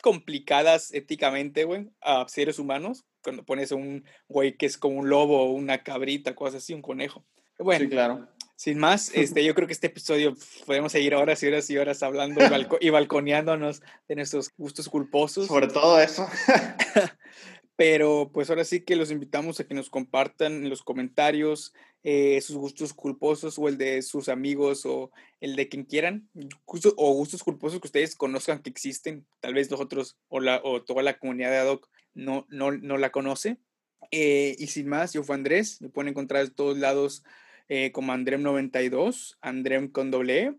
[0.00, 3.04] complicadas éticamente, güey, a seres humanos.
[3.22, 7.24] Cuando pones un güey que es como un lobo, una cabrita, cosas así, un conejo.
[7.62, 8.28] Bueno, sí, claro.
[8.56, 10.36] Sin más, este, yo creo que este episodio
[10.66, 12.40] podemos seguir horas y horas y horas hablando
[12.80, 15.48] y, balconeándonos de nuestros gustos culposos.
[15.48, 16.28] Sobre todo eso.
[17.76, 21.72] Pero pues ahora sí que los invitamos a que nos compartan en los comentarios
[22.04, 25.10] eh, sus gustos culposos o el de sus amigos o
[25.40, 26.28] el de quien quieran,
[26.64, 29.26] o gustos culposos que ustedes conozcan que existen.
[29.40, 33.10] Tal vez nosotros o, la, o toda la comunidad de ADOC no, no, no la
[33.10, 33.58] conoce.
[34.10, 37.24] Eh, y sin más, yo fui Andrés, me pueden encontrar de todos lados
[37.74, 40.54] eh, como Andrem92, Andrem con doble E.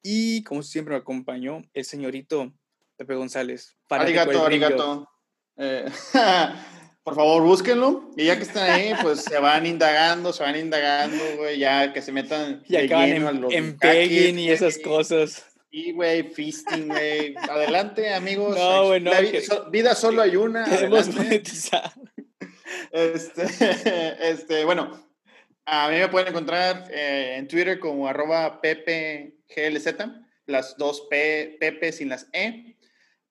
[0.00, 2.52] Y como siempre me acompañó el señorito
[2.96, 3.76] Pepe González.
[3.90, 5.08] Arigato, arigato.
[5.56, 5.86] Eh,
[7.02, 8.12] por favor, búsquenlo.
[8.16, 12.00] Y ya que están ahí, pues se van indagando, se van indagando, güey, ya que
[12.00, 12.62] se metan.
[12.68, 15.44] Y acaban en, en y esas cosas.
[15.68, 17.34] Y, güey, feasting, güey.
[17.38, 18.56] Adelante, amigos.
[18.56, 19.10] No, güey, no.
[19.72, 20.64] vida solo hay una.
[22.90, 25.11] Este, este, bueno,
[25.64, 29.96] a mí me pueden encontrar eh, en Twitter como arroba ppglz,
[30.46, 32.76] las dos P, Pepe sin las E.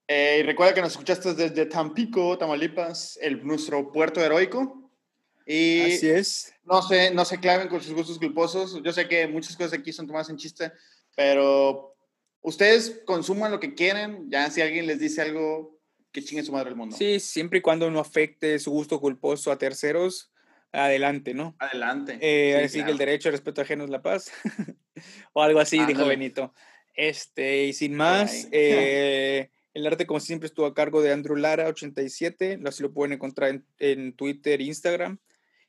[0.08, 4.90] Eh, y recuerda que nos escuchaste desde Tampico, Tamaulipas, el, nuestro puerto heroico.
[5.46, 6.54] Y Así es.
[6.64, 8.82] No se, no se claven con sus gustos culposos.
[8.84, 10.72] Yo sé que muchas cosas aquí son tomadas en chiste,
[11.16, 11.96] pero
[12.42, 14.30] ustedes consuman lo que quieren.
[14.30, 15.80] Ya si alguien les dice algo,
[16.12, 16.96] que chingue su madre el mundo.
[16.96, 20.31] Sí, siempre y cuando no afecte su gusto culposo a terceros,
[20.72, 21.56] adelante, ¿no?
[21.60, 22.18] Adelante.
[22.22, 24.32] Eh, así que el derecho al respeto ajeno es la paz.
[25.34, 26.54] o algo así, dijo Benito.
[26.94, 31.68] Este, y sin más, eh, el arte, como siempre, estuvo a cargo de Andrew Lara,
[31.68, 32.60] 87.
[32.66, 35.20] Así lo pueden encontrar en, Twitter e Instagram.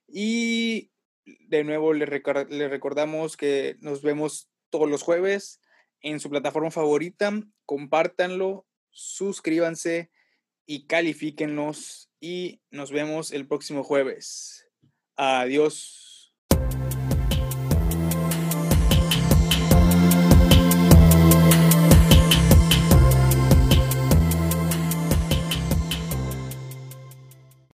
[0.09, 0.91] Y
[1.25, 5.61] de nuevo, le recordamos que nos vemos todos los jueves
[6.01, 7.33] en su plataforma favorita.
[7.65, 10.11] Compártanlo, suscríbanse
[10.67, 12.11] y califíquenlos.
[12.21, 14.62] Y nos vemos el próximo jueves.
[15.17, 16.02] Adiós.